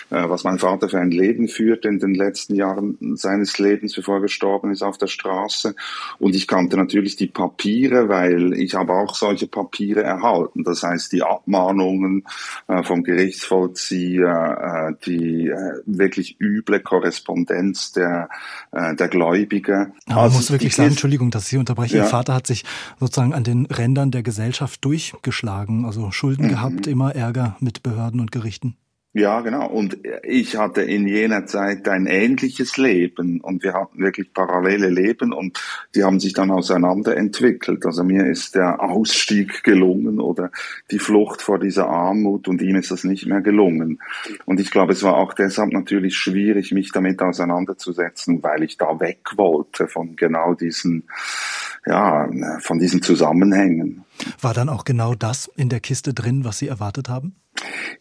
äh, 0.09 0.27
was 0.27 0.43
mein 0.43 0.57
Vater 0.57 0.89
für 0.89 0.99
ein 0.99 1.11
Leben 1.11 1.47
führte 1.47 1.87
in 1.87 1.99
den 1.99 2.15
letzten 2.15 2.55
Jahren 2.55 2.97
seines 3.15 3.59
Lebens, 3.59 3.93
bevor 3.93 4.15
er 4.15 4.21
gestorben 4.21 4.71
ist 4.71 4.81
auf 4.81 4.97
der 4.97 5.07
Straße. 5.07 5.75
Und 6.17 6.35
ich 6.35 6.47
kannte 6.47 6.77
natürlich 6.77 7.15
die 7.15 7.27
Papiere, 7.27 8.09
weil 8.09 8.53
ich 8.53 8.73
habe 8.73 8.93
auch 8.93 9.13
solche 9.13 9.45
Papiere 9.45 10.01
erhalten. 10.01 10.63
Das 10.63 10.81
heißt, 10.81 11.11
die 11.11 11.21
Abmahnungen 11.21 12.23
äh, 12.67 12.81
vom 12.81 13.03
Gerichtshof 13.03 13.40
Gerichtsvollzieher, 13.41 14.91
äh, 14.91 15.05
die 15.05 15.47
äh, 15.47 15.81
wirklich 15.85 16.39
üble 16.39 16.79
Korrespondenz 16.79 17.91
der, 17.91 18.29
äh, 18.71 18.95
der 18.95 19.07
Gläubiger. 19.07 19.91
Aber 20.05 20.15
man 20.15 20.17
also 20.25 20.37
muss 20.37 20.51
wirklich 20.51 20.75
sagen, 20.75 20.89
Entschuldigung, 20.89 21.31
dass 21.31 21.43
ich 21.43 21.49
Sie 21.49 21.57
unterbreche, 21.57 21.97
ja. 21.97 22.03
Ihr 22.03 22.09
Vater 22.09 22.33
hat 22.33 22.47
sich 22.47 22.63
sozusagen 22.99 23.33
an 23.33 23.43
den 23.43 23.65
Rändern 23.65 24.11
der 24.11 24.23
Gesellschaft 24.23 24.83
durchgeschlagen, 24.85 25.85
also 25.85 26.11
Schulden 26.11 26.45
mhm. 26.45 26.49
gehabt, 26.49 26.87
immer 26.87 27.15
Ärger 27.15 27.57
mit 27.59 27.83
Behörden 27.83 28.19
und 28.19 28.31
Gerichten. 28.31 28.75
Ja, 29.13 29.41
genau. 29.41 29.67
Und 29.67 29.97
ich 30.23 30.55
hatte 30.55 30.83
in 30.83 31.05
jener 31.05 31.45
Zeit 31.45 31.89
ein 31.89 32.05
ähnliches 32.05 32.77
Leben 32.77 33.41
und 33.41 33.61
wir 33.61 33.73
hatten 33.73 33.99
wirklich 33.99 34.31
parallele 34.31 34.89
Leben 34.89 35.33
und 35.33 35.61
die 35.95 36.05
haben 36.05 36.21
sich 36.21 36.31
dann 36.31 36.49
auseinander 36.49 37.17
entwickelt. 37.17 37.85
Also 37.85 38.05
mir 38.05 38.25
ist 38.27 38.55
der 38.55 38.81
Ausstieg 38.81 39.63
gelungen 39.63 40.21
oder 40.21 40.49
die 40.91 40.99
Flucht 40.99 41.41
vor 41.41 41.59
dieser 41.59 41.89
Armut 41.89 42.47
und 42.47 42.61
ihm 42.61 42.77
ist 42.77 42.91
das 42.91 43.03
nicht 43.03 43.25
mehr 43.25 43.41
gelungen. 43.41 43.99
Und 44.45 44.61
ich 44.61 44.71
glaube, 44.71 44.93
es 44.93 45.03
war 45.03 45.17
auch 45.17 45.33
deshalb 45.33 45.73
natürlich 45.73 46.15
schwierig, 46.15 46.71
mich 46.71 46.93
damit 46.93 47.21
auseinanderzusetzen, 47.21 48.41
weil 48.43 48.63
ich 48.63 48.77
da 48.77 48.97
weg 49.01 49.33
wollte 49.35 49.87
von 49.87 50.15
genau 50.15 50.53
diesen, 50.53 51.03
ja, 51.85 52.29
von 52.61 52.79
diesen 52.79 53.01
Zusammenhängen. 53.01 54.05
War 54.39 54.53
dann 54.53 54.69
auch 54.69 54.85
genau 54.85 55.15
das 55.15 55.51
in 55.57 55.67
der 55.67 55.81
Kiste 55.81 56.13
drin, 56.13 56.45
was 56.45 56.59
Sie 56.59 56.69
erwartet 56.69 57.09
haben? 57.09 57.35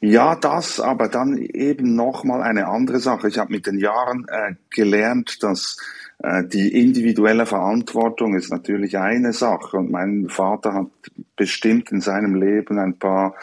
Ja, 0.00 0.36
das, 0.36 0.80
aber 0.80 1.08
dann 1.08 1.36
eben 1.38 1.94
nochmal 1.94 2.42
eine 2.42 2.68
andere 2.68 3.00
Sache. 3.00 3.28
Ich 3.28 3.38
habe 3.38 3.52
mit 3.52 3.66
den 3.66 3.78
Jahren 3.78 4.26
äh, 4.28 4.54
gelernt, 4.70 5.42
dass 5.42 5.76
äh, 6.22 6.44
die 6.44 6.78
individuelle 6.80 7.46
Verantwortung 7.46 8.34
ist 8.34 8.50
natürlich 8.50 8.98
eine 8.98 9.32
Sache 9.32 9.78
und 9.78 9.90
mein 9.90 10.28
Vater 10.28 10.74
hat 10.74 10.88
bestimmt 11.34 11.90
in 11.90 12.02
seinem 12.02 12.34
Leben 12.34 12.78
ein 12.78 12.98
paar 12.98 13.34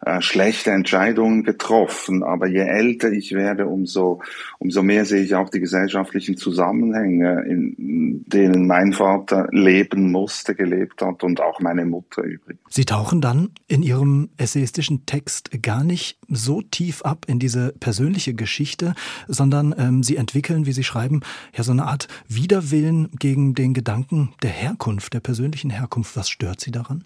äh, 0.00 0.22
schlechte 0.22 0.70
Entscheidungen 0.70 1.42
getroffen, 1.42 2.22
aber 2.22 2.46
je 2.46 2.60
älter 2.60 3.12
ich 3.12 3.32
werde, 3.32 3.66
umso, 3.66 4.22
umso 4.58 4.82
mehr 4.82 5.04
sehe 5.04 5.22
ich 5.22 5.34
auch 5.34 5.50
die 5.50 5.60
gesellschaftlichen 5.60 6.38
Zusammenhänge, 6.38 7.44
in 7.46 8.24
denen 8.26 8.66
mein 8.66 8.94
Vater 8.94 9.48
leben 9.50 10.10
musste, 10.10 10.54
gelebt 10.54 11.02
hat 11.02 11.22
und 11.22 11.42
auch 11.42 11.60
meine 11.60 11.84
Mutter 11.84 12.22
übrigens. 12.22 12.62
Sie 12.70 12.86
tauchen 12.86 13.20
dann 13.20 13.50
in 13.68 13.82
Ihrem 13.82 14.30
essayistischen 14.38 15.04
Text 15.04 15.52
gar 15.58 15.84
nicht 15.84 16.18
so 16.28 16.62
tief 16.62 17.02
ab 17.02 17.26
in 17.28 17.38
diese 17.38 17.72
persönliche 17.72 18.34
Geschichte, 18.34 18.94
sondern 19.28 19.74
ähm, 19.78 20.02
Sie 20.02 20.16
entwickeln, 20.16 20.66
wie 20.66 20.72
Sie 20.72 20.84
schreiben, 20.84 21.20
ja 21.56 21.62
so 21.62 21.72
eine 21.72 21.84
Art 21.84 22.08
Widerwillen 22.28 23.10
gegen 23.18 23.54
den 23.54 23.74
Gedanken 23.74 24.32
der 24.42 24.50
Herkunft, 24.50 25.14
der 25.14 25.20
persönlichen 25.20 25.70
Herkunft. 25.70 26.16
Was 26.16 26.28
stört 26.28 26.60
Sie 26.60 26.70
daran? 26.70 27.04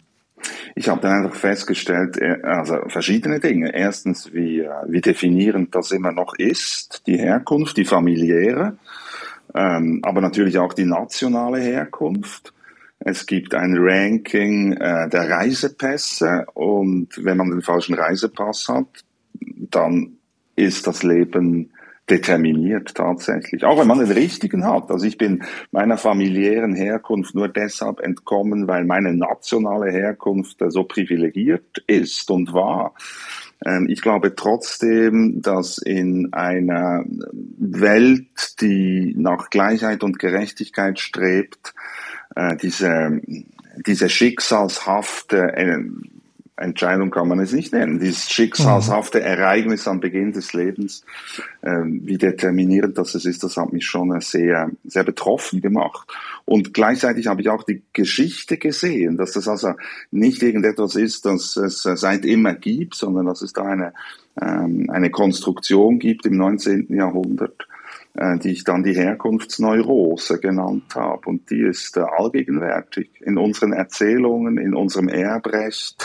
Ich 0.75 0.89
habe 0.89 1.01
dann 1.01 1.25
einfach 1.25 1.37
festgestellt, 1.37 2.19
äh, 2.19 2.41
also 2.43 2.77
verschiedene 2.89 3.41
Dinge. 3.41 3.75
Erstens, 3.75 4.33
wie, 4.33 4.61
äh, 4.61 4.69
wie 4.87 5.01
definierend 5.01 5.75
das 5.75 5.91
immer 5.91 6.13
noch 6.13 6.35
ist, 6.35 7.03
die 7.07 7.19
Herkunft, 7.19 7.77
die 7.77 7.85
familiäre, 7.85 8.79
ähm, 9.55 10.01
aber 10.03 10.21
natürlich 10.21 10.59
auch 10.59 10.73
die 10.73 10.85
nationale 10.85 11.59
Herkunft. 11.59 12.53
Es 13.09 13.25
gibt 13.25 13.55
ein 13.55 13.75
Ranking 13.79 14.75
äh, 14.75 15.09
der 15.09 15.31
Reisepässe 15.31 16.45
und 16.53 17.09
wenn 17.25 17.39
man 17.39 17.49
den 17.49 17.63
falschen 17.63 17.95
Reisepass 17.95 18.69
hat, 18.69 19.03
dann 19.33 20.19
ist 20.57 20.87
das 20.87 21.03
Leben 21.03 21.71
determiniert 22.11 22.95
tatsächlich. 22.95 23.65
Auch 23.65 23.79
wenn 23.81 23.87
man 23.87 24.01
den 24.01 24.11
richtigen 24.11 24.65
hat. 24.65 24.91
Also 24.91 25.07
ich 25.07 25.17
bin 25.17 25.43
meiner 25.71 25.97
familiären 25.97 26.75
Herkunft 26.75 27.35
nur 27.35 27.49
deshalb 27.49 28.01
entkommen, 28.01 28.69
weil 28.69 28.85
meine 28.85 29.15
nationale 29.15 29.91
Herkunft 29.91 30.59
so 30.69 30.85
privilegiert 30.85 31.83
ist 31.87 32.31
und 32.31 32.53
war. 32.53 32.95
Ähm, 33.65 33.87
ich 33.89 34.03
glaube 34.03 34.35
trotzdem, 34.37 35.41
dass 35.41 35.79
in 35.79 36.35
einer 36.35 37.07
Welt, 37.57 38.61
die 38.61 39.15
nach 39.17 39.49
Gleichheit 39.49 40.03
und 40.05 40.19
Gerechtigkeit 40.19 40.99
strebt, 40.99 41.75
äh, 42.37 42.57
diese, 42.57 43.21
diese 43.87 44.09
schicksalshafte 44.09 45.57
äh, 45.57 45.79
Entscheidung 46.59 47.11
kann 47.11 47.29
man 47.29 47.39
es 47.39 47.53
nicht 47.53 47.73
nennen. 47.73 48.01
Dieses 48.01 48.31
schicksalshafte 48.31 49.21
Ereignis 49.21 49.87
am 49.87 50.01
Beginn 50.01 50.33
des 50.33 50.53
Lebens, 50.53 51.05
äh, 51.63 51.83
wie 51.85 52.19
determinierend 52.19 52.99
das 52.99 53.15
ist, 53.15 53.45
das 53.45 53.57
hat 53.57 53.73
mich 53.73 53.87
schon 53.87 54.21
sehr, 54.21 54.71
sehr 54.85 55.05
betroffen 55.05 55.61
gemacht. 55.61 56.09
Und 56.45 56.75
gleichzeitig 56.75 57.29
habe 57.29 57.43
ich 57.43 57.49
auch 57.49 57.63
die 57.63 57.83
Geschichte 57.93 58.59
gesehen, 58.59 59.17
dass 59.17 59.33
das 59.33 59.47
also 59.47 59.75
nicht 60.11 60.43
irgendetwas 60.43 60.97
ist, 60.97 61.27
das 61.27 61.57
es 61.57 61.83
seit 61.83 62.25
immer 62.25 62.55
gibt, 62.55 62.95
sondern 62.97 63.27
dass 63.27 63.43
es 63.43 63.53
da 63.53 63.63
eine, 63.63 63.93
ähm, 64.41 64.91
eine 64.91 65.11
Konstruktion 65.11 65.99
gibt 65.99 66.27
im 66.27 66.37
19. 66.37 66.89
Jahrhundert, 66.89 67.55
äh, 67.63 67.68
die 68.39 68.51
ich 68.51 68.65
dann 68.65 68.83
die 68.83 68.95
Herkunftsneurose 68.95 70.41
genannt 70.41 70.95
habe. 70.95 71.29
Und 71.29 71.51
die 71.51 71.61
ist 71.61 71.97
äh, 71.97 72.01
allgegenwärtig 72.01 73.11
in 73.21 73.39
unseren 73.39 73.73
Erzählungen, 73.73 74.59
in 74.59 74.75
unserem 74.75 75.09
Erbrecht, 75.09 76.05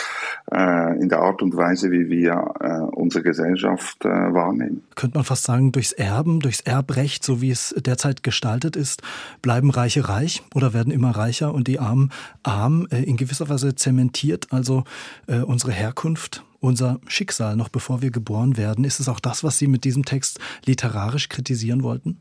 äh, 0.50 1.00
in 1.00 1.08
der 1.08 1.20
Art 1.20 1.42
und 1.42 1.56
Weise, 1.56 1.90
wie 1.90 2.08
wir 2.08 2.54
unsere 2.92 3.22
Gesellschaft 3.22 4.04
wahrnehmen. 4.04 4.82
Könnte 4.94 5.18
man 5.18 5.24
fast 5.24 5.44
sagen, 5.44 5.72
durchs 5.72 5.92
Erben, 5.92 6.40
durchs 6.40 6.60
Erbrecht, 6.60 7.24
so 7.24 7.40
wie 7.40 7.50
es 7.50 7.74
derzeit 7.78 8.22
gestaltet 8.22 8.76
ist, 8.76 9.02
bleiben 9.42 9.70
Reiche 9.70 10.08
reich 10.08 10.42
oder 10.54 10.72
werden 10.74 10.92
immer 10.92 11.10
reicher 11.10 11.54
und 11.54 11.68
die 11.68 11.78
Armen 11.78 12.10
arm, 12.42 12.86
in 12.90 13.16
gewisser 13.16 13.48
Weise 13.48 13.74
zementiert 13.74 14.48
also 14.50 14.84
unsere 15.26 15.72
Herkunft 15.72 16.44
unser 16.64 17.00
Schicksal, 17.06 17.56
noch 17.56 17.68
bevor 17.68 18.02
wir 18.02 18.10
geboren 18.10 18.56
werden. 18.56 18.84
Ist 18.84 18.98
es 18.98 19.08
auch 19.08 19.20
das, 19.20 19.44
was 19.44 19.58
Sie 19.58 19.66
mit 19.66 19.84
diesem 19.84 20.04
Text 20.04 20.40
literarisch 20.64 21.28
kritisieren 21.28 21.82
wollten? 21.82 22.18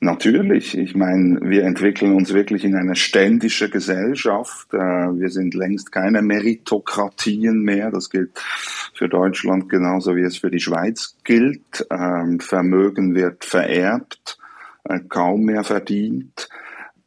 Natürlich. 0.00 0.76
Ich 0.76 0.94
meine, 0.94 1.40
wir 1.42 1.64
entwickeln 1.64 2.14
uns 2.14 2.32
wirklich 2.32 2.64
in 2.64 2.76
eine 2.76 2.96
ständische 2.96 3.68
Gesellschaft. 3.68 4.72
Äh, 4.72 4.78
wir 4.78 5.28
sind 5.30 5.54
längst 5.54 5.92
keine 5.92 6.22
Meritokratien 6.22 7.62
mehr. 7.62 7.90
Das 7.90 8.10
gilt 8.10 8.38
für 8.94 9.08
Deutschland 9.08 9.68
genauso 9.68 10.16
wie 10.16 10.22
es 10.22 10.38
für 10.38 10.50
die 10.50 10.60
Schweiz 10.60 11.16
gilt. 11.24 11.86
Ähm, 11.90 12.40
Vermögen 12.40 13.14
wird 13.14 13.44
vererbt, 13.44 14.38
äh, 14.84 15.00
kaum 15.08 15.44
mehr 15.44 15.64
verdient. 15.64 16.48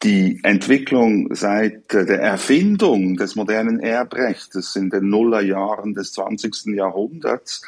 Die 0.03 0.39
Entwicklung 0.43 1.33
seit 1.35 1.91
der 1.91 2.21
Erfindung 2.21 3.17
des 3.17 3.35
modernen 3.35 3.79
Erbrechts 3.79 4.75
in 4.75 4.89
den 4.89 5.09
Nullerjahren 5.09 5.93
des 5.93 6.13
20. 6.13 6.67
Jahrhunderts 6.75 7.61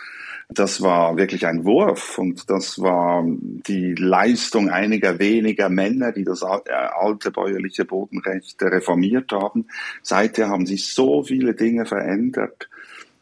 das 0.54 0.82
war 0.82 1.16
wirklich 1.16 1.48
ein 1.48 1.64
Wurf 1.64 2.18
und 2.18 2.50
das 2.50 2.82
war 2.82 3.24
die 3.26 3.96
Leistung 3.96 4.70
einiger 4.70 5.18
weniger 5.18 5.70
Männer, 5.70 6.12
die 6.12 6.26
das 6.26 6.42
äh, 6.42 6.72
alte 6.74 7.32
bäuerliche 7.32 7.86
Bodenrecht 7.86 8.62
reformiert 8.62 9.32
haben. 9.32 9.68
Seither 10.02 10.50
haben 10.50 10.66
sich 10.66 10.94
so 10.94 11.24
viele 11.24 11.54
Dinge 11.54 11.86
verändert. 11.86 12.70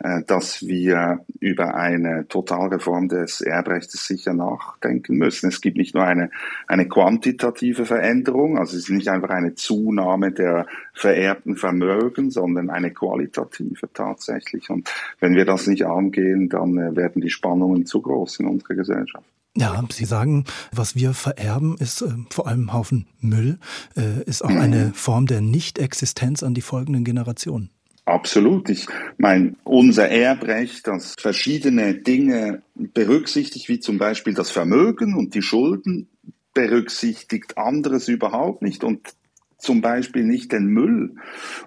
Äh, 0.02 0.24
dass 0.26 0.66
wir 0.66 1.26
über 1.42 1.76
eine 1.76 2.26
Totalreform 2.30 3.10
des 3.10 3.42
Erbrechts 3.42 4.08
sicher 4.08 4.34
nachdenken 4.34 5.18
müssen. 5.18 5.50
Es 5.50 5.60
gibt 5.60 5.76
nicht 5.76 5.94
nur 5.94 6.06
eine, 6.06 6.32
eine 6.68 6.88
quantitative 6.88 7.86
Veränderung, 7.86 8.58
also 8.58 8.78
es 8.78 8.84
ist 8.84 8.92
nicht 8.92 9.10
einfach 9.10 9.30
eine 9.30 9.56
Zunahme 9.56 10.32
der 10.32 10.68
vererbten 10.94 11.58
Vermögen, 11.58 12.32
sondern 12.32 12.70
eine 12.70 12.92
qualitative 12.92 13.92
tatsächlich. 13.94 14.70
Und 14.70 14.90
wenn 15.20 15.36
wir 15.36 15.44
das 15.44 15.68
nicht 15.68 15.86
angehen, 15.86 16.48
dann 16.48 16.78
äh, 16.78 16.96
werden 16.96 17.22
die 17.22 17.30
Spannungen 17.30 17.86
zu 17.86 18.02
groß 18.02 18.40
in 18.40 18.48
unserer 18.48 18.76
Gesellschaft. 18.76 19.26
Ja, 19.58 19.84
Sie 19.92 20.06
sagen, 20.06 20.46
was 20.74 20.96
wir 20.96 21.14
vererben, 21.14 21.76
ist 21.78 22.04
äh, 22.04 22.14
vor 22.30 22.48
allem 22.48 22.72
Haufen 22.72 23.08
Müll, 23.20 23.60
äh, 23.98 24.24
ist 24.24 24.46
auch 24.46 24.50
eine 24.50 24.94
Form 24.94 25.26
der 25.26 25.42
Nichtexistenz 25.42 26.42
an 26.42 26.54
die 26.54 26.62
folgenden 26.62 27.04
Generationen. 27.04 27.72
Absolut. 28.10 28.70
Ich 28.70 28.88
meine, 29.20 29.56
unser 29.64 30.10
Erbrecht, 30.10 30.88
das 30.88 31.14
verschiedene 31.20 31.94
Dinge 31.94 32.64
berücksichtigt, 32.74 33.70
wie 33.70 33.80
zum 33.80 34.00
Beispiel 34.00 34.34
das 34.34 34.50
Vermögen 34.50 35.16
und 35.16 35.36
die 35.36 35.44
Schulden, 35.44 36.10
berücksichtigt 36.56 37.60
anderes 37.60 38.08
überhaupt 38.08 38.64
nicht. 38.64 38.84
Und 38.84 39.14
zum 39.60 39.82
Beispiel 39.82 40.24
nicht 40.24 40.52
den 40.52 40.68
Müll 40.68 41.12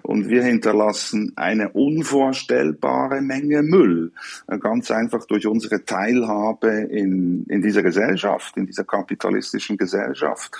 und 0.01 0.27
wir 0.27 0.43
hinterlassen 0.43 1.31
eine 1.35 1.69
unvorstellbare 1.69 3.21
Menge 3.21 3.61
Müll, 3.61 4.11
äh, 4.47 4.57
ganz 4.57 4.91
einfach 4.91 5.25
durch 5.25 5.45
unsere 5.47 5.85
Teilhabe 5.85 6.69
in, 6.69 7.45
in 7.45 7.61
dieser 7.61 7.83
Gesellschaft, 7.83 8.57
in 8.57 8.65
dieser 8.65 8.83
kapitalistischen 8.83 9.77
Gesellschaft. 9.77 10.51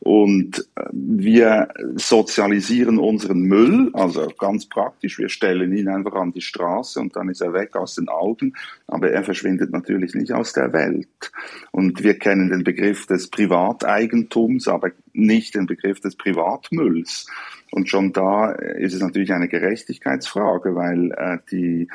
Und 0.00 0.66
äh, 0.76 0.84
wir 0.92 1.68
sozialisieren 1.96 2.98
unseren 2.98 3.42
Müll, 3.42 3.90
also 3.92 4.26
ganz 4.38 4.66
praktisch, 4.66 5.18
wir 5.18 5.28
stellen 5.28 5.76
ihn 5.76 5.88
einfach 5.88 6.14
an 6.14 6.32
die 6.32 6.40
Straße 6.40 6.98
und 7.00 7.14
dann 7.16 7.28
ist 7.28 7.42
er 7.42 7.52
weg 7.52 7.76
aus 7.76 7.96
den 7.96 8.08
Augen, 8.08 8.54
aber 8.86 9.10
er 9.10 9.24
verschwindet 9.24 9.70
natürlich 9.72 10.14
nicht 10.14 10.32
aus 10.32 10.54
der 10.54 10.72
Welt. 10.72 11.32
Und 11.70 12.02
wir 12.02 12.18
kennen 12.18 12.48
den 12.48 12.64
Begriff 12.64 13.06
des 13.06 13.28
Privateigentums, 13.28 14.68
aber 14.68 14.90
nicht 15.18 15.54
den 15.54 15.66
Begriff 15.66 16.00
des 16.00 16.16
Privatmülls. 16.16 17.26
Und 17.70 17.88
schon 17.88 18.12
da 18.12 18.50
ist 18.50 18.94
es 18.94 19.02
natürlich 19.02 19.32
eine 19.32 19.48
Gerechtigkeitsfrage, 19.48 20.74
weil 20.74 21.12
äh, 21.12 21.38
die 21.50 21.88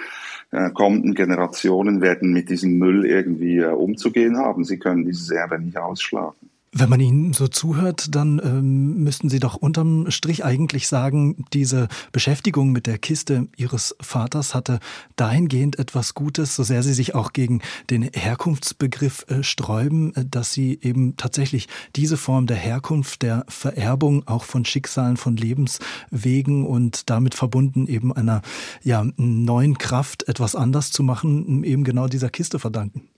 äh, 0.51 0.69
kommenden 0.69 1.15
Generationen 1.15 2.01
werden 2.01 2.31
mit 2.31 2.49
diesem 2.49 2.77
Müll 2.77 3.05
irgendwie 3.05 3.57
äh, 3.57 3.71
umzugehen 3.71 4.37
haben. 4.37 4.63
Sie 4.63 4.77
können 4.77 5.05
dieses 5.05 5.31
Erbe 5.31 5.59
nicht 5.59 5.77
ausschlagen. 5.77 6.52
Wenn 6.75 6.89
man 6.89 6.99
Ihnen 6.99 7.33
so 7.33 7.47
zuhört, 7.47 8.15
dann 8.15 8.41
ähm, 8.43 9.03
müssten 9.03 9.29
Sie 9.29 9.39
doch 9.39 9.53
unterm 9.53 10.09
Strich 10.09 10.43
eigentlich 10.43 10.87
sagen, 10.87 11.45
diese 11.53 11.87
Beschäftigung 12.11 12.71
mit 12.71 12.87
der 12.87 12.97
Kiste 12.97 13.47
Ihres 13.55 13.95
Vaters 14.01 14.55
hatte 14.55 14.79
dahingehend 15.15 15.77
etwas 15.77 16.15
Gutes, 16.15 16.55
so 16.55 16.63
sehr 16.63 16.81
Sie 16.81 16.93
sich 16.93 17.13
auch 17.13 17.31
gegen 17.31 17.61
den 17.91 18.01
Herkunftsbegriff 18.01 19.23
äh, 19.27 19.43
sträuben, 19.43 20.15
äh, 20.15 20.25
dass 20.25 20.51
Sie 20.51 20.79
eben 20.81 21.15
tatsächlich 21.15 21.67
diese 21.95 22.17
Form 22.17 22.47
der 22.47 22.57
Herkunft, 22.57 23.21
der 23.21 23.45
Vererbung 23.49 24.27
auch 24.27 24.43
von 24.43 24.65
Schicksalen, 24.65 25.17
von 25.17 25.37
Lebenswegen 25.37 26.65
und 26.65 27.07
damit 27.11 27.35
verbunden 27.35 27.85
eben 27.85 28.11
einer 28.11 28.41
ja, 28.81 29.05
neuen 29.15 29.77
Kraft, 29.77 30.27
etwas 30.27 30.55
anders 30.55 30.91
zu 30.91 31.03
machen, 31.03 31.63
eben 31.63 31.83
genau 31.83 32.07
dieser 32.07 32.31
Kiste 32.31 32.57
verdanken. 32.57 33.12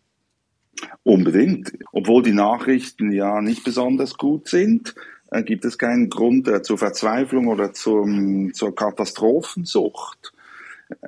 Unbedingt. 1.04 1.74
Obwohl 1.92 2.24
die 2.24 2.34
Nachrichten 2.34 3.12
ja 3.12 3.42
nicht 3.42 3.64
besonders 3.64 4.18
gut 4.18 4.50
sind, 4.50 4.96
äh, 5.32 5.44
gibt 5.44 5.66
es 5.66 5.78
keinen 5.78 6.10
Grund 6.10 6.48
äh, 6.48 6.62
zur 6.62 6.78
Verzweiflung 6.78 7.48
oder 7.48 7.74
zum, 7.74 8.54
zur 8.54 8.76
Katastrophensucht. 8.76 10.34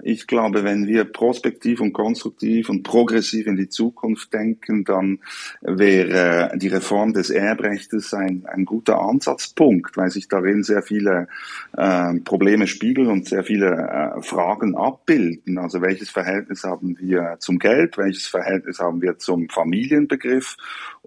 Ich 0.01 0.25
glaube, 0.25 0.63
wenn 0.63 0.87
wir 0.87 1.03
prospektiv 1.05 1.81
und 1.81 1.93
konstruktiv 1.93 2.69
und 2.69 2.81
progressiv 2.81 3.45
in 3.45 3.55
die 3.55 3.69
Zukunft 3.69 4.33
denken, 4.33 4.83
dann 4.83 5.19
wäre 5.61 6.57
die 6.57 6.69
Reform 6.69 7.13
des 7.13 7.29
Erbrechtes 7.29 8.13
ein, 8.13 8.45
ein 8.47 8.65
guter 8.65 8.99
Ansatzpunkt, 8.99 9.95
weil 9.95 10.09
sich 10.09 10.27
darin 10.27 10.63
sehr 10.63 10.81
viele 10.81 11.27
äh, 11.75 12.15
Probleme 12.21 12.65
spiegeln 12.65 13.07
und 13.07 13.27
sehr 13.27 13.43
viele 13.43 13.67
äh, 13.67 14.21
Fragen 14.23 14.75
abbilden. 14.75 15.59
Also 15.59 15.81
welches 15.81 16.09
Verhältnis 16.09 16.63
haben 16.63 16.97
wir 16.99 17.35
zum 17.39 17.59
Geld, 17.59 17.97
welches 17.97 18.25
Verhältnis 18.25 18.79
haben 18.79 19.01
wir 19.01 19.19
zum 19.19 19.47
Familienbegriff, 19.49 20.57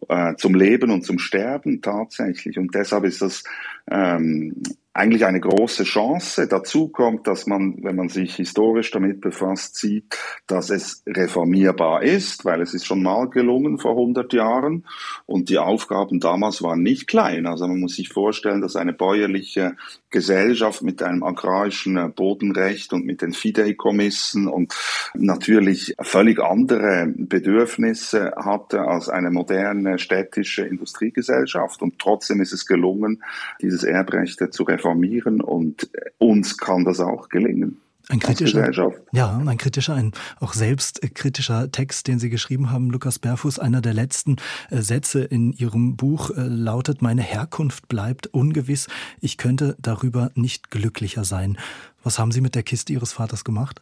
äh, 0.09 0.37
zum 0.37 0.55
Leben 0.55 0.93
und 0.93 1.05
zum 1.05 1.19
Sterben 1.19 1.83
tatsächlich. 1.83 2.57
Und 2.57 2.75
deshalb 2.75 3.05
ist 3.05 3.21
das 3.21 3.43
ähm, 3.91 4.63
eigentlich 4.93 5.25
eine 5.25 5.39
große 5.39 5.85
Chance. 5.85 6.49
Dazu 6.49 6.89
kommt, 6.89 7.29
dass 7.29 7.47
man, 7.47 7.77
wenn 7.83 7.95
man 7.95 8.09
sich 8.09 8.35
historisch 8.35 8.91
damit 8.91 9.21
befasst, 9.21 9.77
sieht, 9.77 10.19
dass 10.49 10.71
es 10.71 11.05
reformierbar 11.07 12.03
ist, 12.03 12.45
weil 12.45 12.61
es 12.61 12.75
ist 12.75 12.87
schon 12.87 13.03
mal 13.03 13.31
gelungen 13.31 13.79
vor 13.79 13.93
100 13.93 14.33
Jahren 14.33 14.85
und 15.27 15.49
die 15.49 15.59
Aufgaben 15.59 16.19
damals 16.19 16.61
waren 16.63 16.83
nicht 16.83 17.07
klein. 17.07 17.47
Also 17.47 17.69
man 17.69 17.79
muss 17.79 17.95
sich 17.95 18.09
vorstellen, 18.09 18.63
dass 18.63 18.75
eine 18.75 18.93
bäuerliche 18.93 19.77
Gesellschaft 20.11 20.83
mit 20.83 21.05
einem 21.05 21.23
agrarischen 21.23 22.13
Bodenrecht 22.13 22.93
und 22.93 23.07
mit 23.07 23.23
den 23.23 23.33
Fideikommissen 23.33 24.49
und 24.49 24.75
natürlich 25.15 25.95
völlig 26.01 26.41
andere 26.41 27.13
Bedürfnisse 27.17 28.33
hatte 28.37 28.81
als 28.81 29.09
eine 29.09 29.31
moderne 29.31 30.01
städtische 30.01 30.63
Industriegesellschaft. 30.63 31.81
Und 31.81 32.01
trotzdem 32.01 32.41
ist 32.41 32.53
es 32.53 32.67
gelungen, 32.67 33.23
dieses 33.61 33.85
Erbrecht 33.85 34.41
zu 34.53 34.65
reformieren 34.65 34.90
reformieren 34.91 35.41
und 35.41 35.91
uns 36.19 36.57
kann 36.57 36.85
das 36.85 37.01
auch 37.01 37.29
gelingen. 37.29 37.81
Ein 38.09 38.19
kritischer, 38.19 38.93
ja, 39.13 39.41
ein 39.47 39.57
kritischer, 39.57 39.95
ein 39.95 40.11
auch 40.41 40.53
selbstkritischer 40.53 41.71
Text, 41.71 42.09
den 42.09 42.19
Sie 42.19 42.29
geschrieben 42.29 42.73
haben, 42.73 42.91
Lukas 42.91 43.21
Berfuß. 43.21 43.61
Einer 43.61 43.81
der 43.81 43.95
letzten 43.95 44.37
äh, 44.71 44.81
Sätze 44.81 45.23
in 45.23 45.53
Ihrem 45.53 45.97
Buch 45.97 46.31
äh, 46.31 46.41
lautet: 46.41 47.03
Meine 47.03 47.23
Herkunft 47.23 47.87
bleibt 47.87 48.27
ungewiss. 48.27 48.89
Ich 49.21 49.37
könnte 49.37 49.77
darüber 49.79 50.33
nicht 50.35 50.73
glücklicher 50.73 51.23
sein. 51.23 51.57
Was 52.03 52.19
haben 52.19 52.33
Sie 52.33 52.41
mit 52.41 52.57
der 52.57 52.65
Kiste 52.65 52.93
Ihres 52.93 53.13
Vaters 53.13 53.45
gemacht? 53.45 53.81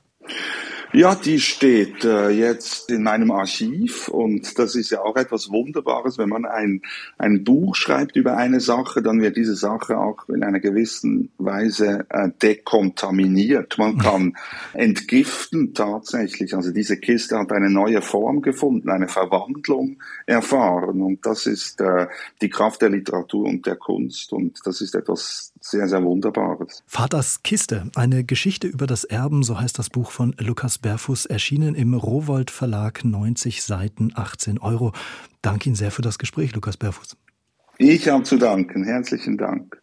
Ja, 0.94 1.14
die 1.14 1.38
steht 1.38 2.02
äh, 2.06 2.30
jetzt 2.30 2.90
in 2.90 3.02
meinem 3.02 3.30
Archiv 3.30 4.08
und 4.08 4.58
das 4.58 4.74
ist 4.74 4.88
ja 4.88 5.02
auch 5.02 5.16
etwas 5.16 5.50
Wunderbares, 5.50 6.16
wenn 6.16 6.30
man 6.30 6.46
ein, 6.46 6.80
ein 7.18 7.44
Buch 7.44 7.74
schreibt 7.74 8.16
über 8.16 8.38
eine 8.38 8.60
Sache, 8.60 9.02
dann 9.02 9.20
wird 9.20 9.36
diese 9.36 9.54
Sache 9.54 9.98
auch 9.98 10.26
in 10.30 10.42
einer 10.42 10.60
gewissen 10.60 11.30
Weise 11.36 12.06
äh, 12.08 12.30
dekontaminiert. 12.40 13.76
Man 13.76 13.98
kann 14.02 14.38
entgiften 14.72 15.74
tatsächlich. 15.74 16.54
Also 16.54 16.72
diese 16.72 16.96
Kiste 16.96 17.38
hat 17.38 17.52
eine 17.52 17.68
neue 17.68 18.00
Form 18.00 18.40
gefunden, 18.40 18.88
eine 18.88 19.08
Verwandlung 19.08 20.02
erfahren 20.24 21.02
und 21.02 21.26
das 21.26 21.44
ist 21.44 21.82
äh, 21.82 22.06
die 22.40 22.48
Kraft 22.48 22.80
der 22.80 22.88
Literatur 22.88 23.46
und 23.46 23.66
der 23.66 23.76
Kunst 23.76 24.32
und 24.32 24.58
das 24.64 24.80
ist 24.80 24.94
etwas 24.94 25.52
sehr, 25.60 25.88
sehr 25.88 26.02
Wunderbares. 26.02 26.82
Vaters 26.86 27.42
Kiste, 27.42 27.90
eine 27.94 28.24
Geschichte 28.24 28.66
über 28.66 28.86
das 28.86 29.04
Erben, 29.04 29.42
so 29.42 29.60
heißt 29.60 29.78
das 29.78 29.90
Buch 29.90 30.10
von 30.10 30.34
Lukas 30.38 30.78
Berfuß, 30.78 31.26
erschienen 31.26 31.74
im 31.74 31.94
Rowold 31.94 32.50
Verlag, 32.50 33.04
90 33.04 33.62
Seiten, 33.62 34.12
18 34.14 34.58
Euro. 34.58 34.92
Danke 35.42 35.68
Ihnen 35.68 35.76
sehr 35.76 35.90
für 35.90 36.02
das 36.02 36.18
Gespräch, 36.18 36.54
Lukas 36.54 36.76
Berfuß. 36.76 37.16
Ich 37.78 38.08
habe 38.08 38.24
zu 38.24 38.38
danken. 38.38 38.84
Herzlichen 38.84 39.36
Dank. 39.36 39.80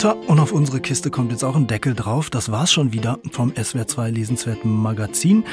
Tja, 0.00 0.12
und 0.28 0.40
auf 0.40 0.52
unsere 0.52 0.80
Kiste 0.80 1.10
kommt 1.10 1.30
jetzt 1.30 1.44
auch 1.44 1.56
ein 1.56 1.66
Deckel 1.66 1.92
drauf. 1.92 2.30
Das 2.30 2.50
war's 2.50 2.72
schon 2.72 2.94
wieder 2.94 3.18
vom 3.32 3.50
SWR2 3.50 4.08
Lesenswerten 4.08 4.74
Magazin. 4.74 5.44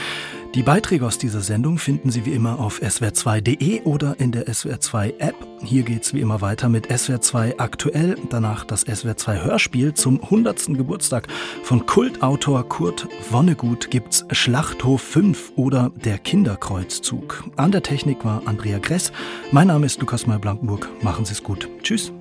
Die 0.56 0.64
Beiträge 0.64 1.06
aus 1.06 1.18
dieser 1.18 1.42
Sendung 1.42 1.78
finden 1.78 2.12
Sie 2.12 2.26
wie 2.26 2.32
immer 2.32 2.58
auf 2.58 2.82
swr2.de 2.82 3.82
oder 3.82 4.18
in 4.22 4.32
der 4.32 4.48
SWR2 4.48 5.20
App. 5.20 5.36
Hier 5.66 5.84
geht's 5.84 6.14
wie 6.14 6.22
immer 6.22 6.40
weiter 6.40 6.70
mit 6.70 6.90
SWR2 6.90 7.56
aktuell. 7.58 8.16
Danach 8.30 8.64
das 8.64 8.88
SWR2 8.88 9.44
Hörspiel 9.44 9.94
zum 9.96 10.24
100. 10.24 10.68
Geburtstag 10.78 11.28
von 11.64 11.86
Kultautor 11.86 12.70
Kurt 12.70 13.06
Vonnegut 13.30 13.92
gibt's 13.92 14.24
Schlachthof 14.32 15.02
5 15.02 15.52
oder 15.58 15.92
Der 16.06 16.20
Kinderkreuzzug. 16.20 17.44
An 17.58 17.74
der 17.74 17.84
Technik 17.84 18.24
war 18.24 18.44
Andrea 18.46 18.80
Gress. 18.80 19.12
Mein 19.52 19.68
Name 19.68 19.86
ist 19.86 20.00
Lukas 20.00 20.26
May-Blankenburg. 20.26 20.88
Machen 21.04 21.26
Sie's 21.26 21.44
gut. 21.44 21.68
Tschüss. 21.84 22.14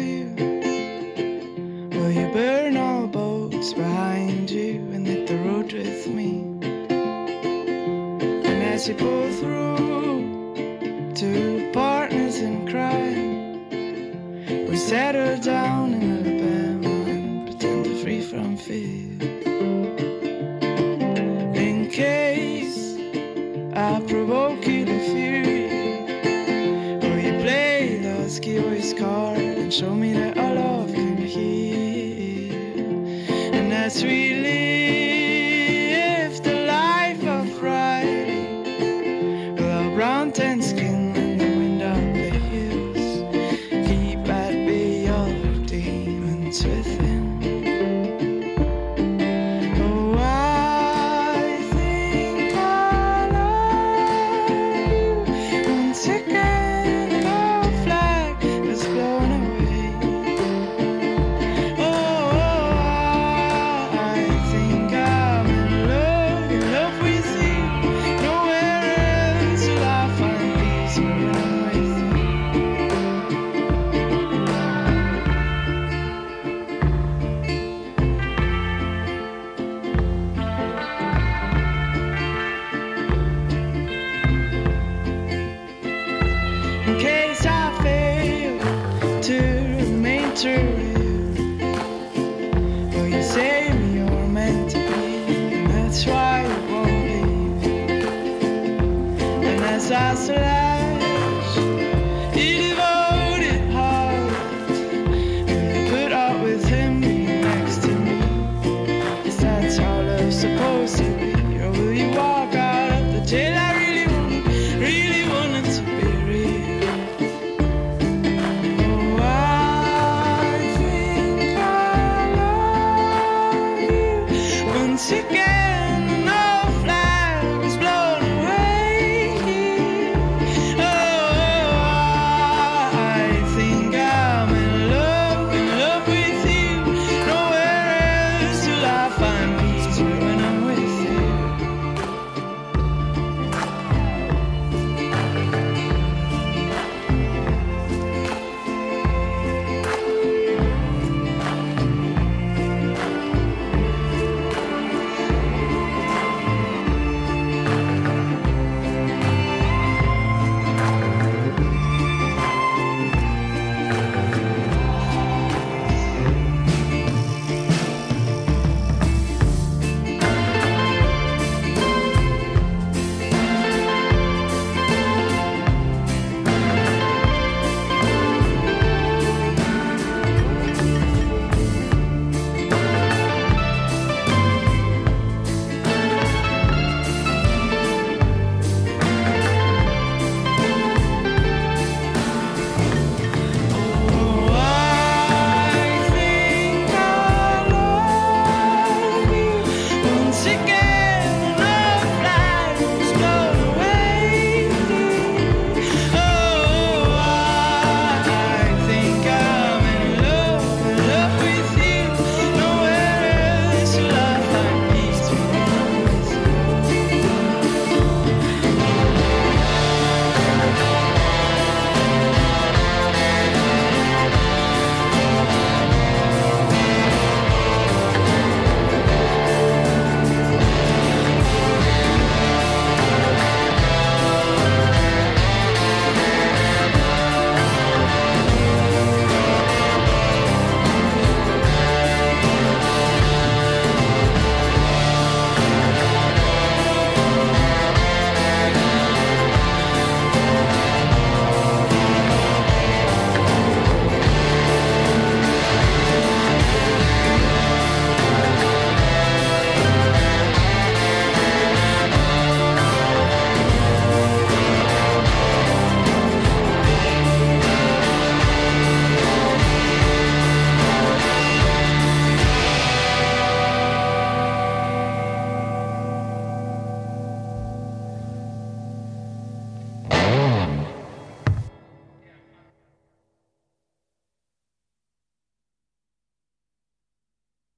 You, 0.00 0.26
will 1.92 2.10
you 2.10 2.28
burn 2.32 2.76
all 2.76 3.06
boats 3.06 3.72
behind 3.74 4.50
you 4.50 4.74
and 4.92 5.06
hit 5.06 5.26
the 5.26 5.36
road 5.38 5.72
with 5.72 6.06
me? 6.08 6.40
And 8.48 8.62
as 8.74 8.88
you 8.88 8.94
pull 8.94 9.30
through, 9.32 11.14
two 11.14 11.70
partners 11.72 12.38
in 12.38 12.66
crime, 12.68 13.68
we 14.68 14.76
settle 14.76 15.36
down 15.38 15.59